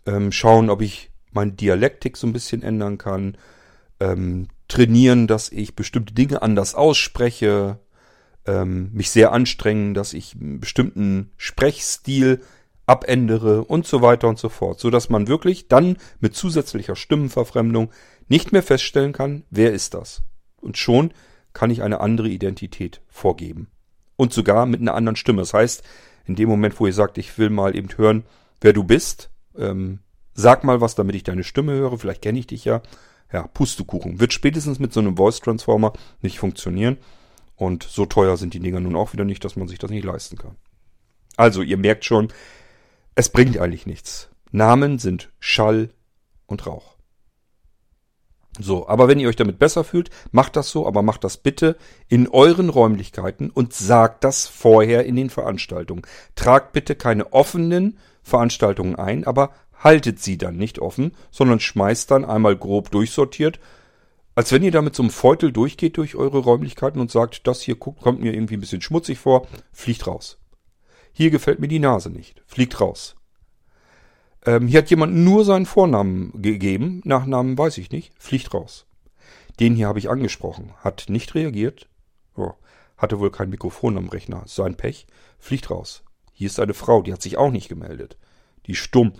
[0.07, 3.37] ähm, schauen, ob ich meine Dialektik so ein bisschen ändern kann,
[3.99, 7.79] ähm, trainieren, dass ich bestimmte Dinge anders ausspreche,
[8.45, 12.41] ähm, mich sehr anstrengen, dass ich einen bestimmten Sprechstil
[12.85, 17.91] abändere und so weiter und so fort, so dass man wirklich dann mit zusätzlicher Stimmenverfremdung
[18.27, 20.23] nicht mehr feststellen kann, wer ist das.
[20.59, 21.13] Und schon
[21.53, 23.67] kann ich eine andere Identität vorgeben.
[24.15, 25.41] Und sogar mit einer anderen Stimme.
[25.41, 25.83] Das heißt,
[26.25, 28.23] in dem Moment, wo ihr sagt, ich will mal eben hören,
[28.61, 29.99] wer du bist, ähm,
[30.33, 32.81] sag mal was, damit ich deine Stimme höre, vielleicht kenne ich dich ja.
[33.31, 34.19] Ja, Pustekuchen.
[34.19, 36.97] Wird spätestens mit so einem Voice Transformer nicht funktionieren.
[37.55, 40.05] Und so teuer sind die Dinger nun auch wieder nicht, dass man sich das nicht
[40.05, 40.55] leisten kann.
[41.35, 42.31] Also, ihr merkt schon,
[43.15, 44.29] es bringt eigentlich nichts.
[44.51, 45.89] Namen sind Schall
[46.45, 46.93] und Rauch.
[48.59, 51.75] So, aber wenn ihr euch damit besser fühlt, macht das so, aber macht das bitte
[52.07, 56.03] in euren Räumlichkeiten und sagt das vorher in den Veranstaltungen.
[56.35, 59.53] Tragt bitte keine offenen Veranstaltungen ein, aber
[59.83, 63.59] haltet sie dann nicht offen, sondern schmeißt dann einmal grob durchsortiert,
[64.35, 67.61] als wenn ihr da mit so einem Feutel durchgeht durch eure Räumlichkeiten und sagt, das
[67.61, 70.39] hier kommt mir irgendwie ein bisschen schmutzig vor, fliegt raus.
[71.11, 73.15] Hier gefällt mir die Nase nicht, fliegt raus.
[74.45, 78.87] Ähm, hier hat jemand nur seinen Vornamen gegeben, Nachnamen weiß ich nicht, fliegt raus.
[79.59, 81.87] Den hier habe ich angesprochen, hat nicht reagiert,
[82.35, 82.53] oh,
[82.97, 85.05] hatte wohl kein Mikrofon am Rechner, sein Pech,
[85.37, 86.03] fliegt raus.
[86.31, 88.17] Hier ist eine Frau, die hat sich auch nicht gemeldet.
[88.65, 89.13] Die stumm,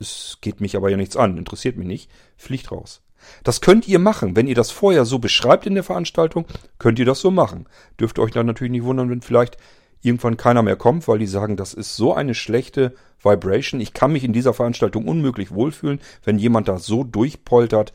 [0.00, 3.02] es geht mich aber ja nichts an, interessiert mich nicht, fliegt raus.
[3.44, 4.34] Das könnt ihr machen.
[4.34, 6.46] Wenn ihr das vorher so beschreibt in der Veranstaltung,
[6.78, 7.66] könnt ihr das so machen.
[7.98, 9.58] Dürft euch dann natürlich nicht wundern, wenn vielleicht
[10.02, 13.80] irgendwann keiner mehr kommt, weil die sagen, das ist so eine schlechte Vibration.
[13.80, 17.92] Ich kann mich in dieser Veranstaltung unmöglich wohlfühlen, wenn jemand da so durchpoltert.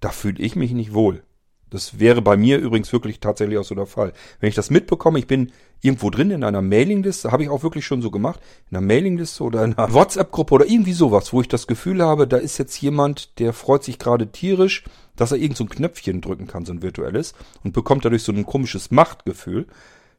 [0.00, 1.24] Da fühle ich mich nicht wohl.
[1.70, 4.12] Das wäre bei mir übrigens wirklich tatsächlich auch so der Fall.
[4.40, 7.84] Wenn ich das mitbekomme, ich bin irgendwo drin in einer Mailingliste, habe ich auch wirklich
[7.84, 8.40] schon so gemacht,
[8.70, 12.26] in einer Mailingliste oder in einer WhatsApp-Gruppe oder irgendwie sowas, wo ich das Gefühl habe,
[12.26, 14.84] da ist jetzt jemand, der freut sich gerade tierisch,
[15.16, 17.34] dass er irgend so ein Knöpfchen drücken kann, so ein virtuelles,
[17.64, 19.66] und bekommt dadurch so ein komisches Machtgefühl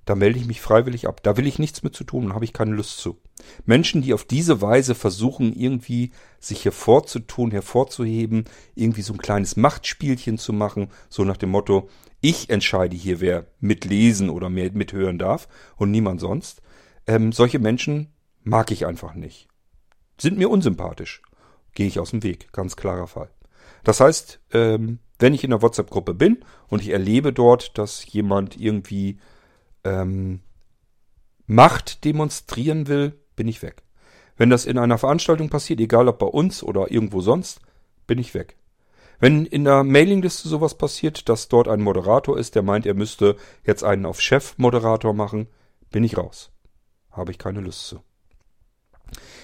[0.09, 1.21] da melde ich mich freiwillig ab.
[1.21, 3.17] Da will ich nichts mit zu tun habe ich keine Lust zu.
[3.65, 8.45] Menschen, die auf diese Weise versuchen, irgendwie sich hervorzutun, hervorzuheben,
[8.75, 11.89] irgendwie so ein kleines Machtspielchen zu machen, so nach dem Motto,
[12.21, 15.47] ich entscheide hier, wer mitlesen oder mehr mithören darf
[15.77, 16.61] und niemand sonst.
[17.07, 18.13] Ähm, solche Menschen
[18.43, 19.47] mag ich einfach nicht.
[20.19, 21.21] Sind mir unsympathisch.
[21.73, 22.51] Gehe ich aus dem Weg.
[22.51, 23.29] Ganz klarer Fall.
[23.83, 28.57] Das heißt, ähm, wenn ich in der WhatsApp-Gruppe bin und ich erlebe dort, dass jemand
[28.57, 29.19] irgendwie
[29.83, 30.41] ähm,
[31.45, 33.83] Macht demonstrieren will, bin ich weg.
[34.35, 37.61] Wenn das in einer Veranstaltung passiert, egal ob bei uns oder irgendwo sonst,
[38.05, 38.57] bin ich weg.
[39.17, 43.37] Wenn in der Mailingliste sowas passiert, dass dort ein Moderator ist, der meint, er müsste
[43.65, 45.47] jetzt einen auf Chef-Moderator machen,
[45.89, 46.51] bin ich raus.
[47.11, 48.01] Habe ich keine Lust zu.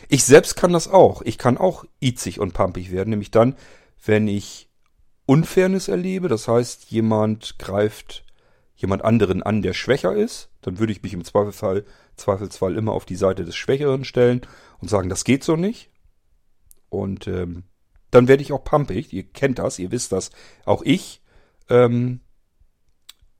[0.10, 1.22] Ich selbst kann das auch.
[1.22, 3.56] Ich kann auch itzig und pampig werden, nämlich dann,
[4.06, 4.68] wenn ich
[5.26, 6.28] Unfairness erlebe.
[6.28, 8.26] Das heißt, jemand greift
[8.76, 11.86] jemand anderen an, der schwächer ist, dann würde ich mich im Zweifelsfall,
[12.16, 14.42] Zweifelsfall immer auf die Seite des Schwächeren stellen
[14.80, 15.90] und sagen, das geht so nicht.
[16.90, 17.64] Und ähm,
[18.12, 19.12] dann werde ich auch pumpig.
[19.14, 20.32] Ihr kennt das, ihr wisst das.
[20.66, 21.22] Auch ich
[21.70, 22.22] ähm,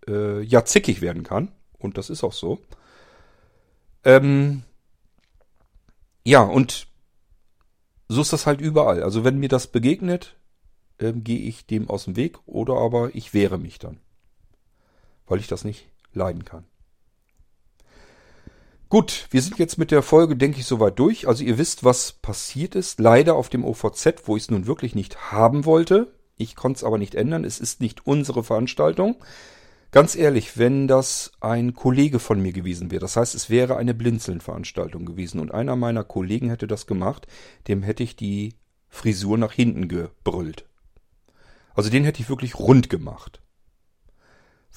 [0.08, 1.52] äh, ja zickig werden kann.
[1.78, 2.60] Und das ist auch so.
[4.04, 4.64] Ähm,
[6.24, 6.88] ja, und
[8.08, 9.04] so ist das halt überall.
[9.04, 10.36] Also wenn mir das begegnet,
[11.00, 14.00] ähm, gehe ich dem aus dem Weg oder aber ich wehre mich dann
[15.28, 16.66] weil ich das nicht leiden kann.
[18.90, 21.28] Gut, wir sind jetzt mit der Folge, denke ich, soweit durch.
[21.28, 23.00] Also ihr wisst, was passiert ist.
[23.00, 26.14] Leider auf dem OVZ, wo ich es nun wirklich nicht haben wollte.
[26.38, 27.44] Ich konnte es aber nicht ändern.
[27.44, 29.16] Es ist nicht unsere Veranstaltung.
[29.92, 33.94] Ganz ehrlich, wenn das ein Kollege von mir gewesen wäre, das heißt, es wäre eine
[33.94, 37.28] Blinzeln-Veranstaltung gewesen und einer meiner Kollegen hätte das gemacht,
[37.70, 38.56] dem hätte ich die
[38.90, 40.66] Frisur nach hinten gebrüllt.
[41.76, 43.42] Also den hätte ich wirklich rund gemacht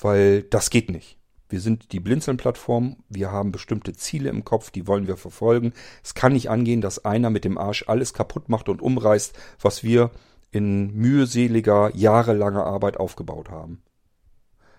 [0.03, 1.18] weil das geht nicht.
[1.49, 5.73] Wir sind die Blinzeln-Plattform, wir haben bestimmte Ziele im Kopf, die wollen wir verfolgen.
[6.05, 9.83] Es kann nicht angehen, dass einer mit dem Arsch alles kaputt macht und umreißt, was
[9.83, 10.11] wir
[10.51, 13.83] in mühseliger, jahrelanger Arbeit aufgebaut haben.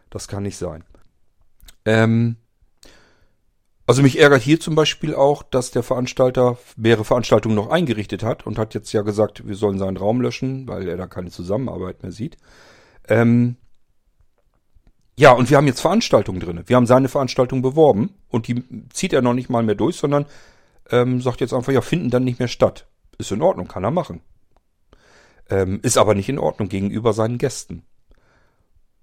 [0.10, 0.84] Das kann nicht sein.
[1.86, 2.38] Ähm,
[3.90, 8.46] also mich ärgert hier zum Beispiel auch, dass der Veranstalter mehrere Veranstaltungen noch eingerichtet hat
[8.46, 12.04] und hat jetzt ja gesagt, wir sollen seinen Raum löschen, weil er da keine Zusammenarbeit
[12.04, 12.38] mehr sieht.
[13.08, 13.58] Ähm,
[15.20, 16.64] ja, und wir haben jetzt Veranstaltungen drin.
[16.66, 18.64] Wir haben seine Veranstaltung beworben und die
[18.94, 20.26] zieht er noch nicht mal mehr durch, sondern
[20.92, 22.88] ähm, sagt jetzt einfach, ja, finden dann nicht mehr statt.
[23.18, 24.22] Ist in Ordnung, kann er machen.
[25.50, 27.84] Ähm, ist aber nicht in Ordnung gegenüber seinen Gästen.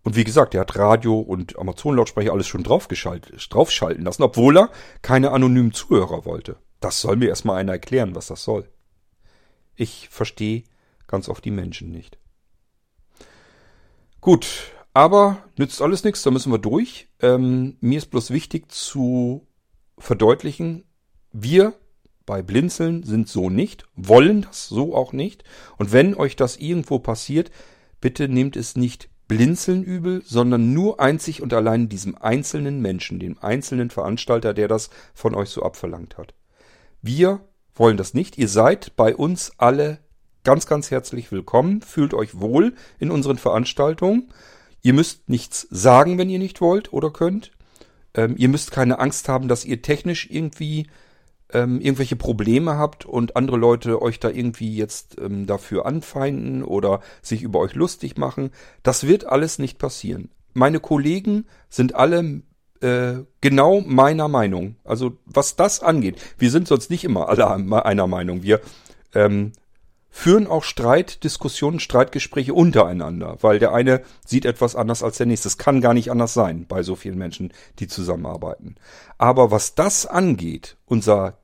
[0.04, 4.70] Und wie gesagt, er hat Radio und Amazon-Lautsprecher alles schon draufschalten lassen, obwohl er
[5.02, 6.56] keine anonymen Zuhörer wollte.
[6.80, 8.70] Das soll mir erstmal einer erklären, was das soll.
[9.74, 10.64] Ich verstehe
[11.08, 12.16] ganz oft die Menschen nicht.
[14.22, 17.10] Gut, aber nützt alles nichts, da müssen wir durch.
[17.20, 19.46] Ähm, mir ist bloß wichtig zu
[19.98, 20.84] verdeutlichen,
[21.32, 21.74] wir
[22.24, 25.44] bei Blinzeln sind so nicht, wollen das so auch nicht.
[25.76, 27.50] Und wenn euch das irgendwo passiert,
[28.00, 33.36] bitte nehmt es nicht blinzeln übel, sondern nur einzig und allein diesem einzelnen Menschen, dem
[33.38, 36.32] einzelnen Veranstalter, der das von euch so abverlangt hat.
[37.02, 37.40] Wir
[37.74, 38.38] wollen das nicht.
[38.38, 39.98] Ihr seid bei uns alle
[40.42, 41.82] ganz, ganz herzlich willkommen.
[41.82, 44.32] Fühlt euch wohl in unseren Veranstaltungen.
[44.86, 47.50] Ihr müsst nichts sagen, wenn ihr nicht wollt oder könnt.
[48.14, 50.86] Ähm, ihr müsst keine Angst haben, dass ihr technisch irgendwie
[51.52, 57.00] ähm, irgendwelche Probleme habt und andere Leute euch da irgendwie jetzt ähm, dafür anfeinden oder
[57.20, 58.50] sich über euch lustig machen.
[58.84, 60.30] Das wird alles nicht passieren.
[60.54, 62.42] Meine Kollegen sind alle
[62.80, 64.76] äh, genau meiner Meinung.
[64.84, 68.44] Also was das angeht, wir sind sonst nicht immer alle einer Meinung.
[68.44, 68.60] Wir
[69.16, 69.50] ähm,
[70.16, 75.46] führen auch Streit, Diskussionen, Streitgespräche untereinander, weil der eine sieht etwas anders als der nächste.
[75.46, 78.76] Das kann gar nicht anders sein bei so vielen Menschen, die zusammenarbeiten.
[79.18, 81.36] Aber was das angeht, unser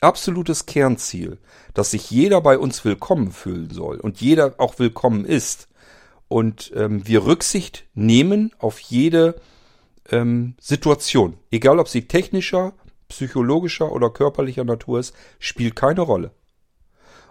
[0.00, 1.36] absolutes Kernziel,
[1.74, 5.68] dass sich jeder bei uns willkommen fühlen soll und jeder auch willkommen ist
[6.26, 9.34] und ähm, wir Rücksicht nehmen auf jede
[10.10, 12.72] ähm, Situation, egal ob sie technischer,
[13.08, 16.30] psychologischer oder körperlicher Natur ist, spielt keine Rolle.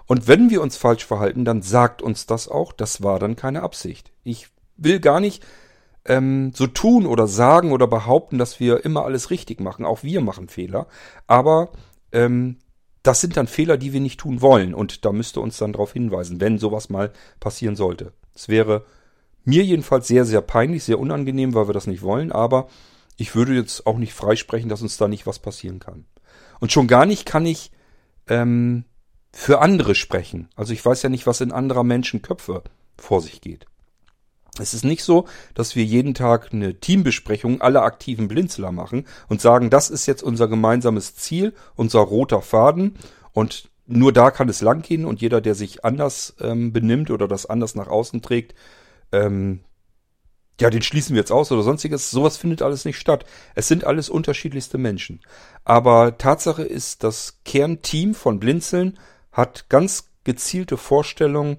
[0.06, 3.64] Und wenn wir uns falsch verhalten, dann sagt uns das auch, das war dann keine
[3.64, 4.12] Absicht.
[4.24, 5.44] Ich will gar nicht
[6.06, 9.86] ähm, so tun oder sagen oder behaupten, dass wir immer alles richtig machen.
[9.86, 10.88] Auch wir machen Fehler.
[11.28, 11.72] Aber
[12.12, 12.58] ähm,
[13.04, 14.74] das sind dann Fehler, die wir nicht tun wollen.
[14.74, 18.14] Und da müsste uns dann darauf hinweisen, wenn sowas mal passieren sollte.
[18.36, 18.86] Es wäre
[19.46, 22.32] mir jedenfalls sehr, sehr peinlich, sehr unangenehm, weil wir das nicht wollen.
[22.32, 22.68] Aber
[23.18, 26.06] ich würde jetzt auch nicht freisprechen, dass uns da nicht was passieren kann.
[26.60, 27.72] Und schon gar nicht kann ich
[28.28, 28.86] ähm,
[29.34, 30.48] für andere sprechen.
[30.56, 32.64] Also ich weiß ja nicht, was in anderer Menschen Köpfe
[32.98, 33.66] vor sich geht.
[34.60, 39.42] Es ist nicht so, dass wir jeden Tag eine Teambesprechung aller aktiven Blinzler machen und
[39.42, 42.96] sagen, das ist jetzt unser gemeinsames Ziel, unser roter Faden
[43.32, 47.48] und nur da kann es langgehen und jeder, der sich anders ähm, benimmt oder das
[47.48, 48.54] anders nach außen trägt,
[49.12, 49.62] ähm,
[50.62, 52.12] ja, den schließen wir jetzt aus oder sonstiges.
[52.12, 53.26] Sowas findet alles nicht statt.
[53.56, 55.20] Es sind alles unterschiedlichste Menschen.
[55.66, 59.00] Aber Tatsache ist, das Kernteam von Blinzeln
[59.34, 61.58] hat ganz gezielte Vorstellungen,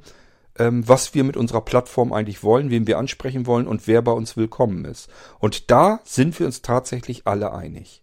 [0.56, 4.12] ähm, was wir mit unserer Plattform eigentlich wollen, wen wir ansprechen wollen und wer bei
[4.12, 5.10] uns willkommen ist.
[5.40, 8.02] Und da sind wir uns tatsächlich alle einig.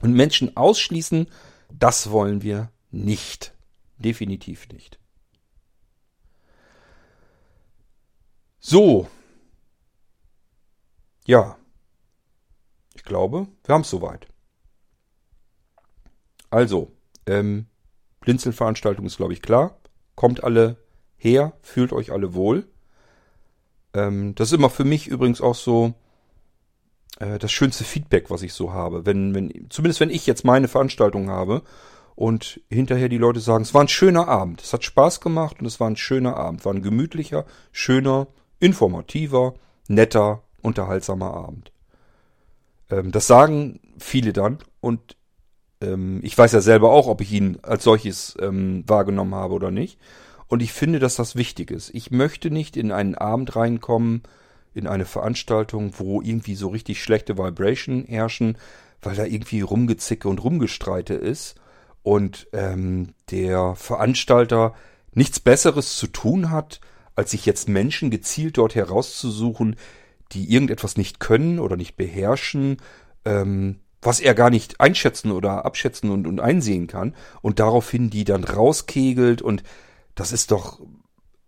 [0.00, 1.28] Und Menschen ausschließen,
[1.70, 3.54] das wollen wir nicht.
[3.98, 4.98] Definitiv nicht.
[8.58, 9.08] So.
[11.24, 11.56] Ja.
[12.94, 14.26] Ich glaube, wir haben es soweit.
[16.50, 16.92] Also,
[17.26, 17.66] ähm,
[18.22, 19.76] Blinzelveranstaltung ist, glaube ich, klar.
[20.14, 20.76] Kommt alle
[21.16, 22.66] her, fühlt euch alle wohl.
[23.94, 25.94] Ähm, das ist immer für mich übrigens auch so
[27.20, 29.06] äh, das schönste Feedback, was ich so habe.
[29.06, 31.62] Wenn, wenn, zumindest wenn ich jetzt meine Veranstaltung habe
[32.14, 35.66] und hinterher die Leute sagen, es war ein schöner Abend, es hat Spaß gemacht und
[35.66, 38.26] es war ein schöner Abend, war ein gemütlicher, schöner,
[38.58, 39.54] informativer,
[39.88, 41.72] netter, unterhaltsamer Abend.
[42.90, 45.16] Ähm, das sagen viele dann und
[45.82, 49.70] ähm, ich weiß ja selber auch, ob ich ihn als solches ähm, wahrgenommen habe oder
[49.70, 49.98] nicht.
[50.48, 51.90] Und ich finde, dass das wichtig ist.
[51.94, 54.22] Ich möchte nicht in einen Abend reinkommen,
[54.74, 58.56] in eine Veranstaltung, wo irgendwie so richtig schlechte Vibration herrschen,
[59.00, 61.56] weil da irgendwie rumgezicke und rumgestreite ist
[62.02, 64.74] und ähm, der Veranstalter
[65.12, 66.80] nichts Besseres zu tun hat,
[67.14, 69.76] als sich jetzt Menschen gezielt dort herauszusuchen,
[70.32, 72.78] die irgendetwas nicht können oder nicht beherrschen,
[73.24, 78.24] ähm, was er gar nicht einschätzen oder abschätzen und, und einsehen kann und daraufhin die
[78.24, 79.62] dann rauskegelt und
[80.14, 80.80] das ist doch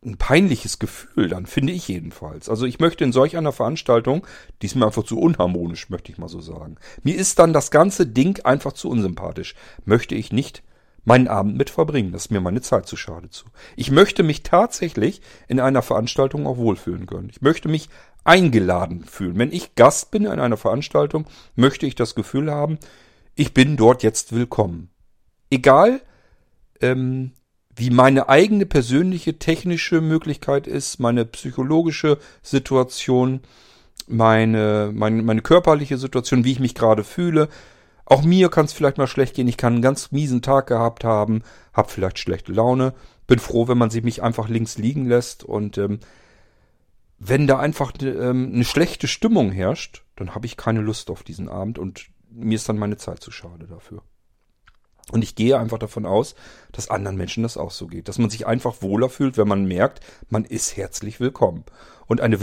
[0.05, 2.48] ein peinliches Gefühl, dann finde ich jedenfalls.
[2.48, 4.26] Also ich möchte in solch einer Veranstaltung,
[4.60, 6.76] die ist mir einfach zu unharmonisch, möchte ich mal so sagen.
[7.02, 9.55] Mir ist dann das ganze Ding einfach zu unsympathisch.
[9.85, 10.62] Möchte ich nicht
[11.05, 12.12] meinen Abend mit verbringen.
[12.12, 13.47] Das ist mir meine Zeit zu schade zu.
[13.76, 17.31] Ich möchte mich tatsächlich in einer Veranstaltung auch wohlfühlen können.
[17.31, 17.89] Ich möchte mich
[18.24, 19.38] eingeladen fühlen.
[19.38, 22.78] Wenn ich Gast bin in einer Veranstaltung, möchte ich das Gefühl haben,
[23.34, 24.90] ich bin dort jetzt willkommen.
[25.51, 26.01] Egal,
[26.80, 27.32] ähm,
[27.76, 33.40] wie meine eigene persönliche technische Möglichkeit ist, meine psychologische Situation,
[34.06, 37.48] meine, meine, meine körperliche Situation, wie ich mich gerade fühle.
[38.05, 39.48] Auch mir kann es vielleicht mal schlecht gehen.
[39.48, 41.42] Ich kann einen ganz miesen Tag gehabt haben,
[41.72, 42.94] habe vielleicht schlechte Laune.
[43.26, 45.42] Bin froh, wenn man sich mich einfach links liegen lässt.
[45.42, 46.01] Und ähm,
[47.26, 51.48] wenn da einfach ähm, eine schlechte Stimmung herrscht, dann habe ich keine Lust auf diesen
[51.48, 54.02] Abend und mir ist dann meine Zeit zu schade dafür.
[55.10, 56.34] Und ich gehe einfach davon aus,
[56.72, 58.09] dass anderen Menschen das auch so geht.
[58.09, 61.64] Dass man sich einfach wohler fühlt, wenn man merkt, man ist herzlich willkommen.
[62.06, 62.40] Und eine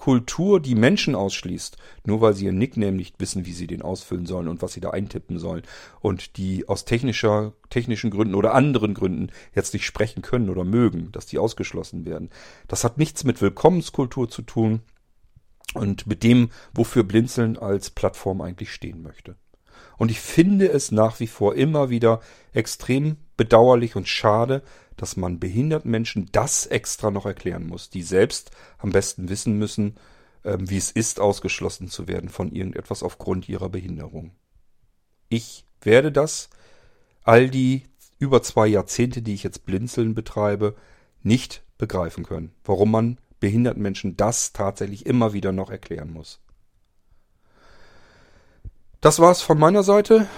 [0.00, 4.26] Willkommenskultur, die Menschen ausschließt, nur weil sie ihren Nickname nicht wissen, wie sie den ausfüllen
[4.26, 5.62] sollen und was sie da eintippen sollen.
[6.00, 11.12] Und die aus technischer, technischen Gründen oder anderen Gründen jetzt nicht sprechen können oder mögen,
[11.12, 12.30] dass die ausgeschlossen werden.
[12.66, 14.80] Das hat nichts mit Willkommenskultur zu tun
[15.74, 19.36] und mit dem, wofür Blinzeln als Plattform eigentlich stehen möchte.
[19.98, 22.20] Und ich finde es nach wie vor immer wieder
[22.54, 24.62] extrem bedauerlich und schade,
[25.00, 29.96] dass man behinderten Menschen das extra noch erklären muss, die selbst am besten wissen müssen,
[30.44, 34.32] ähm, wie es ist, ausgeschlossen zu werden von irgendetwas aufgrund ihrer Behinderung.
[35.30, 36.50] Ich werde das
[37.22, 37.84] all die
[38.18, 40.76] über zwei Jahrzehnte, die ich jetzt Blinzeln betreibe,
[41.22, 46.40] nicht begreifen können, warum man behinderten Menschen das tatsächlich immer wieder noch erklären muss.
[49.00, 50.28] Das war's von meiner Seite.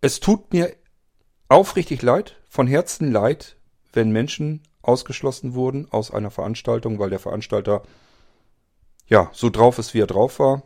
[0.00, 0.72] Es tut mir
[1.48, 3.56] aufrichtig leid, von Herzen leid,
[3.92, 7.82] wenn Menschen ausgeschlossen wurden aus einer Veranstaltung, weil der Veranstalter
[9.06, 10.62] ja so drauf ist, wie er drauf war.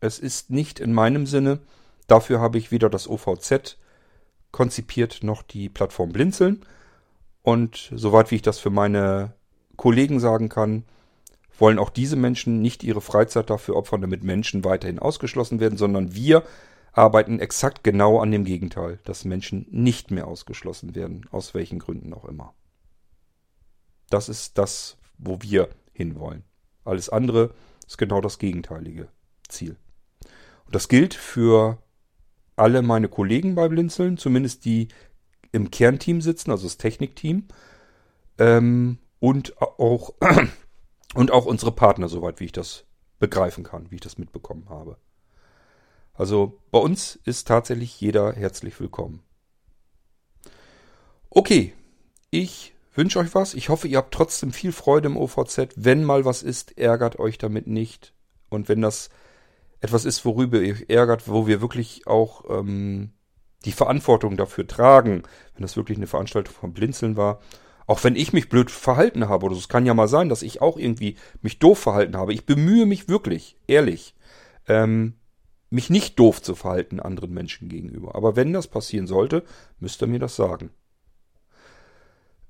[0.00, 1.60] Es ist nicht in meinem Sinne.
[2.06, 3.78] Dafür habe ich weder das OVZ
[4.54, 6.64] konzipiert noch die Plattform Blinzeln.
[7.42, 9.34] Und soweit wie ich das für meine
[9.76, 10.84] Kollegen sagen kann,
[11.58, 16.14] wollen auch diese Menschen nicht ihre Freizeit dafür opfern, damit Menschen weiterhin ausgeschlossen werden, sondern
[16.14, 16.44] wir
[16.94, 22.14] arbeiten exakt genau an dem Gegenteil, dass Menschen nicht mehr ausgeschlossen werden, aus welchen Gründen
[22.14, 22.54] auch immer.
[24.10, 26.44] Das ist das, wo wir hinwollen.
[26.84, 27.52] Alles andere
[27.86, 29.08] ist genau das gegenteilige
[29.48, 29.76] Ziel.
[30.66, 31.82] Und das gilt für
[32.56, 34.88] alle meine Kollegen bei Blinzeln, zumindest die
[35.50, 37.48] im Kernteam sitzen, also das Technikteam,
[38.38, 40.14] ähm, und auch
[41.14, 42.84] und auch unsere Partner, soweit wie ich das
[43.18, 44.98] begreifen kann, wie ich das mitbekommen habe.
[46.14, 49.22] Also bei uns ist tatsächlich jeder herzlich willkommen.
[51.28, 51.74] Okay,
[52.30, 53.54] ich wünsche euch was.
[53.54, 55.70] Ich hoffe, ihr habt trotzdem viel Freude im OVZ.
[55.74, 58.14] Wenn mal was ist, ärgert euch damit nicht.
[58.48, 59.10] Und wenn das
[59.80, 63.12] etwas ist, worüber ihr ärgert, wo wir wirklich auch ähm,
[63.64, 65.24] die Verantwortung dafür tragen,
[65.54, 67.40] wenn das wirklich eine Veranstaltung von Blinzeln war,
[67.86, 69.56] auch wenn ich mich blöd verhalten habe oder.
[69.56, 72.32] Es kann ja mal sein, dass ich auch irgendwie mich doof verhalten habe.
[72.32, 74.14] Ich bemühe mich wirklich, ehrlich,
[74.68, 75.14] ähm,
[75.74, 78.14] mich nicht doof zu verhalten anderen Menschen gegenüber.
[78.14, 79.42] Aber wenn das passieren sollte,
[79.80, 80.70] müsst ihr mir das sagen.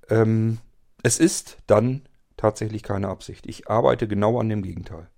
[0.08, 0.58] Ähm,
[1.02, 2.02] es ist dann
[2.36, 3.46] tatsächlich keine Absicht.
[3.46, 5.08] Ich arbeite genau an dem Gegenteil.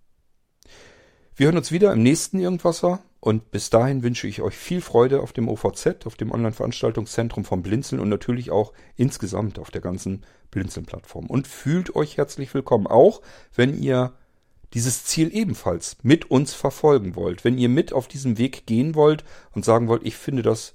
[1.34, 5.20] Wir hören uns wieder im nächsten Irgendwasser und bis dahin wünsche ich euch viel Freude
[5.20, 10.24] auf dem OVZ, auf dem Online-Veranstaltungszentrum vom Blinzeln und natürlich auch insgesamt auf der ganzen
[10.50, 11.26] Blinzeln-Plattform.
[11.26, 13.20] Und fühlt euch herzlich willkommen, auch
[13.54, 14.14] wenn ihr
[14.74, 17.44] dieses Ziel ebenfalls mit uns verfolgen wollt.
[17.44, 20.74] Wenn ihr mit auf diesem Weg gehen wollt und sagen wollt, ich finde das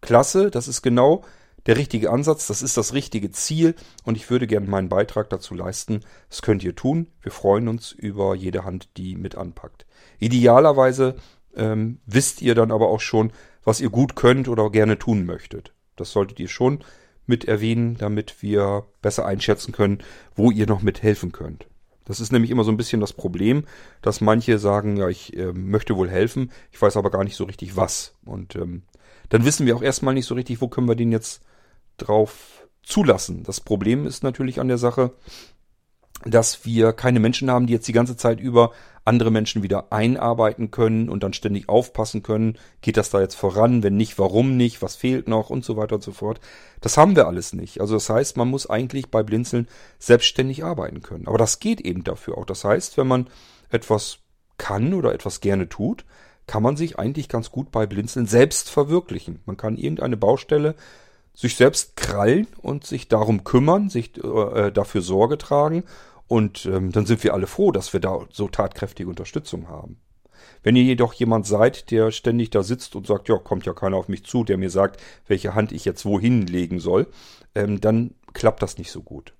[0.00, 1.24] klasse, das ist genau
[1.66, 3.74] der richtige Ansatz, das ist das richtige Ziel
[4.04, 6.00] und ich würde gerne meinen Beitrag dazu leisten.
[6.30, 7.08] Das könnt ihr tun.
[7.20, 9.86] Wir freuen uns über jede Hand, die mit anpackt.
[10.18, 11.16] Idealerweise
[11.54, 13.32] ähm, wisst ihr dann aber auch schon,
[13.64, 15.74] was ihr gut könnt oder gerne tun möchtet.
[15.96, 16.84] Das solltet ihr schon
[17.26, 19.98] mit erwähnen, damit wir besser einschätzen können,
[20.34, 21.66] wo ihr noch mithelfen könnt.
[22.08, 23.64] Das ist nämlich immer so ein bisschen das Problem,
[24.02, 27.44] dass manche sagen, ja, ich äh, möchte wohl helfen, ich weiß aber gar nicht so
[27.44, 28.14] richtig was.
[28.24, 28.82] Und ähm,
[29.28, 31.42] dann wissen wir auch erstmal nicht so richtig, wo können wir den jetzt
[31.98, 33.42] drauf zulassen.
[33.44, 35.12] Das Problem ist natürlich an der Sache,
[36.24, 38.72] dass wir keine Menschen haben, die jetzt die ganze Zeit über
[39.04, 43.82] andere Menschen wieder einarbeiten können und dann ständig aufpassen können, geht das da jetzt voran,
[43.82, 46.40] wenn nicht, warum nicht, was fehlt noch und so weiter und so fort.
[46.82, 47.80] Das haben wir alles nicht.
[47.80, 49.66] Also das heißt, man muss eigentlich bei Blinzeln
[49.98, 51.26] selbstständig arbeiten können.
[51.26, 52.44] Aber das geht eben dafür auch.
[52.44, 53.28] Das heißt, wenn man
[53.70, 54.18] etwas
[54.58, 56.04] kann oder etwas gerne tut,
[56.46, 59.40] kann man sich eigentlich ganz gut bei Blinzeln selbst verwirklichen.
[59.46, 60.74] Man kann irgendeine Baustelle
[61.38, 65.84] sich selbst krallen und sich darum kümmern, sich äh, dafür Sorge tragen.
[66.26, 70.00] Und ähm, dann sind wir alle froh, dass wir da so tatkräftige Unterstützung haben.
[70.64, 73.96] Wenn ihr jedoch jemand seid, der ständig da sitzt und sagt, ja, kommt ja keiner
[73.96, 77.06] auf mich zu, der mir sagt, welche Hand ich jetzt wohin legen soll,
[77.54, 79.32] ähm, dann klappt das nicht so gut.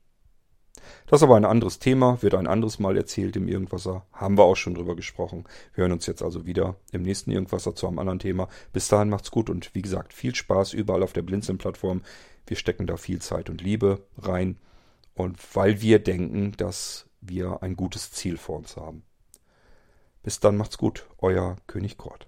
[1.06, 4.06] Das ist aber ein anderes Thema, wird ein anderes Mal erzählt im Irgendwasser.
[4.12, 5.44] Haben wir auch schon drüber gesprochen.
[5.74, 8.48] Wir hören uns jetzt also wieder im nächsten Irgendwasser zu einem anderen Thema.
[8.72, 12.02] Bis dahin macht's gut und wie gesagt, viel Spaß überall auf der Blinzeln-Plattform.
[12.46, 14.56] Wir stecken da viel Zeit und Liebe rein.
[15.14, 19.02] Und weil wir denken, dass wir ein gutes Ziel vor uns haben.
[20.22, 22.27] Bis dann macht's gut, euer König Kort.